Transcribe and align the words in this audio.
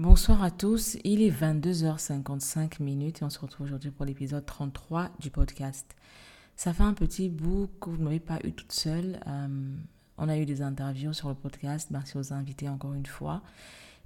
Bonsoir 0.00 0.42
à 0.42 0.50
tous, 0.50 0.96
il 1.04 1.20
est 1.20 1.28
22h55 1.30 2.82
minutes 2.82 3.20
et 3.20 3.24
on 3.26 3.28
se 3.28 3.38
retrouve 3.38 3.66
aujourd'hui 3.66 3.90
pour 3.90 4.06
l'épisode 4.06 4.46
33 4.46 5.10
du 5.18 5.28
podcast. 5.28 5.94
Ça 6.56 6.72
fait 6.72 6.84
un 6.84 6.94
petit 6.94 7.28
bout 7.28 7.68
que 7.82 7.90
vous 7.90 7.98
ne 7.98 8.04
m'avez 8.04 8.18
pas 8.18 8.38
eu 8.42 8.52
toute 8.52 8.72
seule. 8.72 9.20
Euh, 9.26 9.74
on 10.16 10.30
a 10.30 10.38
eu 10.38 10.46
des 10.46 10.62
interviews 10.62 11.12
sur 11.12 11.28
le 11.28 11.34
podcast, 11.34 11.90
merci 11.90 12.16
aux 12.16 12.32
invités 12.32 12.66
encore 12.66 12.94
une 12.94 13.04
fois. 13.04 13.42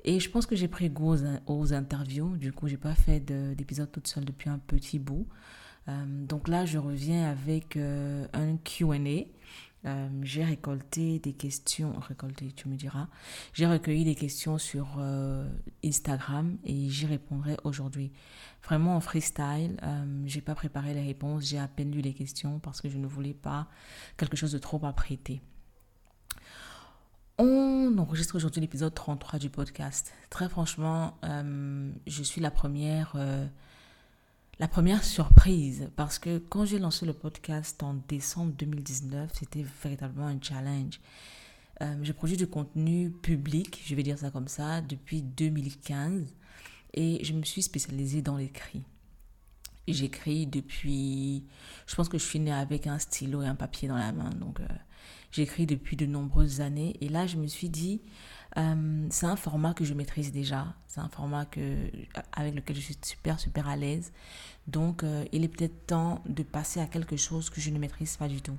Et 0.02 0.18
je 0.18 0.28
pense 0.28 0.46
que 0.46 0.56
j'ai 0.56 0.66
pris 0.66 0.90
goût 0.90 1.14
aux, 1.46 1.72
interviews, 1.72 2.36
du 2.38 2.52
coup 2.52 2.66
j'ai 2.66 2.76
pas 2.76 2.96
fait 2.96 3.20
d'épisode 3.20 3.92
toute 3.92 4.08
seule 4.08 4.24
depuis 4.24 4.50
un 4.50 4.58
petit 4.58 4.98
bout. 4.98 5.28
Euh, 5.86 6.26
donc 6.26 6.48
là 6.48 6.66
je 6.66 6.78
reviens 6.78 7.30
avec 7.30 7.76
euh, 7.76 8.26
un 8.32 8.56
Q&A 8.56 9.26
euh, 9.86 10.08
j'ai 10.22 10.44
récolté 10.44 11.18
des 11.18 11.34
questions, 11.34 11.92
récolté, 11.98 12.52
tu 12.52 12.68
me 12.68 12.76
diras. 12.76 13.08
J'ai 13.52 13.66
recueilli 13.66 14.04
des 14.04 14.14
questions 14.14 14.56
sur 14.56 14.96
euh, 14.98 15.46
Instagram 15.84 16.56
et 16.64 16.88
j'y 16.88 17.06
répondrai 17.06 17.56
aujourd'hui. 17.64 18.12
Vraiment 18.62 18.96
en 18.96 19.00
freestyle, 19.00 19.76
euh, 19.82 20.22
j'ai 20.24 20.40
pas 20.40 20.54
préparé 20.54 20.94
les 20.94 21.02
réponses, 21.02 21.44
j'ai 21.44 21.58
à 21.58 21.68
peine 21.68 21.90
lu 21.90 22.00
les 22.00 22.14
questions 22.14 22.58
parce 22.60 22.80
que 22.80 22.88
je 22.88 22.96
ne 22.96 23.06
voulais 23.06 23.34
pas 23.34 23.68
quelque 24.16 24.36
chose 24.36 24.52
de 24.52 24.58
trop 24.58 24.84
apprêté. 24.86 25.42
On 27.36 27.94
enregistre 27.98 28.36
aujourd'hui 28.36 28.60
l'épisode 28.60 28.94
33 28.94 29.38
du 29.38 29.50
podcast. 29.50 30.14
Très 30.30 30.48
franchement, 30.48 31.18
je 31.22 32.22
suis 32.22 32.40
la 32.40 32.52
première 32.52 33.16
la 34.60 34.68
première 34.68 35.02
surprise, 35.02 35.90
parce 35.96 36.20
que 36.20 36.38
quand 36.38 36.64
j'ai 36.64 36.78
lancé 36.78 37.06
le 37.06 37.12
podcast 37.12 37.82
en 37.82 37.94
décembre 38.08 38.52
2019, 38.52 39.30
c'était 39.34 39.64
véritablement 39.82 40.28
un 40.28 40.40
challenge. 40.40 41.00
Euh, 41.82 41.96
je 42.02 42.12
produis 42.12 42.36
du 42.36 42.46
contenu 42.46 43.10
public, 43.10 43.82
je 43.84 43.94
vais 43.96 44.04
dire 44.04 44.16
ça 44.16 44.30
comme 44.30 44.46
ça, 44.46 44.80
depuis 44.80 45.22
2015 45.22 46.34
et 46.94 47.24
je 47.24 47.32
me 47.32 47.42
suis 47.42 47.62
spécialisée 47.62 48.22
dans 48.22 48.36
l'écrit. 48.36 48.84
J'écris 49.88 50.46
depuis, 50.46 51.44
je 51.86 51.94
pense 51.96 52.08
que 52.08 52.16
je 52.16 52.24
suis 52.24 52.48
avec 52.48 52.86
un 52.86 53.00
stylo 53.00 53.42
et 53.42 53.46
un 53.46 53.56
papier 53.56 53.88
dans 53.88 53.98
la 53.98 54.12
main, 54.12 54.30
donc 54.30 54.60
euh, 54.60 54.66
j'écris 55.32 55.66
depuis 55.66 55.96
de 55.96 56.06
nombreuses 56.06 56.60
années 56.60 56.96
et 57.00 57.08
là 57.08 57.26
je 57.26 57.36
me 57.36 57.48
suis 57.48 57.70
dit, 57.70 58.00
euh, 58.56 59.06
c'est 59.10 59.26
un 59.26 59.36
format 59.36 59.74
que 59.74 59.84
je 59.84 59.94
maîtrise 59.94 60.32
déjà. 60.32 60.74
C'est 60.86 61.00
un 61.00 61.08
format 61.08 61.46
avec 62.32 62.54
lequel 62.54 62.76
je 62.76 62.80
suis 62.80 62.98
super, 63.02 63.40
super 63.40 63.68
à 63.68 63.76
l'aise. 63.76 64.12
Donc, 64.66 65.02
euh, 65.02 65.24
il 65.32 65.44
est 65.44 65.48
peut-être 65.48 65.86
temps 65.86 66.22
de 66.26 66.42
passer 66.42 66.80
à 66.80 66.86
quelque 66.86 67.16
chose 67.16 67.50
que 67.50 67.60
je 67.60 67.70
ne 67.70 67.78
maîtrise 67.78 68.16
pas 68.16 68.28
du 68.28 68.40
tout. 68.40 68.56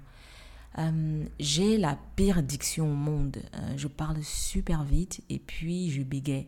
Euh, 0.78 1.26
j'ai 1.40 1.78
la 1.78 1.98
pire 2.16 2.44
diction 2.44 2.92
au 2.92 2.96
monde. 2.96 3.38
je 3.78 3.88
parle 3.88 4.22
super 4.24 4.84
vite 4.84 5.22
et 5.30 5.40
puis 5.40 5.90
je 5.90 6.02
bégaye. 6.02 6.48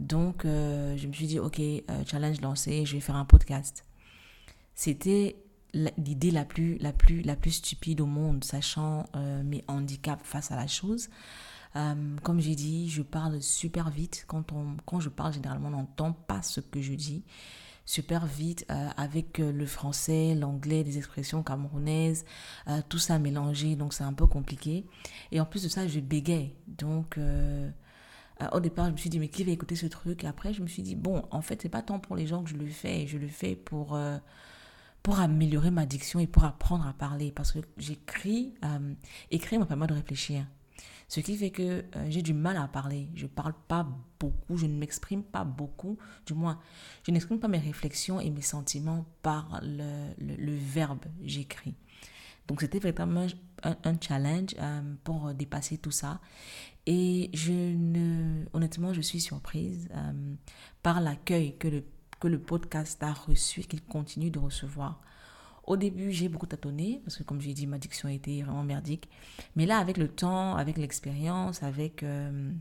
Donc, 0.00 0.42
je 0.44 1.06
me 1.06 1.12
suis 1.12 1.26
dit, 1.26 1.38
OK, 1.38 1.60
challenge 2.06 2.40
lancé, 2.42 2.84
je 2.84 2.94
vais 2.94 3.00
faire 3.00 3.16
un 3.16 3.24
podcast. 3.24 3.86
C'était 4.74 5.36
l'idée 5.72 6.30
la 6.30 6.44
plus, 6.44 6.76
la, 6.78 6.92
plus, 6.92 7.22
la 7.22 7.34
plus 7.36 7.52
stupide 7.52 8.02
au 8.02 8.06
monde, 8.06 8.44
sachant 8.44 9.06
mes 9.44 9.64
handicaps 9.68 10.22
face 10.22 10.50
à 10.50 10.56
la 10.56 10.66
chose. 10.66 11.08
Euh, 11.76 12.16
comme 12.22 12.40
j'ai 12.40 12.54
dit, 12.54 12.88
je 12.88 13.02
parle 13.02 13.42
super 13.42 13.90
vite. 13.90 14.24
Quand, 14.26 14.52
on, 14.52 14.76
quand 14.86 15.00
je 15.00 15.10
parle, 15.10 15.34
généralement, 15.34 15.68
on 15.68 15.72
n'entend 15.72 16.12
pas 16.12 16.42
ce 16.42 16.60
que 16.60 16.80
je 16.80 16.94
dis. 16.94 17.22
Super 17.84 18.26
vite, 18.26 18.66
euh, 18.70 18.88
avec 18.96 19.38
euh, 19.38 19.52
le 19.52 19.66
français, 19.66 20.34
l'anglais, 20.34 20.82
des 20.82 20.98
expressions 20.98 21.42
camerounaises, 21.42 22.24
tout 22.88 22.98
ça 22.98 23.18
mélangé, 23.18 23.76
donc 23.76 23.92
c'est 23.94 24.04
un 24.04 24.12
peu 24.12 24.26
compliqué. 24.26 24.86
Et 25.30 25.40
en 25.40 25.44
plus 25.44 25.62
de 25.62 25.68
ça, 25.68 25.86
je 25.86 26.00
bégaye. 26.00 26.54
Donc, 26.66 27.18
au 28.52 28.60
départ, 28.60 28.86
je 28.86 28.92
me 28.92 28.96
suis 28.96 29.10
dit, 29.10 29.20
mais 29.20 29.28
qui 29.28 29.44
va 29.44 29.52
écouter 29.52 29.76
ce 29.76 29.86
truc? 29.86 30.24
Et 30.24 30.26
après, 30.26 30.52
je 30.52 30.62
me 30.62 30.66
suis 30.66 30.82
dit, 30.82 30.96
bon, 30.96 31.24
en 31.30 31.42
fait, 31.42 31.62
c'est 31.62 31.68
pas 31.68 31.82
tant 31.82 32.00
pour 32.00 32.16
les 32.16 32.26
gens 32.26 32.42
que 32.42 32.50
je 32.50 32.56
le 32.56 32.66
fais, 32.66 33.06
je 33.06 33.18
le 33.18 33.28
fais 33.28 33.54
pour 33.54 33.98
pour 35.02 35.20
améliorer 35.20 35.70
ma 35.70 35.86
diction 35.86 36.18
et 36.18 36.26
pour 36.26 36.42
apprendre 36.42 36.86
à 36.88 36.92
parler. 36.92 37.30
Parce 37.30 37.52
que 37.52 37.60
j'écris, 37.76 38.54
écrire 39.30 39.60
me 39.60 39.64
permet 39.64 39.86
de 39.86 39.94
réfléchir. 39.94 40.44
Ce 41.08 41.20
qui 41.20 41.36
fait 41.36 41.50
que 41.50 41.62
euh, 41.62 42.06
j'ai 42.08 42.22
du 42.22 42.34
mal 42.34 42.56
à 42.56 42.66
parler. 42.66 43.08
Je 43.14 43.24
ne 43.24 43.28
parle 43.30 43.54
pas 43.68 43.86
beaucoup, 44.18 44.56
je 44.56 44.66
ne 44.66 44.76
m'exprime 44.76 45.22
pas 45.22 45.44
beaucoup. 45.44 45.98
Du 46.26 46.34
moins, 46.34 46.58
je 47.04 47.12
n'exprime 47.12 47.38
pas 47.38 47.48
mes 47.48 47.58
réflexions 47.58 48.20
et 48.20 48.30
mes 48.30 48.42
sentiments 48.42 49.06
par 49.22 49.60
le, 49.62 50.54
verbe 50.54 51.04
j'écris. 51.22 51.74
Donc 52.48 52.60
c'était 52.60 52.78
vraiment 52.78 53.26
un, 53.62 53.76
un 53.84 54.00
challenge 54.00 54.54
euh, 54.58 54.94
pour 55.04 55.32
dépasser 55.34 55.78
tout 55.78 55.90
ça. 55.90 56.20
Et 56.86 57.30
je 57.34 57.52
ne, 57.52 58.44
honnêtement, 58.52 58.92
je 58.92 59.00
suis 59.00 59.20
surprise 59.20 59.88
euh, 59.94 60.34
par 60.82 61.00
l'accueil 61.00 61.56
que 61.58 61.68
le, 61.68 61.84
que 62.20 62.28
le 62.28 62.38
podcast 62.38 63.02
a 63.02 63.12
reçu 63.12 63.60
et 63.60 63.64
qu'il 63.64 63.82
continue 63.82 64.30
de 64.30 64.38
recevoir. 64.38 65.00
Au 65.66 65.76
début, 65.76 66.12
j'ai 66.12 66.28
beaucoup 66.28 66.46
tâtonné 66.46 67.00
parce 67.04 67.16
que, 67.16 67.24
comme 67.24 67.40
j'ai 67.40 67.52
dit, 67.52 67.66
ma 67.66 67.78
diction 67.78 68.08
était 68.08 68.42
vraiment 68.42 68.62
merdique. 68.62 69.08
Mais 69.56 69.66
là, 69.66 69.78
avec 69.78 69.96
le 69.96 70.06
temps, 70.06 70.54
avec 70.54 70.78
l'expérience, 70.78 71.62
avec 71.64 72.04
euh, 72.04 72.52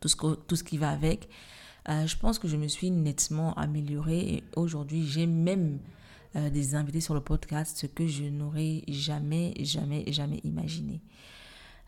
tout, 0.00 0.08
ce 0.08 0.64
qui 0.64 0.76
va 0.76 0.90
avec, 0.90 1.28
euh, 1.88 2.06
je 2.06 2.16
pense 2.16 2.40
que 2.40 2.48
je 2.48 2.56
me 2.56 2.66
suis 2.66 2.90
nettement 2.90 3.54
améliorée. 3.54 4.18
Et 4.18 4.44
aujourd'hui, 4.56 5.06
j'ai 5.06 5.26
même 5.26 5.78
euh, 6.34 6.50
des 6.50 6.74
invités 6.74 7.00
sur 7.00 7.14
le 7.14 7.20
podcast, 7.20 7.76
ce 7.76 7.86
que 7.86 8.08
je 8.08 8.24
n'aurais 8.24 8.82
jamais, 8.88 9.54
jamais, 9.60 10.04
jamais 10.12 10.40
imaginé. 10.42 11.00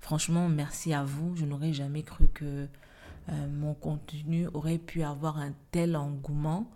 Franchement, 0.00 0.48
merci 0.48 0.92
à 0.92 1.04
vous. 1.04 1.36
Je 1.36 1.44
n'aurais 1.44 1.72
jamais 1.72 2.02
cru 2.02 2.26
que 2.26 2.66
euh, 3.28 3.48
mon 3.52 3.74
contenu 3.74 4.48
aurait 4.52 4.78
pu 4.78 5.04
avoir 5.04 5.38
un 5.38 5.52
tel 5.70 5.94
engouement. 5.94 6.68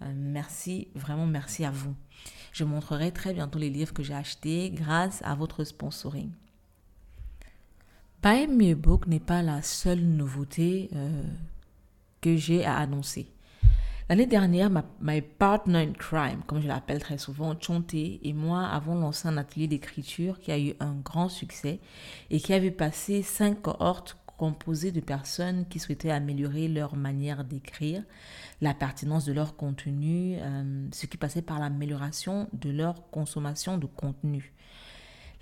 merci, 0.00 0.88
vraiment 0.94 1.26
merci 1.26 1.66
à 1.66 1.70
vous. 1.70 1.94
Je 2.58 2.64
montrerai 2.64 3.12
très 3.12 3.32
bientôt 3.34 3.60
les 3.60 3.70
livres 3.70 3.92
que 3.92 4.02
j'ai 4.02 4.14
achetés 4.14 4.70
grâce 4.70 5.22
à 5.22 5.36
votre 5.36 5.62
sponsoring. 5.62 6.32
Buy 8.20 8.48
Me 8.48 8.72
a 8.72 8.74
Book 8.74 9.06
n'est 9.06 9.20
pas 9.20 9.42
la 9.42 9.62
seule 9.62 10.00
nouveauté 10.00 10.90
euh, 10.96 11.22
que 12.20 12.36
j'ai 12.36 12.64
à 12.64 12.78
annoncer. 12.78 13.28
L'année 14.08 14.26
dernière, 14.26 14.70
ma 14.70 14.84
my 15.00 15.22
partner 15.22 15.78
in 15.78 15.92
crime, 15.92 16.42
comme 16.48 16.60
je 16.60 16.66
l'appelle 16.66 16.98
très 16.98 17.16
souvent, 17.16 17.54
Chonté 17.60 18.18
et 18.24 18.32
moi 18.32 18.66
avons 18.66 18.96
lancé 18.96 19.28
un 19.28 19.36
atelier 19.36 19.68
d'écriture 19.68 20.40
qui 20.40 20.50
a 20.50 20.58
eu 20.58 20.74
un 20.80 20.94
grand 20.94 21.28
succès 21.28 21.78
et 22.28 22.40
qui 22.40 22.54
avait 22.54 22.72
passé 22.72 23.22
cinq 23.22 23.62
cohortes 23.62 24.16
composées 24.38 24.92
de 24.92 25.00
personnes 25.00 25.66
qui 25.68 25.78
souhaitaient 25.80 26.10
améliorer 26.10 26.68
leur 26.68 26.96
manière 26.96 27.44
d'écrire, 27.44 28.02
la 28.62 28.72
pertinence 28.72 29.26
de 29.26 29.32
leur 29.32 29.56
contenu, 29.56 30.36
euh, 30.38 30.88
ce 30.92 31.04
qui 31.04 31.18
passait 31.18 31.42
par 31.42 31.58
l'amélioration 31.58 32.48
de 32.54 32.70
leur 32.70 33.10
consommation 33.10 33.76
de 33.76 33.86
contenu. 33.86 34.54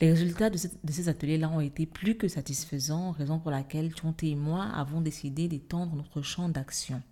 Les 0.01 0.11
résultats 0.11 0.51
de, 0.51 0.59
ces 0.59 1.09
ateliers-là 1.09 1.49
ont 1.49 1.61
été 1.61 1.87
plus 1.87 2.17
que 2.17 2.27
satisfaisants, 2.27 3.13
raison 3.13 3.39
pour 3.39 3.51
laquelle 3.51 3.95
Chonté 3.97 4.31
et 4.31 4.35
moi 4.35 4.65
avons 4.65 5.01
décidé 5.01 5.47
d'étendre 5.47 5.95
notre 5.95 6.21
champ 6.23 6.49
d'action. 6.49 7.03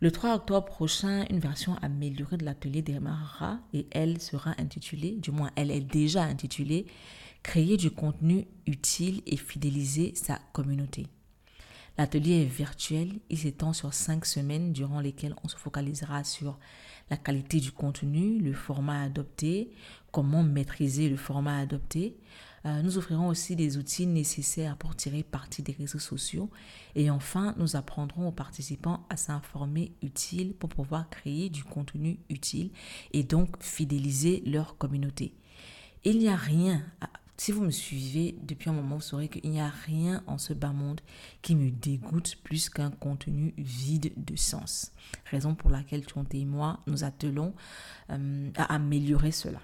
Le 0.00 0.10
3 0.10 0.34
octobre 0.34 0.66
prochain, 0.66 1.24
une 1.30 1.38
version 1.38 1.76
améliorée 1.82 2.36
de 2.36 2.44
l'atelier 2.44 2.82
démarrera 2.82 3.60
et 3.72 3.86
elle 3.92 4.20
sera 4.20 4.54
intitulée, 4.58 5.12
du 5.12 5.30
moins 5.30 5.50
elle 5.54 5.70
est 5.70 5.80
déjà 5.80 6.22
intitulée, 6.22 6.86
Créer 7.42 7.76
du 7.76 7.90
contenu 7.90 8.46
utile 8.66 9.22
et 9.26 9.36
fidéliser 9.36 10.14
sa 10.14 10.38
communauté. 10.52 11.06
L'atelier 11.98 12.42
est 12.42 12.46
virtuel, 12.46 13.20
il 13.28 13.38
s'étend 13.38 13.72
sur 13.72 13.92
cinq 13.92 14.24
semaines 14.24 14.72
durant 14.72 15.00
lesquelles 15.00 15.34
on 15.44 15.48
se 15.48 15.56
focalisera 15.56 16.24
sur 16.24 16.58
la 17.10 17.16
qualité 17.16 17.60
du 17.60 17.72
contenu, 17.72 18.38
le 18.38 18.54
format 18.54 19.02
adopté, 19.02 19.70
comment 20.10 20.42
maîtriser 20.42 21.10
le 21.10 21.16
format 21.16 21.58
adopté, 21.58 22.16
euh, 22.64 22.80
nous 22.82 22.96
offrirons 22.96 23.28
aussi 23.28 23.56
des 23.56 23.76
outils 23.76 24.06
nécessaires 24.06 24.76
pour 24.76 24.94
tirer 24.94 25.22
parti 25.22 25.62
des 25.62 25.72
réseaux 25.72 25.98
sociaux. 25.98 26.48
Et 26.94 27.10
enfin, 27.10 27.54
nous 27.58 27.76
apprendrons 27.76 28.28
aux 28.28 28.32
participants 28.32 29.04
à 29.10 29.16
s'informer 29.16 29.92
utile 30.02 30.54
pour 30.54 30.70
pouvoir 30.70 31.10
créer 31.10 31.50
du 31.50 31.64
contenu 31.64 32.20
utile 32.28 32.70
et 33.12 33.24
donc 33.24 33.60
fidéliser 33.60 34.42
leur 34.46 34.78
communauté. 34.78 35.34
Il 36.04 36.18
n'y 36.18 36.28
a 36.28 36.36
rien, 36.36 36.82
si 37.42 37.50
vous 37.50 37.64
me 37.64 37.72
suivez 37.72 38.36
depuis 38.40 38.70
un 38.70 38.72
moment, 38.72 38.94
vous 38.94 39.02
saurez 39.02 39.26
qu'il 39.26 39.50
n'y 39.50 39.60
a 39.60 39.68
rien 39.68 40.22
en 40.28 40.38
ce 40.38 40.52
bas 40.52 40.70
monde 40.70 41.00
qui 41.42 41.56
me 41.56 41.72
dégoûte 41.72 42.36
plus 42.44 42.68
qu'un 42.68 42.92
contenu 42.92 43.52
vide 43.58 44.12
de 44.16 44.36
sens. 44.36 44.92
Raison 45.28 45.56
pour 45.56 45.68
laquelle 45.68 46.06
Tonté 46.06 46.38
et 46.38 46.44
moi 46.44 46.78
nous 46.86 47.02
attelons 47.02 47.52
euh, 48.10 48.48
à 48.54 48.72
améliorer 48.72 49.32
cela. 49.32 49.58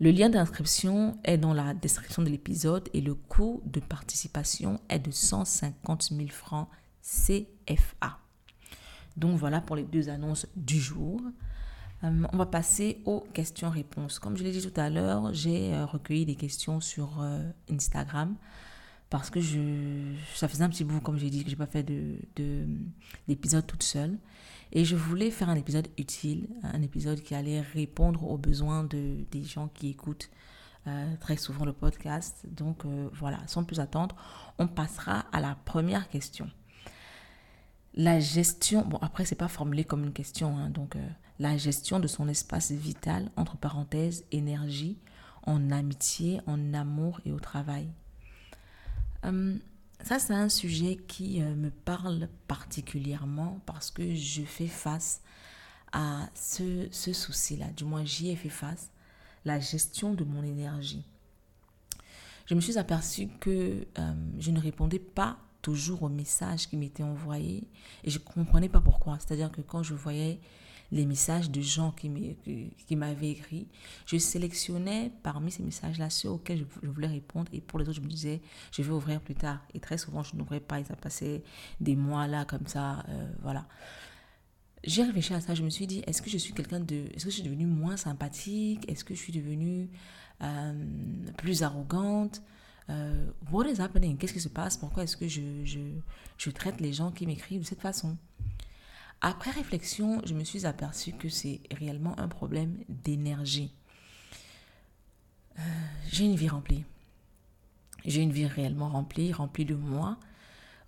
Le 0.00 0.10
lien 0.10 0.30
d'inscription 0.30 1.18
est 1.24 1.36
dans 1.36 1.52
la 1.52 1.74
description 1.74 2.22
de 2.22 2.30
l'épisode 2.30 2.88
et 2.94 3.02
le 3.02 3.14
coût 3.14 3.60
de 3.66 3.80
participation 3.80 4.80
est 4.88 5.00
de 5.00 5.10
150 5.10 6.04
000 6.04 6.28
francs 6.28 6.70
CFA. 7.02 8.18
Donc 9.18 9.38
voilà 9.38 9.60
pour 9.60 9.76
les 9.76 9.84
deux 9.84 10.08
annonces 10.08 10.46
du 10.56 10.80
jour. 10.80 11.20
Euh, 12.04 12.22
on 12.32 12.36
va 12.36 12.46
passer 12.46 13.00
aux 13.04 13.20
questions-réponses. 13.32 14.18
Comme 14.18 14.36
je 14.36 14.44
l'ai 14.44 14.52
dit 14.52 14.62
tout 14.62 14.80
à 14.80 14.90
l'heure, 14.90 15.32
j'ai 15.32 15.74
euh, 15.74 15.86
recueilli 15.86 16.26
des 16.26 16.34
questions 16.34 16.80
sur 16.80 17.20
euh, 17.20 17.42
Instagram 17.70 18.34
parce 19.08 19.30
que 19.30 19.40
je, 19.40 20.14
ça 20.34 20.48
faisait 20.48 20.64
un 20.64 20.68
petit 20.68 20.84
bout, 20.84 21.00
comme 21.00 21.16
j'ai 21.16 21.30
dit, 21.30 21.44
que 21.44 21.50
je 21.50 21.54
n'ai 21.54 21.58
pas 21.58 21.66
fait 21.66 21.84
d'épisode 21.84 23.62
de, 23.62 23.66
toute 23.66 23.82
seule. 23.84 24.18
Et 24.72 24.84
je 24.84 24.96
voulais 24.96 25.30
faire 25.30 25.48
un 25.48 25.54
épisode 25.54 25.88
utile, 25.96 26.48
un 26.64 26.82
épisode 26.82 27.22
qui 27.22 27.34
allait 27.34 27.60
répondre 27.60 28.24
aux 28.24 28.36
besoins 28.36 28.82
de, 28.82 29.24
des 29.30 29.44
gens 29.44 29.68
qui 29.68 29.90
écoutent 29.90 30.28
très 31.20 31.36
souvent 31.36 31.64
le 31.64 31.72
podcast. 31.72 32.46
Donc 32.50 32.84
voilà, 33.12 33.38
sans 33.46 33.62
plus 33.62 33.78
attendre, 33.78 34.16
on 34.58 34.66
passera 34.66 35.20
à 35.32 35.40
la 35.40 35.56
première 35.64 36.08
question. 36.08 36.50
La 37.94 38.18
gestion, 38.18 38.82
bon 38.82 38.98
après 39.00 39.24
c'est 39.24 39.36
pas 39.36 39.48
formulé 39.48 39.84
comme 39.84 40.02
une 40.02 40.12
question, 40.12 40.58
hein, 40.58 40.68
donc 40.68 40.96
la 41.38 41.56
gestion 41.56 42.00
de 42.00 42.06
son 42.06 42.28
espace 42.28 42.72
vital, 42.72 43.30
entre 43.36 43.56
parenthèses, 43.56 44.24
énergie, 44.32 44.98
en 45.42 45.70
amitié, 45.70 46.40
en 46.46 46.74
amour 46.74 47.20
et 47.24 47.32
au 47.32 47.38
travail. 47.40 47.88
Hum, 49.22 49.60
ça, 50.02 50.18
c'est 50.18 50.34
un 50.34 50.48
sujet 50.48 50.96
qui 51.08 51.42
euh, 51.42 51.54
me 51.54 51.70
parle 51.70 52.28
particulièrement 52.48 53.60
parce 53.66 53.90
que 53.90 54.14
je 54.14 54.42
fais 54.42 54.66
face 54.66 55.22
à 55.92 56.28
ce, 56.34 56.88
ce 56.90 57.12
souci-là. 57.12 57.66
Du 57.76 57.84
moins, 57.84 58.04
j'y 58.04 58.30
ai 58.30 58.36
fait 58.36 58.48
face. 58.50 58.90
La 59.44 59.60
gestion 59.60 60.14
de 60.14 60.24
mon 60.24 60.42
énergie. 60.42 61.04
Je 62.46 62.54
me 62.54 62.60
suis 62.60 62.78
aperçue 62.78 63.28
que 63.40 63.86
euh, 63.98 64.14
je 64.38 64.50
ne 64.50 64.60
répondais 64.60 64.98
pas 64.98 65.38
toujours 65.62 66.02
aux 66.04 66.08
messages 66.08 66.68
qui 66.68 66.76
m'étaient 66.76 67.02
envoyés 67.02 67.66
et 68.04 68.10
je 68.10 68.18
ne 68.18 68.24
comprenais 68.24 68.68
pas 68.68 68.80
pourquoi. 68.80 69.18
C'est-à-dire 69.18 69.50
que 69.50 69.62
quand 69.62 69.82
je 69.82 69.94
voyais 69.94 70.40
les 70.96 71.06
messages 71.06 71.50
de 71.50 71.60
gens 71.60 71.92
qui 71.92 72.96
m'avaient 72.96 73.30
écrit. 73.30 73.68
Je 74.06 74.16
sélectionnais 74.16 75.12
parmi 75.22 75.50
ces 75.50 75.62
messages-là 75.62 76.10
ceux 76.10 76.30
auxquels 76.30 76.66
je, 76.82 76.88
voulais 76.88 77.06
répondre 77.06 77.48
et 77.52 77.60
pour 77.60 77.78
les 77.78 77.84
autres, 77.84 77.96
je 77.96 78.00
me 78.00 78.08
disais, 78.08 78.40
je 78.72 78.82
vais 78.82 78.90
ouvrir 78.90 79.20
plus 79.20 79.34
tard. 79.34 79.60
Et 79.74 79.80
très 79.80 79.98
souvent, 79.98 80.22
je 80.22 80.34
n'ouvrais 80.36 80.60
pas 80.60 80.80
et 80.80 80.84
ça 80.84 80.96
passait 80.96 81.42
des 81.80 81.94
mois 81.94 82.26
là 82.26 82.44
comme 82.44 82.66
ça. 82.66 83.04
Euh, 83.08 83.30
voilà. 83.42 83.66
J'ai 84.84 85.02
réfléchi 85.02 85.34
à 85.34 85.40
ça, 85.40 85.54
je 85.54 85.62
me 85.62 85.70
suis 85.70 85.86
dit, 85.86 86.02
est-ce 86.06 86.22
que 86.22 86.30
je 86.30 86.38
suis 86.38 86.52
quelqu'un 86.52 86.80
de... 86.80 87.06
Est-ce 87.14 87.24
que 87.24 87.30
je 87.30 87.36
suis 87.36 87.42
devenue 87.42 87.66
moins 87.66 87.96
sympathique? 87.96 88.88
Est-ce 88.90 89.04
que 89.04 89.14
je 89.14 89.20
suis 89.20 89.32
devenue 89.32 89.90
euh, 90.42 90.84
plus 91.36 91.62
arrogante? 91.62 92.42
Euh, 92.88 93.30
What 93.50 93.68
is 93.68 93.80
happening? 93.80 94.16
Qu'est-ce 94.16 94.32
qui 94.32 94.40
se 94.40 94.48
passe? 94.48 94.76
Pourquoi 94.76 95.02
est-ce 95.02 95.16
que 95.16 95.28
je, 95.28 95.64
je, 95.64 95.80
je 96.38 96.50
traite 96.50 96.80
les 96.80 96.92
gens 96.92 97.10
qui 97.10 97.26
m'écrivent 97.26 97.62
de 97.62 97.66
cette 97.66 97.80
façon? 97.80 98.16
Après 99.20 99.50
réflexion, 99.50 100.20
je 100.24 100.34
me 100.34 100.44
suis 100.44 100.66
aperçue 100.66 101.12
que 101.12 101.28
c'est 101.28 101.60
réellement 101.70 102.18
un 102.18 102.28
problème 102.28 102.76
d'énergie. 102.88 103.72
Euh, 105.58 105.62
j'ai 106.10 106.24
une 106.24 106.36
vie 106.36 106.48
remplie. 106.48 106.84
J'ai 108.04 108.22
une 108.22 108.32
vie 108.32 108.46
réellement 108.46 108.88
remplie, 108.88 109.32
remplie 109.32 109.64
de 109.64 109.74
moi, 109.74 110.18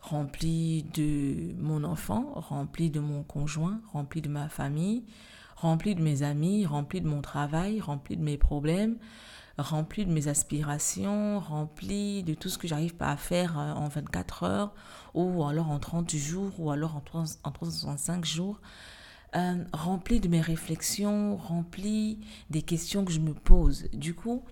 remplie 0.00 0.84
de 0.94 1.54
mon 1.58 1.82
enfant, 1.84 2.32
remplie 2.36 2.90
de 2.90 3.00
mon 3.00 3.22
conjoint, 3.24 3.80
remplie 3.92 4.22
de 4.22 4.28
ma 4.28 4.48
famille, 4.48 5.04
remplie 5.56 5.94
de 5.94 6.02
mes 6.02 6.22
amis, 6.22 6.66
remplie 6.66 7.00
de 7.00 7.08
mon 7.08 7.22
travail, 7.22 7.80
remplie 7.80 8.16
de 8.16 8.22
mes 8.22 8.38
problèmes, 8.38 8.98
rempli 9.58 10.06
de 10.06 10.12
mes 10.12 10.28
aspirations, 10.28 11.40
rempli 11.40 12.22
de 12.22 12.34
tout 12.34 12.48
ce 12.48 12.58
que 12.58 12.68
j'arrive 12.68 12.94
pas 12.94 13.10
à 13.10 13.16
faire 13.16 13.58
euh, 13.58 13.72
en 13.72 13.88
24 13.88 14.42
heures, 14.44 14.74
ou 15.14 15.44
alors 15.44 15.70
en 15.70 15.78
30 15.78 16.14
jours, 16.14 16.52
ou 16.58 16.70
alors 16.70 16.96
en, 16.96 17.00
365 17.00 18.24
jours. 18.24 18.60
Euh, 19.36 19.64
rempli 19.72 20.20
de 20.20 20.28
mes 20.28 20.40
réflexions, 20.40 21.36
rempli 21.36 22.20
des 22.50 22.62
questions 22.62 23.04
que 23.04 23.12
je 23.12 23.20
me 23.20 23.34
pose. 23.34 23.88
Du 23.92 24.14
coup, 24.14 24.44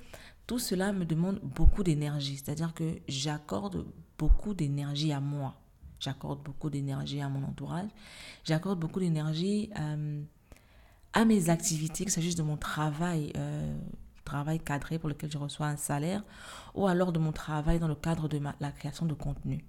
tout 0.46 0.58
cela 0.58 0.92
me 0.92 1.04
demande 1.04 1.40
beaucoup 1.42 1.82
d'énergie. 1.82 2.36
C'est-à-dire 2.36 2.75
que 2.75 2.98
j'accorde 3.08 3.86
beaucoup 4.18 4.54
d'énergie 4.54 5.12
à 5.12 5.20
moi. 5.20 5.54
J'accorde 5.98 6.42
beaucoup 6.42 6.68
d'énergie 6.68 7.22
à 7.22 7.28
mon 7.28 7.42
entourage. 7.44 7.88
J'accorde 8.44 8.78
beaucoup 8.78 9.00
d'énergie 9.00 9.70
euh, 9.78 10.22
à 11.14 11.25
mes 11.25 11.48
activités, 11.48 12.04
que 12.04 12.10
ce 12.10 12.16
soit 12.16 12.22
juste 12.22 12.38
de 12.38 12.42
mon 12.42 12.58
travail 12.58 13.32
travail 14.26 14.61
cadré 14.61 14.99
pour 14.99 15.09
lequel 15.09 15.30
je 15.30 15.38
reçois 15.38 15.68
un 15.68 15.76
salaire, 15.76 16.23
ou 16.75 16.87
alors 16.87 17.12
de 17.12 17.18
mon 17.18 17.33
travail 17.33 17.78
dans 17.78 17.88
le 17.88 17.95
cadre 17.95 18.28
de 18.28 18.38
la 18.61 18.73
création 18.73 19.06
de 19.06 19.14
contenu. 19.14 19.64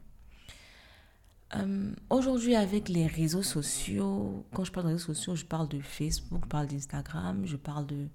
Euh, 1.55 1.93
aujourd'hui, 2.09 2.55
avec 2.55 2.89
les 2.89 3.07
réseaux 3.07 3.43
sociaux, 3.43 4.45
quand 4.53 4.65
je 4.65 4.71
parle 4.71 4.87
de 4.87 4.91
réseaux 4.93 5.13
sociaux, 5.13 5.35
je 5.35 5.45
parle 5.45 5.69
de 5.69 5.79
Facebook, 5.79 6.41
je 6.43 6.49
parle 6.49 6.67
d'Instagram, 6.67 7.43
je 7.45 7.55
parle 7.55 7.85
de 7.85 8.07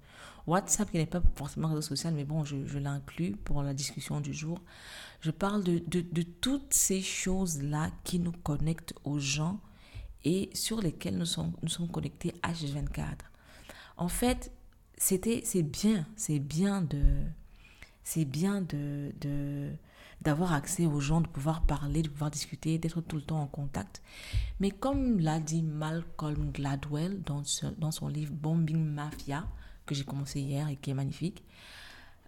WhatsApp, 0.45 0.91
qui 0.91 0.97
n'est 0.97 1.07
pas 1.07 1.21
forcément 1.35 1.67
un 1.67 1.71
réseau 1.71 1.81
social, 1.81 2.13
mais 2.13 2.25
bon, 2.25 2.43
je, 2.43 2.77
l'inclus 2.77 3.31
pour 3.43 3.63
la 3.63 3.73
discussion 3.73 4.21
du 4.21 4.33
jour. 4.33 4.59
Je 5.21 5.31
parle 5.31 5.63
de, 5.63 6.21
toutes 6.41 6.73
ces 6.73 7.01
choses-là 7.01 7.89
qui 8.03 8.19
nous 8.19 8.33
connectent 8.33 8.93
aux 9.03 9.19
gens 9.19 9.59
et 10.25 10.49
sur 10.53 10.79
lesquelles 10.79 11.17
nous 11.17 11.25
sommes, 11.25 11.53
nous 11.63 11.69
sommes 11.69 11.89
connectés 11.89 12.33
H24. 12.43 13.15
En 13.97 14.09
fait, 14.09 14.51
c'était 14.97 15.41
c'est 15.45 15.63
bien 15.63 16.05
c'est 16.15 16.39
bien 16.39 16.81
de 16.81 17.01
c'est 18.03 18.25
bien 18.25 18.61
de, 18.61 19.13
de 19.21 19.71
d'avoir 20.21 20.53
accès 20.53 20.85
aux 20.85 20.99
gens 21.01 21.21
de 21.21 21.27
pouvoir 21.27 21.63
parler 21.63 22.01
de 22.01 22.09
pouvoir 22.09 22.31
discuter 22.31 22.77
d'être 22.77 23.01
tout 23.01 23.17
le 23.17 23.21
temps 23.21 23.41
en 23.41 23.47
contact. 23.47 24.01
Mais 24.59 24.71
comme 24.71 25.19
l'a 25.19 25.39
dit 25.39 25.61
Malcolm 25.61 26.51
Gladwell 26.51 27.21
dans, 27.23 27.43
dans 27.77 27.91
son 27.91 28.07
livre 28.07 28.33
Bombing 28.33 28.83
Mafia 28.83 29.45
que 29.85 29.95
j'ai 29.95 30.05
commencé 30.05 30.39
hier 30.39 30.69
et 30.69 30.77
qui 30.77 30.91
est 30.91 30.93
magnifique 30.93 31.43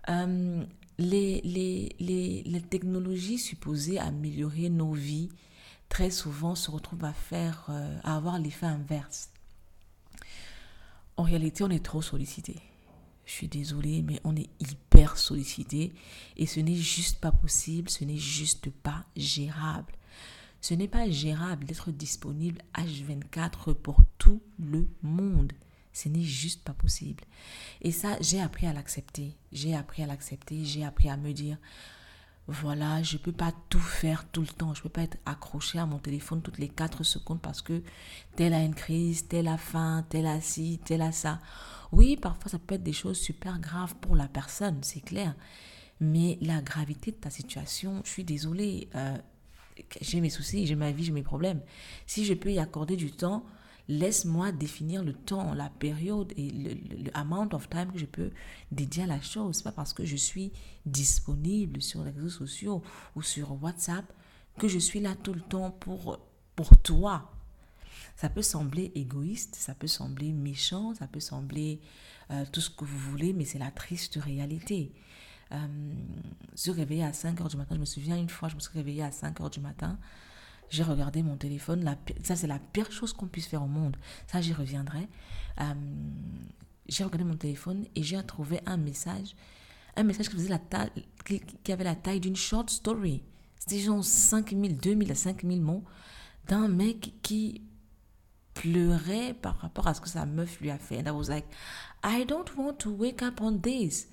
euh, 0.09 0.63
les, 0.97 1.41
les, 1.43 1.95
les, 1.99 2.43
les 2.43 2.61
technologies 2.61 3.37
supposées 3.39 3.97
améliorer 3.99 4.69
nos 4.69 4.91
vies 4.93 5.29
très 5.89 6.09
souvent 6.09 6.55
se 6.55 6.69
retrouvent 6.71 7.05
à 7.05 7.13
faire 7.13 7.65
euh, 7.69 7.97
à 8.03 8.17
avoir 8.17 8.39
l'effet 8.39 8.65
inverse 8.65 9.29
en 11.17 11.23
réalité, 11.23 11.63
on 11.63 11.69
est 11.69 11.83
trop 11.83 12.01
sollicité. 12.01 12.55
je 13.25 13.31
suis 13.31 13.47
désolée, 13.47 14.01
mais 14.01 14.19
on 14.23 14.35
est 14.35 14.49
hyper 14.59 15.17
sollicité 15.17 15.93
et 16.37 16.45
ce 16.45 16.59
n'est 16.59 16.75
juste 16.75 17.19
pas 17.19 17.31
possible, 17.31 17.89
ce 17.89 18.03
n'est 18.03 18.17
juste 18.17 18.69
pas 18.69 19.05
gérable. 19.15 19.93
Ce 20.61 20.73
n'est 20.73 20.87
pas 20.87 21.07
gérable 21.09 21.65
d'être 21.65 21.91
disponible 21.91 22.61
H24 22.73 23.75
pour 23.75 24.01
tout 24.17 24.41
le 24.57 24.87
monde. 25.03 25.53
Ce 25.93 26.09
n'est 26.09 26.23
juste 26.23 26.63
pas 26.63 26.73
possible. 26.73 27.23
Et 27.81 27.91
ça, 27.91 28.17
j'ai 28.19 28.41
appris 28.41 28.65
à 28.65 28.73
l'accepter. 28.73 29.37
J'ai 29.51 29.75
appris 29.75 30.01
à 30.01 30.07
l'accepter. 30.07 30.65
J'ai 30.65 30.83
appris 30.83 31.07
à 31.07 31.17
me 31.17 31.33
dire, 31.33 31.57
voilà, 32.47 33.01
je 33.01 33.17
ne 33.17 33.21
peux 33.21 33.31
pas 33.31 33.53
tout 33.69 33.79
faire 33.79 34.25
tout 34.29 34.41
le 34.41 34.47
temps. 34.47 34.73
Je 34.73 34.79
ne 34.79 34.83
peux 34.83 34.89
pas 34.89 35.01
être 35.01 35.17
accroché 35.25 35.79
à 35.79 35.85
mon 35.87 35.97
téléphone 35.97 36.41
toutes 36.41 36.59
les 36.59 36.69
4 36.69 37.03
secondes 37.03 37.41
parce 37.41 37.61
que 37.61 37.81
telle 38.35 38.53
a 38.53 38.61
une 38.61 38.75
crise, 38.75 39.27
telle 39.27 39.47
a 39.47 39.57
faim, 39.57 40.05
telle 40.09 40.27
a 40.27 40.39
ci, 40.41 40.79
telle 40.85 41.01
a 41.01 41.11
ça. 41.11 41.39
Oui, 41.91 42.17
parfois 42.17 42.51
ça 42.51 42.59
peut 42.59 42.75
être 42.75 42.83
des 42.83 42.93
choses 42.93 43.17
super 43.17 43.59
graves 43.59 43.95
pour 43.95 44.15
la 44.15 44.27
personne, 44.27 44.77
c'est 44.83 45.03
clair. 45.03 45.35
Mais 45.99 46.37
la 46.41 46.61
gravité 46.61 47.11
de 47.11 47.15
ta 47.15 47.29
situation, 47.29 48.01
je 48.03 48.09
suis 48.09 48.23
désolée, 48.23 48.89
euh, 48.95 49.17
j'ai 50.01 50.21
mes 50.21 50.29
soucis, 50.29 50.67
j'ai 50.67 50.75
ma 50.75 50.91
vie, 50.91 51.05
j'ai 51.05 51.13
mes 51.13 51.23
problèmes. 51.23 51.61
Si 52.05 52.25
je 52.25 52.33
peux 52.33 52.51
y 52.51 52.59
accorder 52.59 52.95
du 52.95 53.11
temps, 53.11 53.43
laisse-moi 53.87 54.51
définir 54.51 55.03
le 55.03 55.13
temps, 55.13 55.53
la 55.53 55.69
période 55.69 56.33
et 56.37 56.49
le, 56.49 57.11
amount 57.13 57.53
of 57.53 57.69
time 57.69 57.91
que 57.91 57.99
je 57.99 58.05
peux 58.05 58.31
dédier 58.71 59.03
à 59.03 59.07
la 59.07 59.21
chose. 59.21 59.57
n'est 59.57 59.63
pas 59.63 59.71
parce 59.71 59.93
que 59.93 60.05
je 60.05 60.15
suis 60.15 60.51
disponible 60.85 61.81
sur 61.81 62.03
les 62.03 62.11
réseaux 62.11 62.29
sociaux 62.29 62.83
ou 63.15 63.21
sur 63.21 63.61
WhatsApp 63.63 64.05
que 64.57 64.67
je 64.67 64.79
suis 64.79 64.99
là 64.99 65.15
tout 65.15 65.33
le 65.33 65.41
temps 65.41 65.71
pour, 65.71 66.19
pour 66.55 66.77
toi. 66.77 67.31
Ça 68.15 68.29
peut 68.29 68.41
sembler 68.41 68.91
égoïste, 68.95 69.55
ça 69.55 69.75
peut 69.75 69.87
sembler 69.87 70.31
méchant, 70.31 70.93
ça 70.95 71.07
peut 71.07 71.19
sembler 71.19 71.81
euh, 72.31 72.45
tout 72.51 72.61
ce 72.61 72.69
que 72.69 72.85
vous 72.85 72.97
voulez, 72.97 73.33
mais 73.33 73.45
c'est 73.45 73.59
la 73.59 73.71
triste 73.71 74.15
réalité. 74.15 74.93
Euh, 75.51 75.67
se 76.55 76.71
réveiller 76.71 77.03
à 77.03 77.13
5 77.13 77.39
heures 77.41 77.49
du 77.49 77.57
matin, 77.57 77.75
je 77.75 77.79
me 77.81 77.85
souviens 77.85 78.17
une 78.17 78.29
fois, 78.29 78.49
je 78.49 78.55
me 78.55 78.59
suis 78.59 78.73
réveillée 78.73 79.03
à 79.03 79.11
5 79.11 79.41
heures 79.41 79.49
du 79.49 79.59
matin 79.59 79.99
j'ai 80.69 80.83
regardé 80.83 81.23
mon 81.23 81.37
téléphone. 81.37 81.95
Ça, 82.23 82.35
c'est 82.35 82.47
la 82.47 82.59
pire 82.59 82.91
chose 82.91 83.13
qu'on 83.13 83.27
puisse 83.27 83.47
faire 83.47 83.63
au 83.63 83.67
monde. 83.67 83.97
Ça, 84.27 84.41
j'y 84.41 84.53
reviendrai. 84.53 85.07
Euh, 85.61 85.73
j'ai 86.87 87.03
regardé 87.03 87.23
mon 87.23 87.37
téléphone 87.37 87.85
et 87.95 88.03
j'ai 88.03 88.21
trouvé 88.23 88.61
un 88.65 88.77
message. 88.77 89.35
Un 89.95 90.03
message 90.03 90.29
qui, 90.29 91.71
avait 91.71 91.83
la 91.83 91.95
taille 91.95 92.19
d'une 92.19 92.35
short 92.35 92.69
story. 92.69 93.23
C'était 93.57 93.79
genre 93.79 94.03
5000, 94.03 94.77
2000 94.77 95.11
à 95.11 95.15
5000 95.15 95.61
mots 95.61 95.83
d'un 96.47 96.67
mec 96.67 97.13
qui 97.21 97.61
pleurait 98.53 99.33
par 99.33 99.57
rapport 99.57 99.87
à 99.87 99.93
ce 99.93 100.01
que 100.01 100.09
sa 100.09 100.25
meuf 100.25 100.59
lui 100.61 100.69
a 100.69 100.77
fait. 100.77 100.99
And 100.99 101.07
I 101.07 101.11
was 101.11 101.29
like, 101.29 101.45
I 102.03 102.25
don't 102.25 102.55
want 102.57 102.75
to 102.79 102.91
wake 102.91 103.23
up 103.23 103.41
on 103.41 103.59
this. 103.59 104.07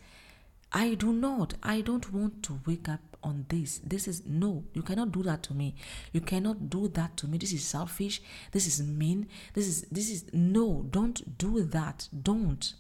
I 0.73 0.97
do 0.97 1.13
not. 1.13 1.55
I 1.63 1.83
don't 1.83 2.11
want 2.13 2.41
to 2.43 2.59
wake 2.67 2.89
up 2.89 3.12
on 3.23 3.45
this. 3.49 3.81
This 3.85 4.07
is 4.07 4.23
no, 4.27 4.65
you 4.75 4.83
cannot 4.83 5.11
do 5.13 5.23
that 5.23 5.43
to 5.43 5.55
me. 5.55 5.75
You 6.13 6.21
cannot 6.21 6.69
do 6.69 6.89
that 6.89 7.17
to 7.17 7.27
me. 7.27 7.39
This 7.39 7.53
is 7.53 7.65
selfish. 7.65 8.23
This 8.53 8.67
is 8.67 8.83
mean. 8.83 9.27
This 9.55 9.67
is 9.67 9.87
this 9.91 10.11
is 10.11 10.25
no, 10.33 10.87
don't 10.91 11.23
do 11.39 11.63
that. 11.65 12.09
Don't. 12.13 12.77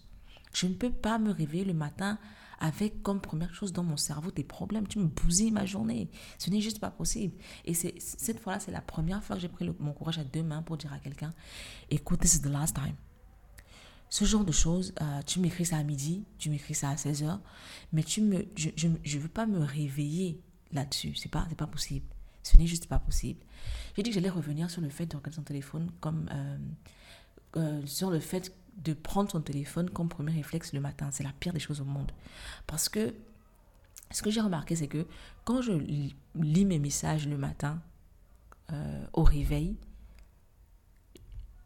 Je 0.52 0.66
ne 0.66 0.74
peux 0.74 0.90
pas 0.90 1.18
me 1.18 1.30
réveiller 1.32 1.64
le 1.64 1.74
matin 1.74 2.18
avec 2.60 3.02
comme 3.02 3.20
première 3.20 3.52
chose 3.54 3.72
dans 3.72 3.82
mon 3.82 3.96
cerveau 3.96 4.30
tes 4.30 4.44
problèmes. 4.44 4.86
Tu 4.86 4.98
me 4.98 5.06
bousilles 5.06 5.50
ma 5.50 5.66
journée. 5.66 6.08
Ce 6.38 6.50
n'est 6.50 6.60
juste 6.60 6.78
pas 6.78 6.90
possible. 6.90 7.34
Et 7.64 7.74
c'est 7.74 7.94
cette 7.98 8.38
fois-là, 8.38 8.60
c'est 8.60 8.70
la 8.70 8.80
première 8.80 9.22
fois 9.24 9.36
que 9.36 9.42
j'ai 9.42 9.48
pris 9.48 9.68
mon 9.80 9.92
courage 9.92 10.18
à 10.18 10.24
deux 10.24 10.42
mains 10.42 10.62
pour 10.62 10.76
dire 10.76 10.92
à 10.92 10.98
quelqu'un, 10.98 11.32
écoute, 11.90 12.20
this 12.20 12.34
is 12.34 12.40
the 12.40 12.46
last 12.46 12.76
time. 12.76 12.94
Ce 14.12 14.26
genre 14.26 14.44
de 14.44 14.52
choses, 14.52 14.92
euh, 15.00 15.22
tu 15.22 15.40
m'écris 15.40 15.64
ça 15.64 15.78
à 15.78 15.82
midi, 15.82 16.26
tu 16.36 16.50
m'écris 16.50 16.74
ça 16.74 16.90
à 16.90 16.96
16h, 16.96 17.38
mais 17.94 18.02
tu 18.02 18.20
me, 18.20 18.44
je 18.56 18.86
ne 18.86 19.18
veux 19.18 19.30
pas 19.30 19.46
me 19.46 19.60
réveiller 19.60 20.38
là-dessus. 20.70 21.14
Ce 21.14 21.24
n'est 21.24 21.30
pas, 21.30 21.48
pas 21.56 21.66
possible. 21.66 22.04
Ce 22.42 22.58
n'est 22.58 22.66
juste 22.66 22.88
pas 22.88 22.98
possible. 22.98 23.40
J'ai 23.96 24.02
dit 24.02 24.10
que 24.10 24.14
j'allais 24.14 24.28
revenir 24.28 24.68
sur 24.68 24.82
le 24.82 24.90
fait 24.90 25.06
de 25.06 25.16
regarder 25.16 25.34
son 25.34 25.42
téléphone 25.42 25.90
comme... 26.00 26.28
Euh, 26.30 26.58
euh, 27.56 27.86
sur 27.86 28.10
le 28.10 28.20
fait 28.20 28.54
de 28.76 28.92
prendre 28.92 29.30
son 29.30 29.40
téléphone 29.40 29.88
comme 29.88 30.10
premier 30.10 30.32
réflexe 30.32 30.74
le 30.74 30.80
matin. 30.80 31.08
C'est 31.10 31.24
la 31.24 31.32
pire 31.32 31.54
des 31.54 31.60
choses 31.60 31.80
au 31.80 31.86
monde. 31.86 32.12
Parce 32.66 32.90
que 32.90 33.14
ce 34.10 34.20
que 34.20 34.30
j'ai 34.30 34.42
remarqué, 34.42 34.76
c'est 34.76 34.88
que 34.88 35.06
quand 35.46 35.62
je 35.62 35.72
lis 35.72 36.64
mes 36.66 36.78
messages 36.78 37.26
le 37.26 37.38
matin 37.38 37.80
au 39.14 39.22
réveil, 39.22 39.76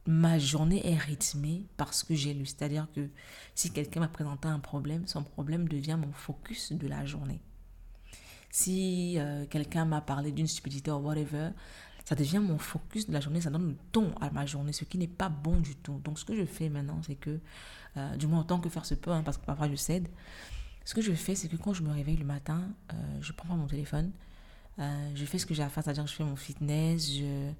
ma 0.07 0.39
journée 0.39 0.87
est 0.87 0.97
rythmée 0.97 1.65
parce 1.77 2.03
que 2.03 2.15
j'ai 2.15 2.33
lu. 2.33 2.47
C'est-à-dire 2.47 2.87
que 2.95 3.09
si 3.55 3.73
quelqu'un 3.73 4.01
m'a 4.01 4.09
présenté 4.09 4.49
un 4.49 4.59
problème, 4.59 5.07
son 5.07 5.23
problème 5.23 5.69
devient 5.69 5.99
mon 6.01 6.13
focus 6.13 6.73
de 6.73 6.87
la 6.87 7.05
journée. 7.05 7.41
Si 8.51 9.19
euh, 9.19 9.45
quelqu'un 9.47 9.85
m'a 9.85 10.01
parlé 10.01 10.33
d'une 10.33 10.47
stupidité 10.47 10.91
ou 10.91 10.99
whatever, 10.99 11.51
ça 12.05 12.15
devient 12.15 12.39
mon 12.39 12.59
focus 12.59 13.09
de 13.09 13.13
la 13.13 13.21
journée, 13.21 13.41
ça 13.41 13.51
donne 13.51 13.71
le 13.71 13.77
ton 13.91 14.15
à 14.21 14.31
ma 14.31 14.47
journée, 14.47 14.73
ce 14.73 14.85
qui 14.85 14.97
n'est 14.97 15.09
pas 15.09 15.29
bon 15.29 15.59
du 15.59 15.75
tout. 15.75 16.01
Donc 16.05 16.19
ce 16.19 16.25
que 16.25 16.37
je 16.37 16.45
fais 16.45 16.69
maintenant, 16.69 17.01
c'est 17.03 17.17
que, 17.17 17.41
euh, 17.97 18.17
du 18.17 18.27
moins 18.29 18.41
autant 18.41 18.61
que 18.61 18.69
faire 18.69 18.87
se 18.87 18.95
peut, 18.95 19.11
hein, 19.11 19.23
parce 19.25 19.39
que 19.39 19.45
parfois 19.45 19.69
je 19.69 19.75
cède, 19.75 20.09
ce 20.85 20.95
que 20.95 21.03
je 21.03 21.13
fais, 21.13 21.35
c'est 21.35 21.49
que 21.49 21.57
quand 21.57 21.75
je 21.75 21.83
me 21.83 21.93
réveille 21.93 22.17
le 22.17 22.25
matin, 22.25 22.69
euh, 22.93 22.97
je 23.21 23.33
prends 23.33 23.57
mon 23.57 23.67
téléphone, 23.67 24.13
je 24.79 25.25
fais 25.25 25.39
ce 25.39 25.47
que 25.47 25.55
j'ai 25.55 25.63
à 25.63 25.71
faire, 25.71 25.83
c'est-à-dire 25.83 26.05
que 26.05 26.11
je 26.11 26.15
fais 26.15 26.25
mon 26.25 26.37
fitness, 26.37 27.11
je 27.11 27.51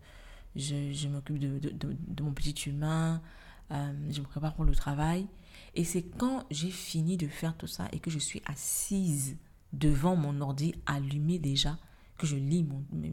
je, 0.57 1.09
m'occupe 1.09 1.39
de, 1.39 2.23
mon 2.23 2.33
petit 2.33 2.69
humain, 2.69 3.23
euh, 3.71 3.93
je 4.11 4.21
me 4.21 4.27
prépare 4.27 4.55
pour 4.55 4.65
le 4.65 4.75
travail. 4.75 5.27
Et 5.75 5.85
c'est 5.85 6.03
quand 6.03 6.45
j'ai 6.51 6.71
fini 6.71 7.17
de 7.17 7.29
faire 7.29 7.57
tout 7.57 7.67
ça 7.67 7.89
et 7.93 7.99
que 7.99 8.11
je 8.11 8.19
suis 8.19 8.43
assise 8.47 9.37
devant 9.73 10.17
mon 10.17 10.41
ordi 10.41 10.75
allumé 10.87 11.39
déjà 11.39 11.79
que 12.17 12.27
je 12.27 12.37
lis 12.37 12.63
mon, 12.63 12.83
mes, 12.93 13.13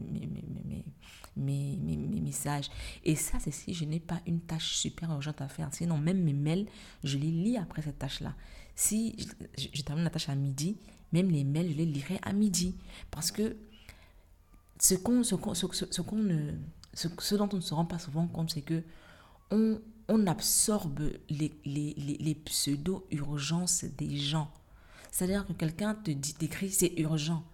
mes, 1.36 1.76
mes, 1.76 2.20
messages. 2.20 2.70
Et 3.04 3.16
ça, 3.16 3.38
c'est 3.38 3.50
si 3.50 3.74
je 3.74 3.84
n'ai 3.84 4.00
pas 4.00 4.20
une 4.26 4.40
tâche 4.40 4.76
super 4.76 5.10
urgente 5.10 5.40
à 5.40 5.48
faire. 5.48 5.68
Sinon, 5.72 5.98
même 5.98 6.22
mes 6.22 6.32
mails, 6.32 6.66
je 7.02 7.18
les 7.18 7.30
lis 7.30 7.56
après 7.56 7.82
cette 7.82 7.98
tâche-là. 7.98 8.34
Si 8.74 9.14
je, 9.58 9.82
termine 9.82 10.04
la 10.04 10.10
tâche 10.10 10.28
à 10.28 10.34
midi, 10.34 10.78
même 11.12 11.30
les 11.30 11.44
mails, 11.44 11.70
je 11.70 11.76
les 11.76 11.86
lirai 11.86 12.18
à 12.22 12.32
midi. 12.32 12.74
Parce 13.10 13.30
que 13.30 13.56
ce 14.78 14.94
qu'on 14.94 15.22
ce 15.22 15.36
ce, 15.90 16.00
qu'on 16.02 16.16
ne 16.16 16.52
ce, 16.94 17.34
dont 17.34 17.48
on 17.52 17.56
ne 17.56 17.60
se 17.60 17.74
rend 17.74 17.84
pas 17.84 17.98
souvent 17.98 18.26
compte, 18.26 18.50
c'est 18.50 18.62
que 18.62 18.82
on, 19.50 19.80
on 20.08 20.26
absorbe 20.26 21.10
les, 21.28 21.52
les, 21.64 21.94
les, 21.94 22.34
pseudo-urgences 22.34 23.84
des 23.84 24.16
gens. 24.16 24.50
C'est-à-dire 25.10 25.46
que 25.46 25.52
quelqu'un 25.52 25.94
te 25.94 26.10
dit, 26.10 26.34
t'écrit, 26.34 26.70
c'est 26.70 26.92
urgent. 26.96 27.44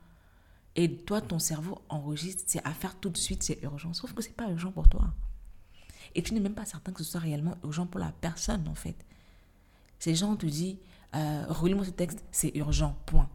Et 0.77 0.95
toi, 0.97 1.21
ton 1.21 1.39
cerveau 1.39 1.81
enregistre, 1.89 2.45
c'est 2.47 2.65
à 2.65 2.73
faire 2.73 2.99
tout 2.99 3.11
de 3.11 3.17
suite, 3.17 3.43
c'est 3.43 3.63
urgent. 3.63 3.93
Sauf 3.93 4.13
que 4.13 4.23
c'est 4.23 4.37
pas 4.37 4.49
urgent 4.51 4.71
pour 4.71 4.89
toi. 4.89 5.13
Et 6.15 6.23
tu 6.23 6.35
n'es 6.35 6.41
même 6.41 6.55
pas 6.55 6.65
certain 6.65 6.93
que 6.93 7.03
ce 7.03 7.11
soit 7.11 7.21
réellement 7.21 7.57
urgent 7.65 7.87
pour 7.87 8.01
la 8.01 8.13
personne, 8.13 8.67
en 8.69 8.75
fait. 8.75 8.97
Ces 9.99 10.15
gens 10.15 10.37
te 10.37 10.47
disent, 10.47 10.77
euh, 11.15 11.45
relis-moi 11.49 11.85
ce 11.85 11.91
texte, 11.91 12.25
c'est 12.31 12.55
urgent, 12.57 12.97
point. 13.07 13.29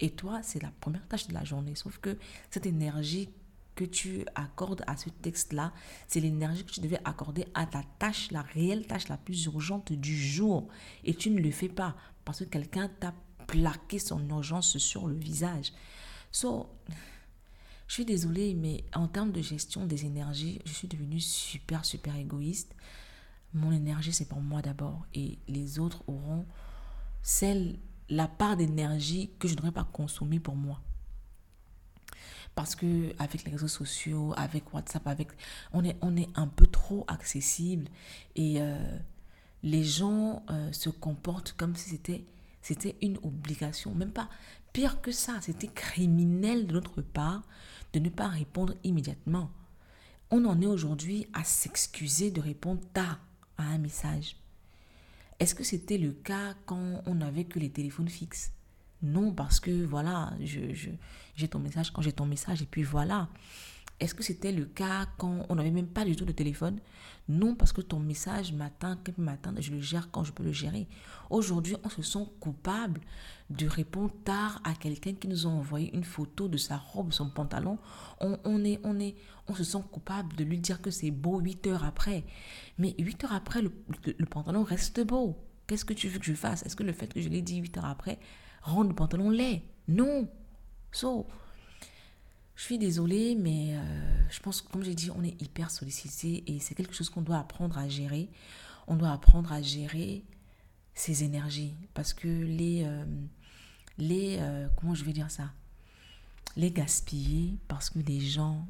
Et 0.00 0.10
toi, 0.10 0.40
c'est 0.42 0.62
la 0.62 0.70
première 0.80 1.06
tâche 1.06 1.28
de 1.28 1.34
la 1.34 1.44
journée. 1.44 1.74
Sauf 1.74 1.98
que 1.98 2.18
cette 2.50 2.66
énergie 2.66 3.28
que 3.74 3.84
tu 3.84 4.24
accordes 4.34 4.82
à 4.86 4.96
ce 4.96 5.08
texte-là, 5.08 5.72
c'est 6.06 6.20
l'énergie 6.20 6.64
que 6.64 6.70
tu 6.70 6.80
devais 6.80 7.00
accorder 7.04 7.46
à 7.54 7.66
ta 7.66 7.82
tâche, 7.98 8.30
la 8.30 8.42
réelle 8.42 8.86
tâche 8.86 9.08
la 9.08 9.16
plus 9.16 9.44
urgente 9.46 9.92
du 9.92 10.16
jour. 10.16 10.68
Et 11.04 11.14
tu 11.14 11.30
ne 11.30 11.40
le 11.40 11.50
fais 11.50 11.68
pas 11.68 11.96
parce 12.24 12.40
que 12.40 12.44
quelqu'un 12.44 12.88
t'a 13.00 13.14
plaqué 13.46 13.98
son 13.98 14.26
urgence 14.28 14.78
sur 14.78 15.08
le 15.08 15.14
visage. 15.14 15.72
So, 16.30 16.68
je 17.88 17.94
suis 17.94 18.04
désolée, 18.04 18.54
mais 18.54 18.84
en 18.94 19.08
termes 19.08 19.32
de 19.32 19.42
gestion 19.42 19.86
des 19.86 20.04
énergies, 20.04 20.60
je 20.64 20.72
suis 20.72 20.88
devenue 20.88 21.20
super, 21.20 21.84
super 21.84 22.16
égoïste. 22.16 22.74
Mon 23.54 23.72
énergie, 23.72 24.12
c'est 24.12 24.28
pour 24.28 24.40
moi 24.40 24.62
d'abord. 24.62 25.06
Et 25.14 25.38
les 25.48 25.78
autres 25.78 26.02
auront 26.06 26.46
celle, 27.22 27.78
la 28.08 28.28
part 28.28 28.56
d'énergie 28.56 29.30
que 29.38 29.46
je 29.46 29.52
ne 29.52 29.58
devrais 29.58 29.72
pas 29.72 29.84
consommer 29.84 30.40
pour 30.40 30.56
moi 30.56 30.80
parce 32.54 32.74
que 32.74 33.14
avec 33.18 33.44
les 33.44 33.52
réseaux 33.52 33.68
sociaux, 33.68 34.34
avec 34.36 34.72
WhatsApp, 34.74 35.06
avec 35.06 35.28
on 35.72 35.84
est 35.84 35.96
on 36.02 36.16
est 36.16 36.28
un 36.34 36.46
peu 36.46 36.66
trop 36.66 37.04
accessible 37.08 37.88
et 38.36 38.60
euh, 38.60 38.76
les 39.62 39.84
gens 39.84 40.42
euh, 40.50 40.72
se 40.72 40.90
comportent 40.90 41.54
comme 41.56 41.76
si 41.76 41.90
c'était 41.90 42.24
c'était 42.60 42.96
une 43.02 43.18
obligation, 43.24 43.94
même 43.94 44.12
pas 44.12 44.28
pire 44.72 45.00
que 45.00 45.12
ça, 45.12 45.38
c'était 45.40 45.68
criminel 45.68 46.66
de 46.66 46.74
notre 46.74 47.02
part 47.02 47.42
de 47.92 47.98
ne 47.98 48.08
pas 48.08 48.28
répondre 48.28 48.74
immédiatement. 48.84 49.50
On 50.30 50.44
en 50.46 50.60
est 50.62 50.66
aujourd'hui 50.66 51.26
à 51.34 51.44
s'excuser 51.44 52.30
de 52.30 52.40
répondre 52.40 52.80
tard 52.94 53.20
à 53.58 53.64
un 53.64 53.78
message. 53.78 54.36
Est-ce 55.40 55.54
que 55.54 55.64
c'était 55.64 55.98
le 55.98 56.12
cas 56.12 56.54
quand 56.64 57.02
on 57.06 57.16
n'avait 57.16 57.44
que 57.44 57.58
les 57.58 57.70
téléphones 57.70 58.08
fixes? 58.08 58.52
Non, 59.02 59.32
parce 59.32 59.58
que 59.60 59.84
voilà, 59.84 60.32
je, 60.40 60.60
j'ai 61.34 61.48
ton 61.48 61.58
message 61.58 61.90
quand 61.90 62.02
j'ai 62.02 62.12
ton 62.12 62.26
message 62.26 62.62
et 62.62 62.66
puis 62.66 62.82
voilà. 62.82 63.28
Est-ce 64.00 64.14
que 64.16 64.22
c'était 64.24 64.50
le 64.50 64.64
cas 64.64 65.06
quand 65.16 65.46
on 65.48 65.54
n'avait 65.54 65.70
même 65.70 65.86
pas 65.86 66.04
du 66.04 66.16
tout 66.16 66.24
de 66.24 66.32
téléphone? 66.32 66.80
Non, 67.28 67.54
parce 67.54 67.72
que 67.72 67.80
ton 67.80 68.00
message 68.00 68.52
m'atteint, 68.52 68.98
quand 69.04 69.16
m'atteint, 69.16 69.54
je 69.60 69.70
le 69.70 69.80
gère 69.80 70.10
quand 70.10 70.24
je 70.24 70.32
peux 70.32 70.42
le 70.42 70.50
gérer. 70.50 70.88
Aujourd'hui, 71.30 71.76
on 71.84 71.88
se 71.88 72.02
sent 72.02 72.26
coupable 72.40 73.00
de 73.50 73.66
répondre 73.68 74.12
tard 74.24 74.60
à 74.64 74.74
quelqu'un 74.74 75.14
qui 75.14 75.28
nous 75.28 75.46
a 75.46 75.50
envoyé 75.50 75.94
une 75.94 76.02
photo 76.02 76.48
de 76.48 76.56
sa 76.56 76.78
robe, 76.78 77.12
son 77.12 77.30
pantalon. 77.30 77.78
On, 78.20 78.64
est, 78.64 78.80
on, 78.82 78.98
est, 78.98 79.14
on 79.46 79.54
se 79.54 79.62
sent 79.62 79.82
coupable 79.92 80.34
de 80.34 80.42
lui 80.42 80.58
dire 80.58 80.82
que 80.82 80.90
c'est 80.90 81.12
beau 81.12 81.38
8 81.38 81.68
heures 81.68 81.84
après. 81.84 82.24
Mais 82.78 82.96
8 82.98 83.24
heures 83.24 83.34
après, 83.34 83.62
le, 83.62 83.72
le 84.18 84.26
pantalon 84.26 84.64
reste 84.64 85.00
beau. 85.06 85.36
Qu'est-ce 85.68 85.84
que 85.84 85.94
tu 85.94 86.08
veux 86.08 86.18
que 86.18 86.24
je 86.24 86.34
fasse? 86.34 86.64
Est-ce 86.64 86.74
que 86.74 86.82
le 86.82 86.92
fait 86.92 87.12
que 87.12 87.20
je 87.20 87.28
l'ai 87.28 87.42
dit 87.42 87.58
8 87.58 87.78
heures 87.78 87.84
après 87.84 88.18
rend 88.62 88.84
le 88.84 88.94
pantalon 88.94 89.30
laid 89.30 89.62
Non. 89.88 90.28
So, 90.92 91.26
je 92.62 92.66
suis 92.66 92.78
désolée, 92.78 93.34
mais 93.34 93.74
euh, 93.74 94.30
je 94.30 94.40
pense 94.40 94.60
comme 94.60 94.84
j'ai 94.84 94.94
dit, 94.94 95.10
on 95.10 95.24
est 95.24 95.40
hyper 95.42 95.70
sollicité 95.70 96.44
et 96.46 96.60
c'est 96.60 96.74
quelque 96.76 96.94
chose 96.94 97.10
qu'on 97.10 97.22
doit 97.22 97.38
apprendre 97.38 97.76
à 97.76 97.88
gérer. 97.88 98.28
On 98.86 98.94
doit 98.94 99.10
apprendre 99.10 99.52
à 99.52 99.62
gérer 99.62 100.22
ses 100.94 101.24
énergies 101.24 101.74
parce 101.94 102.12
que 102.12 102.28
les, 102.28 102.84
euh, 102.84 103.04
les 103.98 104.36
euh, 104.38 104.68
comment 104.76 104.94
je 104.94 105.04
vais 105.04 105.12
dire 105.12 105.30
ça, 105.30 105.50
les 106.56 106.70
gaspiller 106.70 107.58
parce 107.66 107.90
que 107.90 107.98
des 107.98 108.20
gens 108.20 108.66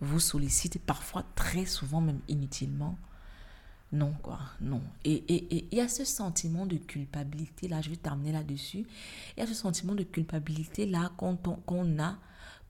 vous 0.00 0.20
sollicitent 0.20 0.80
parfois 0.80 1.24
très 1.34 1.66
souvent 1.66 2.00
même 2.00 2.20
inutilement. 2.28 2.96
Non, 3.92 4.14
quoi, 4.22 4.38
non. 4.60 4.82
Et 5.04 5.24
il 5.72 5.76
y 5.76 5.80
a 5.80 5.88
ce 5.88 6.04
sentiment 6.04 6.64
de 6.64 6.76
culpabilité, 6.76 7.66
là, 7.66 7.80
je 7.80 7.90
vais 7.90 7.96
terminer 7.96 8.32
là-dessus. 8.32 8.86
Il 9.36 9.40
y 9.40 9.42
a 9.42 9.46
ce 9.46 9.54
sentiment 9.54 9.94
de 9.94 10.04
culpabilité, 10.04 10.86
là, 10.86 11.10
qu'on 11.16 11.98
a 11.98 12.18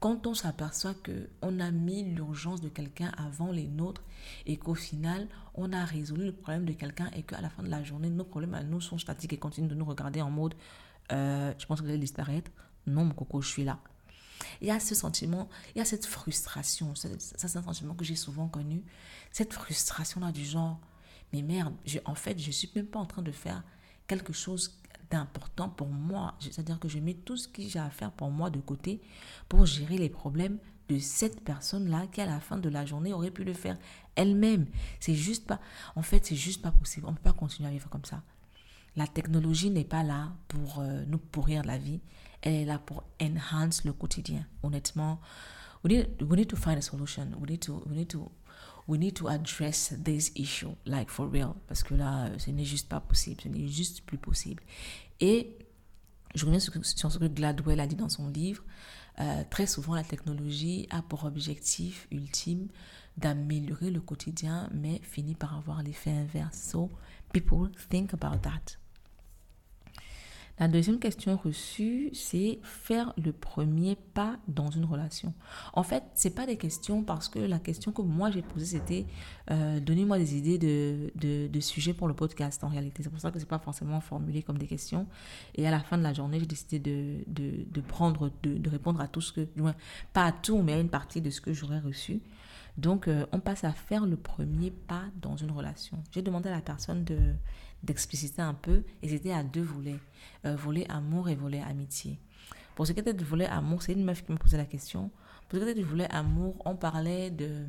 quand 0.00 0.26
on 0.26 0.34
s'aperçoit 0.34 0.94
qu'on 0.94 1.60
a 1.60 1.70
mis 1.70 2.04
l'urgence 2.04 2.62
de 2.62 2.70
quelqu'un 2.70 3.12
avant 3.18 3.52
les 3.52 3.66
nôtres 3.66 4.02
et 4.46 4.56
qu'au 4.56 4.74
final, 4.74 5.28
on 5.54 5.72
a 5.74 5.84
résolu 5.84 6.24
le 6.24 6.32
problème 6.32 6.64
de 6.64 6.72
quelqu'un 6.72 7.10
et 7.14 7.22
qu'à 7.22 7.42
la 7.42 7.50
fin 7.50 7.62
de 7.62 7.68
la 7.68 7.84
journée, 7.84 8.08
nos 8.08 8.24
problèmes 8.24 8.54
à 8.54 8.62
nous 8.62 8.80
sont 8.80 8.96
statiques 8.96 9.34
et 9.34 9.38
continuent 9.38 9.68
de 9.68 9.74
nous 9.74 9.84
regarder 9.84 10.22
en 10.22 10.30
mode 10.30 10.54
euh, 11.12 11.52
Je 11.58 11.66
pense 11.66 11.80
que 11.80 11.84
vous 11.84 11.90
allez 11.90 11.98
disparaître. 11.98 12.50
Non, 12.86 13.04
mon 13.04 13.12
coco, 13.12 13.42
je 13.42 13.48
suis 13.48 13.64
là. 13.64 13.78
Il 14.62 14.68
y 14.68 14.70
a 14.70 14.80
ce 14.80 14.94
sentiment, 14.94 15.50
il 15.74 15.78
y 15.78 15.82
a 15.82 15.84
cette 15.84 16.06
frustration. 16.06 16.94
Ça, 16.94 17.08
c'est 17.18 17.58
un 17.58 17.62
sentiment 17.62 17.94
que 17.94 18.04
j'ai 18.04 18.16
souvent 18.16 18.48
connu. 18.48 18.82
Cette 19.32 19.52
frustration-là 19.52 20.32
du 20.32 20.46
genre 20.46 20.80
mais 21.32 21.42
merde, 21.42 21.74
en 22.04 22.14
fait, 22.14 22.38
je 22.38 22.48
ne 22.48 22.52
suis 22.52 22.70
même 22.74 22.86
pas 22.86 22.98
en 22.98 23.06
train 23.06 23.22
de 23.22 23.32
faire 23.32 23.62
quelque 24.06 24.32
chose 24.32 24.80
d'important 25.10 25.68
pour 25.68 25.88
moi. 25.88 26.34
C'est-à-dire 26.40 26.78
que 26.78 26.88
je 26.88 26.98
mets 26.98 27.14
tout 27.14 27.36
ce 27.36 27.48
que 27.48 27.62
j'ai 27.62 27.78
à 27.78 27.90
faire 27.90 28.12
pour 28.12 28.30
moi 28.30 28.50
de 28.50 28.60
côté 28.60 29.00
pour 29.48 29.66
gérer 29.66 29.98
les 29.98 30.08
problèmes 30.08 30.58
de 30.88 30.98
cette 30.98 31.40
personne-là 31.42 32.06
qui, 32.12 32.20
à 32.20 32.26
la 32.26 32.40
fin 32.40 32.58
de 32.58 32.68
la 32.68 32.84
journée, 32.84 33.12
aurait 33.12 33.30
pu 33.30 33.44
le 33.44 33.52
faire 33.52 33.76
elle-même. 34.16 34.66
C'est 34.98 35.14
juste 35.14 35.46
pas. 35.46 35.60
En 35.94 36.02
fait, 36.02 36.26
c'est 36.26 36.36
juste 36.36 36.62
pas 36.62 36.72
possible. 36.72 37.06
On 37.06 37.12
ne 37.12 37.16
peut 37.16 37.22
pas 37.22 37.32
continuer 37.32 37.68
à 37.68 37.72
vivre 37.72 37.88
comme 37.88 38.04
ça. 38.04 38.22
La 38.96 39.06
technologie 39.06 39.70
n'est 39.70 39.84
pas 39.84 40.02
là 40.02 40.32
pour 40.48 40.80
euh, 40.80 41.04
nous 41.06 41.18
pourrir 41.18 41.64
la 41.64 41.78
vie. 41.78 42.00
Elle 42.42 42.54
est 42.54 42.64
là 42.64 42.78
pour 42.78 43.04
enhance 43.22 43.84
le 43.84 43.92
quotidien. 43.92 44.44
Honnêtement, 44.64 45.20
we 45.84 45.92
need, 45.92 46.22
we 46.22 46.36
need 46.36 46.48
to 46.48 46.56
find 46.56 46.78
a 46.78 46.82
solution. 46.82 47.28
We 47.40 47.50
need 47.50 48.08
to 48.08 48.32
we 48.90 48.98
need 48.98 49.14
to 49.14 49.28
address 49.28 49.94
this 50.02 50.32
issue, 50.34 50.74
like 50.84 51.10
for 51.10 51.28
real, 51.28 51.54
parce 51.68 51.84
que 51.84 51.94
là, 51.94 52.26
euh, 52.26 52.38
ce 52.38 52.50
n'est 52.50 52.64
juste 52.64 52.88
pas 52.88 52.98
possible, 52.98 53.40
ce 53.40 53.48
n'est 53.48 53.68
juste 53.68 54.02
plus 54.02 54.18
possible. 54.18 54.64
Et 55.20 55.56
je 56.34 56.44
reviens 56.44 56.58
sur, 56.58 56.72
ce 56.84 57.18
que 57.18 57.26
Gladwell 57.26 57.78
a 57.78 57.86
dit 57.86 57.94
dans 57.94 58.08
son 58.08 58.28
livre. 58.28 58.64
Euh, 59.20 59.44
très 59.48 59.66
souvent, 59.66 59.94
la 59.94 60.02
technologie 60.02 60.88
a 60.90 61.02
pour 61.02 61.24
objectif 61.24 62.08
ultime 62.10 62.66
d'améliorer 63.16 63.90
le 63.90 64.00
quotidien, 64.00 64.68
mais 64.74 65.00
finit 65.04 65.36
par 65.36 65.56
avoir 65.56 65.82
l'effet 65.84 66.10
inverse. 66.10 66.58
So, 66.58 66.90
people 67.32 67.70
think 67.90 68.12
about 68.12 68.38
that. 68.42 68.79
La 70.60 70.68
deuxième 70.68 70.98
question 70.98 71.38
reçue, 71.42 72.10
c'est 72.12 72.58
faire 72.62 73.14
le 73.16 73.32
premier 73.32 73.96
pas 73.96 74.36
dans 74.46 74.68
une 74.70 74.84
relation. 74.84 75.32
En 75.72 75.82
fait, 75.82 76.04
ce 76.14 76.28
n'est 76.28 76.34
pas 76.34 76.44
des 76.44 76.58
questions 76.58 77.02
parce 77.02 77.30
que 77.30 77.38
la 77.38 77.58
question 77.58 77.92
que 77.92 78.02
moi 78.02 78.30
j'ai 78.30 78.42
posée, 78.42 78.78
c'était 78.78 79.06
euh, 79.50 79.80
donnez-moi 79.80 80.18
des 80.18 80.36
idées 80.36 80.58
de, 80.58 81.48
de, 81.48 81.60
sujets 81.60 81.94
pour 81.94 82.08
le 82.08 82.14
podcast 82.14 82.62
en 82.62 82.68
réalité. 82.68 83.02
C'est 83.02 83.08
pour 83.08 83.20
ça 83.20 83.30
que 83.30 83.38
ce 83.38 83.44
n'est 83.44 83.48
pas 83.48 83.58
forcément 83.58 84.02
formulé 84.02 84.42
comme 84.42 84.58
des 84.58 84.66
questions. 84.66 85.06
Et 85.54 85.66
à 85.66 85.70
la 85.70 85.80
fin 85.80 85.96
de 85.96 86.02
la 86.02 86.12
journée, 86.12 86.38
j'ai 86.38 86.46
décidé 86.46 86.78
de, 86.78 87.24
de, 87.26 87.80
prendre, 87.80 88.30
de, 88.42 88.68
répondre 88.68 89.00
à 89.00 89.08
tout 89.08 89.22
ce 89.22 89.32
que, 89.32 89.48
pas 90.12 90.26
à 90.26 90.32
tout, 90.32 90.60
mais 90.60 90.74
à 90.74 90.78
une 90.78 90.90
partie 90.90 91.22
de 91.22 91.30
ce 91.30 91.40
que 91.40 91.54
j'aurais 91.54 91.80
reçu. 91.80 92.20
Donc, 92.76 93.08
euh, 93.08 93.24
on 93.32 93.40
passe 93.40 93.64
à 93.64 93.72
faire 93.72 94.04
le 94.04 94.16
premier 94.16 94.70
pas 94.70 95.04
dans 95.22 95.36
une 95.36 95.50
relation. 95.50 96.02
J'ai 96.12 96.22
demandé 96.22 96.50
à 96.50 96.52
la 96.52 96.60
personne 96.60 97.04
de 97.04 97.18
d'expliciter 97.82 98.42
un 98.42 98.54
peu, 98.54 98.84
et 99.02 99.08
c'était 99.08 99.32
à 99.32 99.42
deux 99.42 99.62
volets, 99.62 100.00
euh, 100.44 100.56
volet 100.56 100.86
amour 100.90 101.28
et 101.28 101.34
volet 101.34 101.62
amitié. 101.62 102.18
Pour 102.74 102.86
ce 102.86 102.92
qui 102.92 103.00
était 103.00 103.14
du 103.14 103.24
volet 103.24 103.46
amour, 103.46 103.82
c'est 103.82 103.92
une 103.92 104.04
meuf 104.04 104.24
qui 104.24 104.32
me 104.32 104.38
posait 104.38 104.56
la 104.56 104.66
question. 104.66 105.10
Pour 105.48 105.58
ce 105.58 105.64
qui 105.64 105.70
était 105.70 105.80
du 105.80 105.86
volet 105.86 106.10
amour, 106.10 106.56
on 106.64 106.76
parlait 106.76 107.30
de... 107.30 107.66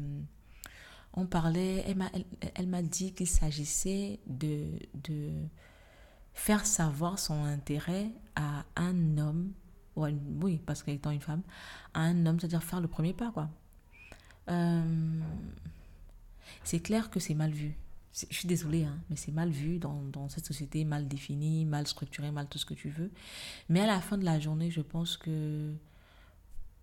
On 1.13 1.25
parlait, 1.25 1.83
elle 1.85 1.97
m'a 1.97 2.09
elle, 2.55 2.67
m'a 2.67 2.81
dit 2.81 3.11
qu'il 3.13 3.27
s'agissait 3.27 4.21
de, 4.27 4.79
de 5.03 5.29
faire 6.33 6.65
savoir 6.65 7.19
son 7.19 7.43
intérêt 7.43 8.11
à 8.37 8.63
un 8.77 9.17
homme, 9.17 9.51
ou 9.97 10.07
oui, 10.41 10.61
parce 10.65 10.83
qu'elle 10.83 10.95
étant 10.95 11.11
une 11.11 11.19
femme, 11.19 11.41
à 11.93 12.01
un 12.01 12.25
homme, 12.25 12.39
c'est-à-dire 12.39 12.63
faire 12.63 12.79
le 12.79 12.87
premier 12.87 13.13
pas, 13.13 13.29
quoi. 13.31 13.49
Euh, 14.49 15.19
c'est 16.63 16.79
clair 16.79 17.09
que 17.09 17.19
c'est 17.19 17.33
mal 17.33 17.51
vu 17.51 17.77
je 18.13 18.35
suis 18.35 18.47
désolée, 18.47 18.83
hein, 18.83 18.97
mais 19.09 19.15
c'est 19.15 19.31
mal 19.31 19.49
vu 19.49 19.79
dans, 19.79 20.01
dans, 20.11 20.27
cette 20.27 20.45
société, 20.45 20.83
mal 20.83 21.07
définie, 21.07 21.65
mal 21.65 21.87
structurée, 21.87 22.31
mal 22.31 22.47
tout 22.47 22.57
ce 22.57 22.65
que 22.65 22.73
tu 22.73 22.89
veux. 22.89 23.11
Mais 23.69 23.79
à 23.79 23.87
la 23.87 24.01
fin 24.01 24.17
de 24.17 24.25
la 24.25 24.39
journée, 24.39 24.69
je 24.69 24.81
pense 24.81 25.15
que 25.15 25.73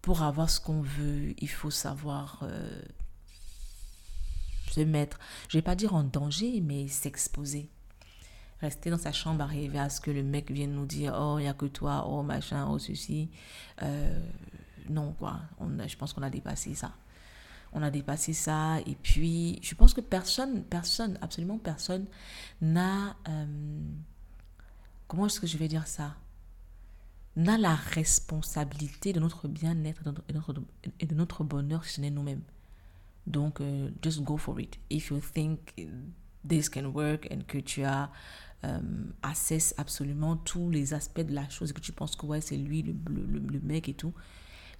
pour 0.00 0.22
avoir 0.22 0.48
ce 0.48 0.60
qu'on 0.60 0.80
veut, 0.80 1.34
il 1.38 1.50
faut 1.50 1.70
savoir 1.70 2.40
euh, 2.44 2.80
se 4.70 4.80
mettre, 4.80 5.18
je 5.48 5.58
vais 5.58 5.62
pas 5.62 5.74
dire 5.74 5.94
en 5.94 6.02
danger, 6.02 6.62
mais 6.62 6.88
s'exposer. 6.88 7.68
Rester 8.60 8.90
dans 8.90 8.98
sa 8.98 9.12
chambre, 9.12 9.42
arriver 9.42 9.78
à 9.78 9.90
ce 9.90 10.00
que 10.00 10.10
le 10.10 10.22
mec 10.22 10.50
vienne 10.50 10.72
nous 10.72 10.86
dire 10.86 11.14
Oh, 11.16 11.36
il 11.38 11.42
n'y 11.42 11.48
a 11.48 11.54
que 11.54 11.66
toi, 11.66 12.06
oh, 12.08 12.22
machin, 12.22 12.66
oh, 12.68 12.78
ceci. 12.78 13.30
Euh, 13.82 14.18
non, 14.88 15.12
quoi. 15.12 15.40
On 15.60 15.68
je 15.86 15.96
pense 15.96 16.12
qu'on 16.12 16.22
a 16.22 16.30
dépassé 16.30 16.74
ça 16.74 16.92
on 17.72 17.82
a 17.82 17.90
dépassé 17.90 18.32
ça. 18.32 18.80
Et 18.86 18.94
puis, 18.94 19.58
je 19.62 19.74
pense 19.74 19.94
que 19.94 20.00
personne, 20.00 20.62
personne, 20.64 21.18
absolument 21.20 21.58
personne 21.58 22.06
n'a... 22.60 23.16
Euh, 23.28 23.46
comment 25.06 25.26
est-ce 25.26 25.40
que 25.40 25.46
je 25.46 25.58
vais 25.58 25.68
dire 25.68 25.86
ça? 25.86 26.16
N'a 27.36 27.56
la 27.56 27.74
responsabilité 27.74 29.12
de 29.12 29.20
notre 29.20 29.48
bien-être 29.48 30.02
et 30.98 31.06
de 31.06 31.14
notre 31.14 31.44
bonheur 31.44 31.84
si 31.84 31.94
ce 31.94 32.00
n'est 32.00 32.10
nous-mêmes. 32.10 32.42
Donc, 33.26 33.60
euh, 33.60 33.90
just 34.02 34.22
go 34.22 34.36
for 34.36 34.58
it. 34.60 34.78
If 34.90 35.10
you 35.10 35.20
think 35.20 35.74
this 36.46 36.68
can 36.68 36.86
work 36.86 37.28
and 37.30 37.42
que 37.46 37.58
tu 37.58 37.84
as 37.84 38.10
euh, 38.64 38.80
assess 39.22 39.72
absolument 39.76 40.36
tous 40.36 40.70
les 40.70 40.92
aspects 40.92 41.20
de 41.20 41.32
la 41.32 41.48
chose 41.48 41.70
et 41.70 41.74
que 41.74 41.80
tu 41.80 41.92
penses 41.92 42.16
que 42.16 42.26
ouais, 42.26 42.40
c'est 42.40 42.56
lui 42.56 42.82
le, 42.82 42.94
le, 43.08 43.38
le, 43.38 43.60
mec 43.60 43.88
et 43.88 43.94
tout, 43.94 44.12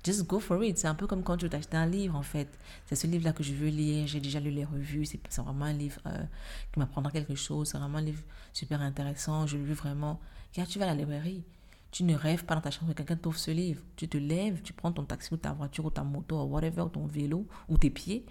just 0.05 0.27
go 0.27 0.41
for 0.41 0.63
it. 0.65 0.79
C'est 0.79 0.87
un 0.89 0.95
peu 0.95 1.07
comme 1.07 1.23
quand 1.23 1.37
tu 1.37 1.45
veux 1.45 1.51
t'acheter 1.51 1.77
un 1.77 1.87
livre, 1.87 2.17
en 2.17 2.23
fait. 2.23 2.59
C'est 2.87 2.97
ce 2.97 3.07
livre-là 3.07 3.33
que 3.33 3.43
je 3.43 3.53
veux 3.53 3.69
lire. 3.69 4.07
J'ai 4.07 4.21
déjà 4.21 4.41
lu 4.41 4.51
les 4.51 4.65
revues. 4.65 5.07
C'est 5.07 5.41
vraiment 5.41 5.67
un 5.67 5.73
livre 5.73 6.01
euh, 6.07 6.25
qui 6.73 6.79
m'apprendra 6.79 7.11
quelque 7.11 7.35
chose. 7.35 7.69
C'est 7.69 7.79
vraiment 7.79 7.99
un 7.99 8.03
livre 8.03 8.23
super 8.53 8.81
intéressant. 8.81 9.47
Je 9.47 9.57
le 9.57 9.65
veux 9.65 9.75
vraiment. 9.75 10.21
Car 10.53 10.67
tu 10.67 10.79
vas 10.79 10.87
à 10.87 10.89
la 10.89 10.95
librairie. 10.95 11.45
Tu 11.91 12.05
ne 12.05 12.15
rêves 12.15 12.45
pas 12.45 12.55
dans 12.55 12.61
ta 12.61 12.71
chambre 12.71 12.93
que 12.93 12.99
quelqu'un 12.99 13.17
t'offre 13.17 13.39
ce 13.39 13.51
livre. 13.51 13.83
Tu 13.97 14.09
te 14.09 14.19
lèves, 14.19 14.61
tu 14.63 14.75
prends 14.75 14.93
ton 14.93 15.05
taxi 15.05 15.33
ou 15.33 15.39
ta 15.39 15.53
voiture 15.53 15.87
ou 15.87 15.91
ta 15.91 16.05
moto 16.05 16.37
ou 16.43 16.45
whatever, 16.53 16.83
ou 16.83 16.89
ton 16.89 17.07
vélo 17.07 17.47
ou 17.69 17.79
tes 17.79 17.89
pieds 17.89 18.27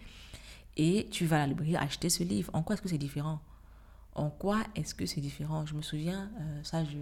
et 0.78 1.08
tu 1.12 1.26
vas 1.26 1.38
à 1.38 1.40
la 1.40 1.48
librairie 1.48 1.76
acheter 1.76 2.10
ce 2.10 2.24
livre. 2.24 2.52
En 2.54 2.64
quoi 2.64 2.76
est-ce 2.76 2.82
que 2.82 2.90
c'est 2.90 2.98
différent? 2.98 3.42
En 4.16 4.30
quoi 4.30 4.64
est-ce 4.76 4.96
que 4.96 5.06
c'est 5.06 5.22
différent? 5.22 5.66
Je 5.66 5.74
me 5.74 5.82
souviens, 5.82 6.32
euh, 6.40 6.64
ça, 6.64 6.84
je, 6.86 6.98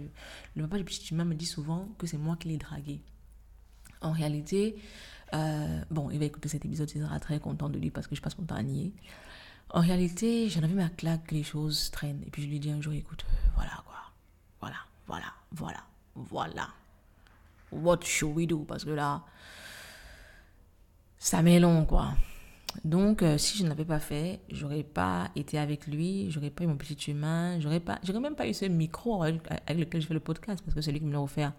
le 0.54 0.62
papa 0.62 0.78
du 0.78 0.84
petit 0.84 1.06
humain 1.12 1.24
me 1.24 1.34
dit 1.34 1.46
souvent 1.46 1.88
que 1.98 2.06
c'est 2.06 2.18
moi 2.18 2.36
qui 2.36 2.48
l'ai 2.48 2.58
dragué. 2.58 3.00
En 4.00 4.12
réalité, 4.12 4.76
euh, 5.34 5.80
bon, 5.90 6.10
il 6.10 6.18
va 6.18 6.24
écouter 6.24 6.48
cet 6.48 6.64
épisode, 6.64 6.90
il 6.94 7.02
sera 7.02 7.18
très 7.20 7.40
content 7.40 7.68
de 7.68 7.78
lui 7.78 7.90
parce 7.90 8.06
que 8.06 8.14
je 8.14 8.22
passe 8.22 8.38
mon 8.38 8.44
temps 8.44 8.54
à 8.54 8.62
nier. 8.62 8.92
En 9.70 9.80
réalité, 9.80 10.48
j'en 10.48 10.62
avais 10.62 10.74
ma 10.74 10.88
claque 10.88 11.26
que 11.26 11.34
les 11.34 11.42
choses 11.42 11.90
traînent. 11.90 12.22
Et 12.26 12.30
puis 12.30 12.42
je 12.42 12.48
lui 12.48 12.60
dis 12.60 12.70
un 12.70 12.80
jour, 12.80 12.92
écoute, 12.92 13.24
euh, 13.28 13.48
voilà 13.54 13.82
quoi. 13.84 13.96
Voilà, 14.60 14.76
voilà, 15.06 15.32
voilà, 15.52 15.82
voilà. 16.14 16.68
What 17.72 18.00
should 18.02 18.36
we 18.36 18.46
do? 18.46 18.60
Parce 18.60 18.84
que 18.84 18.90
là, 18.90 19.22
ça 21.18 21.42
met 21.42 21.58
long 21.58 21.84
quoi. 21.84 22.14
Donc, 22.84 23.22
euh, 23.22 23.38
si 23.38 23.58
je 23.58 23.66
n'avais 23.66 23.84
pas 23.84 23.98
fait, 23.98 24.40
j'aurais 24.50 24.82
pas 24.82 25.30
été 25.36 25.58
avec 25.58 25.86
lui, 25.86 26.30
j'aurais 26.30 26.50
pas 26.50 26.64
eu 26.64 26.66
mon 26.66 26.76
petit 26.76 27.10
humain, 27.10 27.58
j'aurais 27.60 27.80
pas, 27.80 27.98
j'aurais 28.02 28.20
même 28.20 28.34
pas 28.34 28.46
eu 28.48 28.54
ce 28.54 28.64
micro 28.64 29.22
avec, 29.22 29.42
lequel 29.68 30.00
je 30.00 30.06
fais 30.06 30.14
le 30.14 30.20
podcast 30.20 30.62
parce 30.64 30.74
que 30.74 30.80
c'est 30.80 30.92
lui 30.92 31.00
qui 31.00 31.06
me 31.06 31.12
l'a 31.12 31.20
offert. 31.20 31.52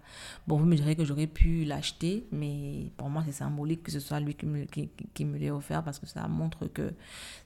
Bon, 0.46 0.56
vous 0.56 0.64
me 0.64 0.76
direz 0.76 0.96
que 0.96 1.04
j'aurais 1.04 1.26
pu 1.26 1.64
l'acheter, 1.64 2.26
mais 2.32 2.90
pour 2.96 3.10
moi 3.10 3.22
c'est 3.26 3.32
symbolique 3.32 3.82
que 3.82 3.90
ce 3.90 4.00
soit 4.00 4.20
lui 4.20 4.34
qui 4.34 4.46
me, 4.46 4.64
qui, 4.64 4.90
l'ait 5.24 5.50
offert 5.50 5.82
parce 5.82 5.98
que 5.98 6.06
ça 6.06 6.26
montre 6.28 6.66
que 6.66 6.92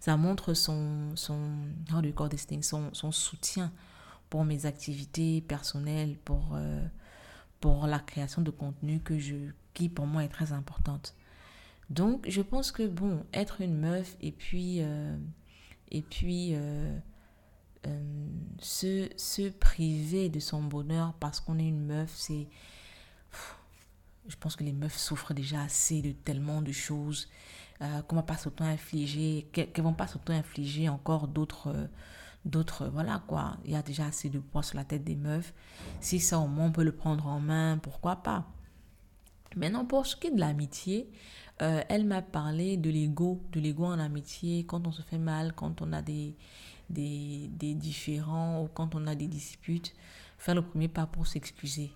ça 0.00 0.16
montre 0.16 0.54
son 0.54 1.14
son 1.14 1.38
thing, 2.46 2.62
son, 2.62 2.92
son 2.92 3.12
soutien 3.12 3.72
pour 4.30 4.44
mes 4.44 4.66
activités 4.66 5.40
personnelles, 5.40 6.16
pour 6.24 6.50
euh, 6.54 6.84
pour 7.60 7.86
la 7.86 7.98
création 7.98 8.42
de 8.42 8.50
contenu 8.50 9.00
que 9.00 9.18
je 9.18 9.34
qui 9.74 9.88
pour 9.88 10.06
moi 10.06 10.24
est 10.24 10.28
très 10.28 10.52
importante. 10.52 11.14
Donc, 11.92 12.24
je 12.26 12.40
pense 12.40 12.72
que, 12.72 12.86
bon, 12.86 13.22
être 13.34 13.60
une 13.60 13.76
meuf 13.76 14.16
et 14.22 14.32
puis, 14.32 14.78
euh, 14.80 15.14
et 15.90 16.00
puis 16.00 16.54
euh, 16.54 16.98
euh, 17.86 18.26
se, 18.58 19.50
priver 19.50 20.30
de 20.30 20.40
son 20.40 20.62
bonheur 20.62 21.12
parce 21.20 21.38
qu'on 21.38 21.58
est 21.58 21.68
une 21.68 21.84
meuf, 21.84 22.10
c'est... 22.16 22.48
Je 24.26 24.36
pense 24.36 24.56
que 24.56 24.64
les 24.64 24.72
meufs 24.72 24.96
souffrent 24.96 25.34
déjà 25.34 25.62
assez 25.62 26.00
de 26.00 26.12
tellement 26.12 26.62
de 26.62 26.72
choses 26.72 27.28
qu'on 28.06 28.14
va 28.14 28.22
pas 28.22 28.36
s'auto-infliger, 28.36 29.48
qu'elles 29.52 29.82
vont 29.82 29.92
pas 29.92 30.06
s'auto-infliger 30.06 30.88
encore 30.88 31.26
d'autres 31.26 31.88
d'autres 32.44 32.86
voilà 32.86 33.24
quoi. 33.26 33.56
Il 33.64 33.72
y 33.72 33.74
a 33.74 33.82
déjà 33.82 34.06
assez 34.06 34.28
de 34.28 34.38
poids 34.38 34.62
sur 34.62 34.76
la 34.76 34.84
tête 34.84 35.02
des 35.02 35.16
meufs. 35.16 35.52
Si 36.00 36.20
ça 36.20 36.38
au 36.38 36.46
moins 36.46 36.66
on 36.66 36.72
peut 36.72 36.84
le 36.84 36.94
prendre 36.94 37.26
en 37.26 37.40
main 37.40 37.78
pourquoi 37.78 38.22
pas? 38.22 38.46
Maintenant 39.56 39.84
pour 39.84 40.06
ce 40.06 40.14
qui 40.14 40.28
est 40.28 40.30
de 40.30 40.38
l'amitié 40.38 41.10
euh, 41.62 41.82
elle 41.88 42.04
m'a 42.04 42.22
parlé 42.22 42.76
de 42.76 42.90
l'ego, 42.90 43.40
de 43.52 43.60
l'ego 43.60 43.84
en 43.84 43.98
amitié, 43.98 44.64
quand 44.64 44.86
on 44.86 44.92
se 44.92 45.02
fait 45.02 45.18
mal, 45.18 45.52
quand 45.54 45.80
on 45.80 45.92
a 45.92 46.02
des, 46.02 46.34
des, 46.90 47.48
des 47.52 47.74
différends 47.74 48.62
ou 48.62 48.68
quand 48.68 48.94
on 48.94 49.06
a 49.06 49.14
des 49.14 49.28
disputes, 49.28 49.94
faire 50.38 50.56
le 50.56 50.62
premier 50.62 50.88
pas 50.88 51.06
pour 51.06 51.26
s'excuser. 51.26 51.92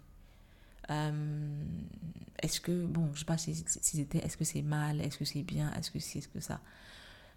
Euh, 0.90 1.64
est-ce 2.42 2.60
que, 2.60 2.86
bon, 2.86 3.10
je 3.12 3.20
sais 3.20 3.24
pas 3.24 3.38
si, 3.38 3.54
c'était, 3.66 4.18
est-ce 4.18 4.36
que 4.36 4.44
c'est 4.44 4.62
mal, 4.62 5.00
est-ce 5.00 5.18
que 5.18 5.24
c'est 5.24 5.42
bien, 5.42 5.72
est-ce 5.72 5.90
que 5.90 5.98
c'est, 5.98 6.20
ce 6.20 6.28
que 6.28 6.38
ça. 6.38 6.60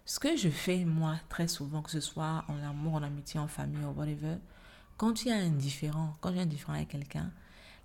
Ce 0.04 0.20
que 0.20 0.36
je 0.36 0.48
fais, 0.48 0.84
moi, 0.84 1.16
très 1.28 1.48
souvent, 1.48 1.82
que 1.82 1.90
ce 1.90 2.00
soit 2.00 2.44
en 2.48 2.62
amour, 2.62 2.94
en 2.94 3.02
amitié, 3.02 3.40
en 3.40 3.48
famille 3.48 3.84
ou 3.84 3.98
whatever, 3.98 4.36
quand 4.96 5.24
il 5.24 5.28
y 5.28 5.32
a 5.32 5.36
un 5.36 5.50
différent, 5.50 6.16
quand 6.20 6.32
j'ai 6.32 6.40
un 6.40 6.46
différent 6.46 6.74
avec 6.74 6.88
quelqu'un, 6.88 7.32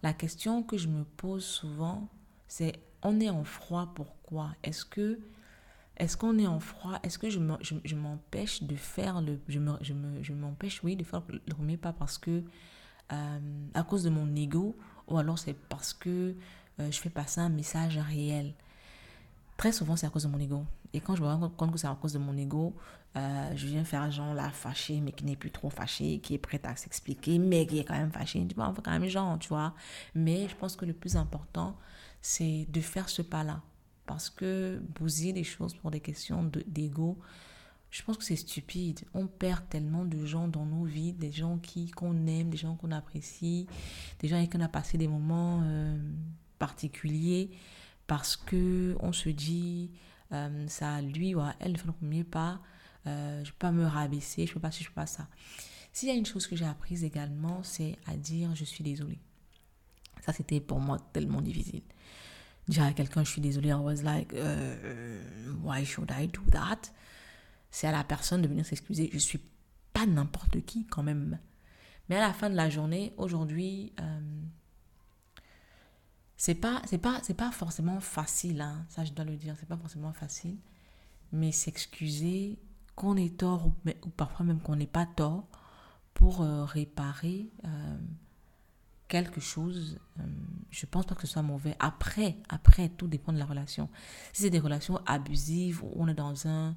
la 0.04 0.14
question 0.14 0.62
que 0.62 0.78
je 0.78 0.88
me 0.88 1.04
pose 1.04 1.44
souvent, 1.44 2.08
c'est 2.48 2.74
on 3.06 3.20
est 3.20 3.30
en 3.30 3.44
froid, 3.44 3.92
pourquoi? 3.96 4.50
Est-ce 4.64 4.84
que 4.84 5.20
est-ce 5.98 6.18
qu'on 6.18 6.38
est 6.40 6.48
en 6.48 6.60
froid? 6.60 7.00
Est-ce 7.04 7.18
que 7.18 7.30
je 7.30 7.96
m'empêche 7.96 8.64
de 8.64 8.76
faire 8.76 9.22
le 9.22 9.40
je 9.48 9.60
me, 9.60 9.78
je 9.82 10.34
m'empêche 10.34 10.84
oui 10.84 10.96
de 10.98 11.04
faire 11.04 11.22
le 11.30 11.40
premier 11.54 11.78
pas 11.78 11.94
parce 11.94 12.18
que 12.18 12.44
euh, 13.14 13.40
à 13.74 13.84
cause 13.84 14.04
de 14.04 14.10
mon 14.10 14.36
ego 14.36 14.76
ou 15.08 15.18
alors 15.18 15.38
c'est 15.40 15.54
parce 15.54 15.94
que 15.94 16.36
euh, 16.80 16.92
je 16.92 17.00
fais 17.00 17.10
passer 17.10 17.40
un 17.40 17.50
message 17.50 17.98
réel? 17.98 18.54
Très 19.56 19.72
souvent 19.72 19.96
c'est 19.96 20.08
à 20.08 20.10
cause 20.10 20.24
de 20.24 20.30
mon 20.30 20.40
ego. 20.40 20.66
Et 20.92 21.00
quand 21.00 21.16
je 21.16 21.22
me 21.22 21.28
rends 21.28 21.50
compte 21.50 21.72
que 21.72 21.78
c'est 21.78 21.88
à 21.88 21.98
cause 22.02 22.14
de 22.14 22.20
mon 22.20 22.36
ego, 22.36 22.74
euh, 23.16 23.52
je 23.56 23.68
viens 23.68 23.86
faire 23.86 24.10
genre 24.12 24.34
la 24.34 24.50
fâchée, 24.50 25.00
mais 25.00 25.12
qui 25.12 25.24
n'est 25.26 25.36
plus 25.36 25.52
trop 25.52 25.70
fâchée, 25.70 26.20
qui 26.20 26.34
est 26.34 26.38
prête 26.38 26.66
à 26.66 26.76
s'expliquer, 26.76 27.38
mais 27.38 27.66
qui 27.66 27.80
est 27.80 27.84
quand 27.86 27.98
même 27.98 28.12
fâchée. 28.12 28.46
Tu 28.48 28.56
vois, 28.56 28.70
on 28.70 28.74
fait 28.74 28.82
quand 28.82 28.92
même 28.92 29.08
genre, 29.08 29.38
tu 29.40 29.50
vois. 29.50 29.74
Mais 30.14 30.48
je 30.50 30.56
pense 30.56 30.76
que 30.76 30.86
le 30.86 30.94
plus 30.94 31.16
important, 31.16 31.78
c'est 32.26 32.66
de 32.70 32.82
faire 32.82 33.08
ce 33.08 33.22
pas-là. 33.22 33.62
Parce 34.08 34.32
que 34.32 34.82
bousiller 35.00 35.32
les 35.32 35.44
choses 35.44 35.76
pour 35.76 35.92
des 35.92 36.00
questions 36.00 36.50
d'ego, 36.66 37.20
je 37.92 38.02
pense 38.02 38.18
que 38.18 38.24
c'est 38.24 38.36
stupide. 38.36 39.02
On 39.14 39.28
perd 39.28 39.70
tellement 39.70 40.06
de 40.06 40.26
gens 40.26 40.48
dans 40.48 40.66
nos 40.66 40.86
vies, 40.86 41.14
des 41.14 41.32
gens 41.32 41.60
qui 41.60 41.92
qu'on 41.92 42.26
aime, 42.26 42.50
des 42.50 42.58
gens 42.58 42.76
qu'on 42.78 42.92
apprécie, 42.92 43.68
des 44.20 44.28
gens 44.28 44.38
avec 44.38 44.50
qui 44.50 44.58
on 44.58 44.62
a 44.62 44.68
passé 44.68 44.98
des 44.98 45.08
moments 45.08 45.62
euh, 45.64 45.96
particuliers, 46.58 47.52
parce 48.08 48.36
que 48.36 48.98
on 49.02 49.14
se 49.14 49.30
dit, 49.30 49.92
euh, 50.32 50.68
ça 50.68 51.04
lui 51.04 51.36
ou 51.36 51.42
elle 51.60 51.78
fait 51.78 51.86
le 51.86 51.94
premier 51.94 52.24
pas, 52.24 52.60
euh, 53.06 53.44
je 53.44 53.52
peux 53.52 53.60
pas 53.60 53.72
me 53.72 53.86
rabaisser, 53.86 54.48
je 54.48 54.54
peux 54.54 54.60
pas 54.60 54.72
si 54.72 54.84
je 54.84 54.90
peux 54.90 54.96
pas 54.96 55.06
ça. 55.06 55.28
S'il 55.94 56.10
y 56.10 56.12
a 56.12 56.16
une 56.16 56.26
chose 56.26 56.48
que 56.48 56.56
j'ai 56.56 56.66
apprise 56.66 57.04
également, 57.04 57.62
c'est 57.62 57.98
à 58.08 58.18
dire 58.18 58.56
je 58.56 58.66
suis 58.66 58.84
désolée. 58.84 59.20
Ça, 60.22 60.34
c'était 60.34 60.60
pour 60.60 60.80
moi 60.80 60.98
tellement 61.14 61.42
difficile. 61.42 61.84
Dire 62.68 62.84
à 62.84 62.94
quelqu'un, 62.94 63.24
je 63.24 63.30
suis 63.30 63.42
désolée, 63.42 63.70
I 63.70 63.74
was 63.74 64.02
like, 64.02 64.34
euh, 64.34 65.22
why 65.64 65.86
should 65.86 66.12
I 66.12 66.28
do 66.28 66.42
that? 66.52 66.92
C'est 67.70 67.88
à 67.88 67.92
la 67.92 68.04
personne 68.04 68.42
de 68.42 68.48
venir 68.48 68.66
s'excuser. 68.66 69.10
Je 69.14 69.20
suis 69.20 69.42
pas 69.94 70.06
n'importe 70.06 70.62
qui 70.66 70.86
quand 70.86 71.04
même. 71.04 71.40
Mais 72.10 72.18
à 72.18 72.22
la 72.22 72.34
fin 72.34 72.50
de 72.50 72.56
la 72.56 72.70
journée, 72.70 73.14
aujourd'hui, 73.18 73.94
euh, 74.00 74.42
c'est 76.38 76.56
pas, 76.56 76.82
pas, 77.02 77.22
pas 77.36 77.52
forcément 77.52 78.00
facile, 78.00 78.62
hein. 78.62 78.86
ça 78.90 79.04
je 79.06 79.14
dois 79.14 79.26
le 79.26 79.36
dire, 79.36 79.56
c'est 79.60 79.68
pas 79.68 79.78
forcément 79.78 80.14
facile. 80.14 80.58
Mais 81.32 81.52
s'excuser 81.52 82.60
qu'on 82.96 83.16
est 83.18 83.38
tort 83.38 83.68
ou, 83.68 84.10
parfois 84.10 84.46
même 84.46 84.60
qu'on 84.60 84.76
n'est 84.76 84.86
pas 84.86 85.06
tort 85.06 85.48
pour 86.14 86.42
euh, 86.42 86.66
réparer 86.66 87.50
euh, 87.66 87.98
quelque 89.08 89.40
chose, 89.40 90.00
euh, 90.20 90.24
je 90.72 90.86
pense 90.86 91.06
pas 91.06 91.16
que 91.16 91.22
ce 91.22 91.28
soit 91.28 91.42
mauvais. 91.42 91.76
Après, 91.80 92.38
après, 92.50 92.90
tout 92.90 93.08
dépend 93.08 93.34
de 93.34 93.38
la 93.38 93.46
relation. 93.46 93.90
Si 94.34 94.44
c'est 94.44 94.50
des 94.50 94.60
relations 94.60 95.00
abusives 95.06 95.84
où 95.84 95.92
on 95.96 96.08
est 96.08 96.14
dans 96.14 96.48
un, 96.48 96.76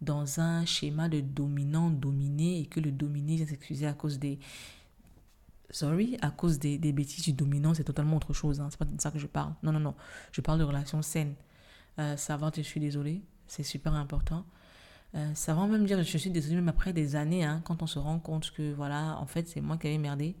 dans 0.00 0.40
un 0.40 0.64
schéma 0.64 1.08
de 1.08 1.20
dominant-dominé 1.20 2.60
et 2.60 2.66
que 2.66 2.80
le 2.80 2.90
dominé 2.90 3.36
vient 3.36 3.46
s'excuser 3.46 3.86
à 3.86 3.92
cause 3.92 4.18
des... 4.18 4.38
Sorry, 5.70 6.16
à 6.22 6.30
cause 6.30 6.58
des, 6.58 6.78
des 6.78 6.92
bêtises 6.92 7.24
du 7.24 7.34
dominant, 7.34 7.74
c'est 7.74 7.84
totalement 7.84 8.16
autre 8.16 8.32
chose. 8.32 8.60
Hein. 8.60 8.68
C'est 8.70 8.78
pas 8.78 8.86
de 8.86 9.00
ça 9.00 9.10
que 9.10 9.18
je 9.18 9.26
parle. 9.26 9.52
Non, 9.62 9.70
non, 9.70 9.80
non. 9.80 9.94
Je 10.32 10.40
parle 10.40 10.58
de 10.58 10.64
relations 10.64 11.02
saines. 11.02 11.34
Euh, 11.98 12.16
savoir 12.16 12.52
je 12.56 12.62
suis 12.62 12.80
désolée, 12.80 13.22
c'est 13.46 13.62
super 13.62 13.92
important. 13.94 14.46
Euh, 15.14 15.34
savoir 15.34 15.66
même 15.66 15.84
dire 15.84 16.02
je 16.02 16.18
suis 16.18 16.30
désolée, 16.30 16.56
même 16.56 16.68
après 16.68 16.92
des 16.92 17.16
années, 17.16 17.44
hein, 17.44 17.60
quand 17.64 17.82
on 17.82 17.86
se 17.86 17.98
rend 17.98 18.18
compte 18.18 18.50
que, 18.52 18.72
voilà, 18.72 19.18
en 19.18 19.26
fait, 19.26 19.48
c'est 19.48 19.60
moi 19.60 19.76
qui 19.76 19.88
avais 19.88 19.98
merdé 19.98 20.36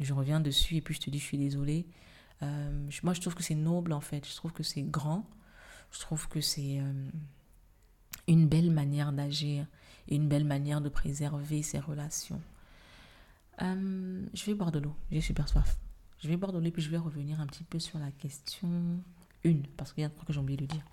je 0.00 0.12
reviens 0.12 0.40
dessus 0.40 0.76
et 0.76 0.80
puis 0.80 0.94
je 0.94 1.00
te 1.00 1.10
dis 1.10 1.18
je 1.18 1.24
suis 1.24 1.38
désolée. 1.38 1.86
Euh, 2.42 2.90
moi, 3.02 3.14
je 3.14 3.20
trouve 3.20 3.34
que 3.34 3.42
c'est 3.42 3.54
noble 3.54 3.92
en 3.92 4.00
fait. 4.00 4.26
Je 4.26 4.34
trouve 4.34 4.52
que 4.52 4.62
c'est 4.62 4.82
grand. 4.82 5.28
Je 5.90 6.00
trouve 6.00 6.28
que 6.28 6.40
c'est 6.40 6.80
euh, 6.80 7.10
une 8.26 8.48
belle 8.48 8.70
manière 8.70 9.12
d'agir 9.12 9.66
et 10.08 10.16
une 10.16 10.28
belle 10.28 10.44
manière 10.44 10.80
de 10.80 10.88
préserver 10.88 11.62
ses 11.62 11.78
relations. 11.78 12.40
Euh, 13.60 14.26
je 14.32 14.44
vais 14.46 14.54
boire 14.54 14.72
de 14.72 14.78
l'eau. 14.78 14.94
J'ai 15.10 15.20
super 15.20 15.48
soif. 15.48 15.78
Je 16.18 16.28
vais 16.28 16.36
boire 16.36 16.52
de 16.52 16.58
l'eau 16.58 16.66
et 16.66 16.70
puis 16.70 16.82
je 16.82 16.90
vais 16.90 16.98
revenir 16.98 17.40
un 17.40 17.46
petit 17.46 17.64
peu 17.64 17.78
sur 17.78 17.98
la 17.98 18.10
question 18.10 18.68
1 19.44 19.54
parce 19.76 19.92
qu'il 19.92 20.02
y 20.02 20.04
a 20.04 20.06
un 20.06 20.10
truc 20.10 20.26
que 20.26 20.32
j'ai 20.32 20.40
oublié 20.40 20.56
de 20.56 20.66
dire. 20.66 20.84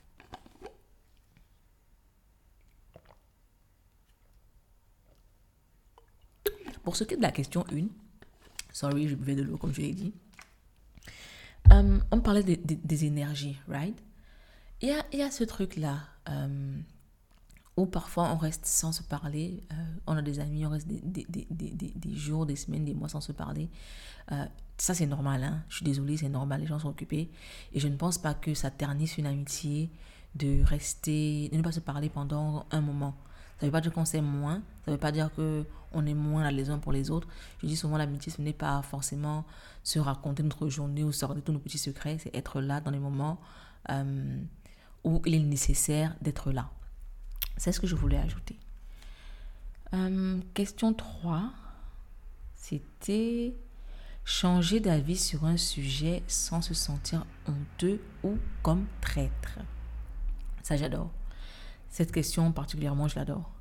Pour 6.84 6.96
ce 6.96 7.04
qui 7.04 7.14
est 7.14 7.18
de 7.18 7.22
la 7.22 7.32
question 7.32 7.66
1, 7.72 7.88
Sorry, 8.80 9.10
je 9.10 9.16
buvais 9.16 9.36
de 9.36 9.42
l'eau, 9.42 9.58
comme 9.58 9.74
je 9.74 9.82
l'ai 9.82 9.92
dit. 9.92 10.14
Um, 11.70 12.02
on 12.12 12.22
parlait 12.22 12.44
des 12.44 13.06
énergies, 13.06 13.60
right? 13.68 14.02
Il 14.82 14.88
y 14.88 15.22
a, 15.22 15.32
ce 15.32 15.44
truc-là 15.44 15.98
um, 16.26 16.82
où 17.76 17.88
parfois 17.88 18.32
on 18.32 18.38
reste 18.38 18.66
sans 18.66 18.94
se 18.94 19.04
parler. 19.04 19.66
Euh, 19.74 19.76
on 20.08 20.16
a 20.16 20.22
des 20.22 20.40
amis, 20.40 20.66
on 20.66 20.70
reste 20.70 20.88
des, 20.88 22.16
jours, 22.16 22.46
des 22.46 22.56
semaines, 22.56 22.86
des 22.86 22.94
mois 22.94 23.10
sans 23.10 23.20
se 23.20 23.34
parler. 23.34 23.70
Euh, 24.32 24.46
ça, 24.78 24.94
c'est 24.94 25.08
normal. 25.08 25.44
Hein? 25.44 25.62
Je 25.68 25.76
suis 25.76 25.86
désolée, 25.86 26.16
c'est 26.16 26.30
normal. 26.30 26.62
Les 26.62 26.68
gens 26.68 26.80
sont 26.80 26.88
occupés. 26.88 27.30
Et 27.74 27.82
je 27.82 27.90
ne 27.90 27.98
pense 27.98 28.18
pas 28.18 28.34
que 28.34 28.54
ça 28.54 28.72
ternisse 28.72 29.18
une 29.18 29.26
amitié 29.26 29.92
de 30.36 30.64
rester, 30.64 31.50
de 31.50 31.58
ne 31.58 31.64
pas 31.64 31.74
se 31.74 31.82
parler 31.82 32.08
pendant 32.08 32.66
un 32.72 32.80
moment. 32.80 33.18
Ça 33.60 33.66
ne 33.66 33.68
veut 33.68 33.72
pas 33.74 33.82
dire 33.82 33.92
qu'on 33.92 34.06
s'aime 34.06 34.26
moins, 34.26 34.62
ça 34.86 34.92
ne 34.92 34.94
veut 34.94 35.00
pas 35.00 35.12
dire 35.12 35.32
qu'on 35.34 36.06
est 36.06 36.14
moins 36.14 36.50
les 36.50 36.70
uns 36.70 36.80
pour 36.80 36.94
les 36.94 37.12
autres. 37.12 37.28
Je 37.62 37.68
dis 37.68 37.76
souvent 37.76 37.98
l'amitié, 37.98 38.32
ce 38.32 38.42
n'est 38.42 38.54
pas 38.54 38.82
forcément 38.82 39.46
se 39.84 40.00
raconter 40.00 40.44
notre 40.44 40.70
journée 40.70 41.04
ou 41.04 41.12
sortir 41.12 41.44
tous 41.44 41.52
nos 41.52 41.60
petits 41.60 41.78
secrets, 41.78 42.18
c'est 42.20 42.34
être 42.34 42.62
là 42.62 42.80
dans 42.80 42.92
les 42.92 43.00
moments 43.00 43.38
euh, 43.90 44.40
où 45.04 45.22
il 45.26 45.36
est 45.36 45.40
nécessaire 45.40 46.16
d'être 46.22 46.52
là. 46.54 46.70
C'est 47.58 47.74
ce 47.74 47.82
que 47.82 47.88
je 47.88 47.96
voulais 47.96 48.18
ajouter. 48.18 48.58
Euh, 49.94 50.40
question 50.54 50.94
3, 50.94 51.52
c'était 52.56 53.56
changer 54.24 54.80
d'avis 54.80 55.18
sur 55.18 55.44
un 55.44 55.58
sujet 55.58 56.24
sans 56.28 56.62
se 56.62 56.74
sentir 56.74 57.26
honteux 57.48 58.00
ou 58.24 58.38
comme 58.64 58.86
traître. 59.02 59.60
Ça, 60.64 60.78
j'adore. 60.78 61.12
Cette 61.90 62.12
question 62.12 62.52
particulièrement, 62.52 63.08
je 63.08 63.16
l'adore. 63.16 63.52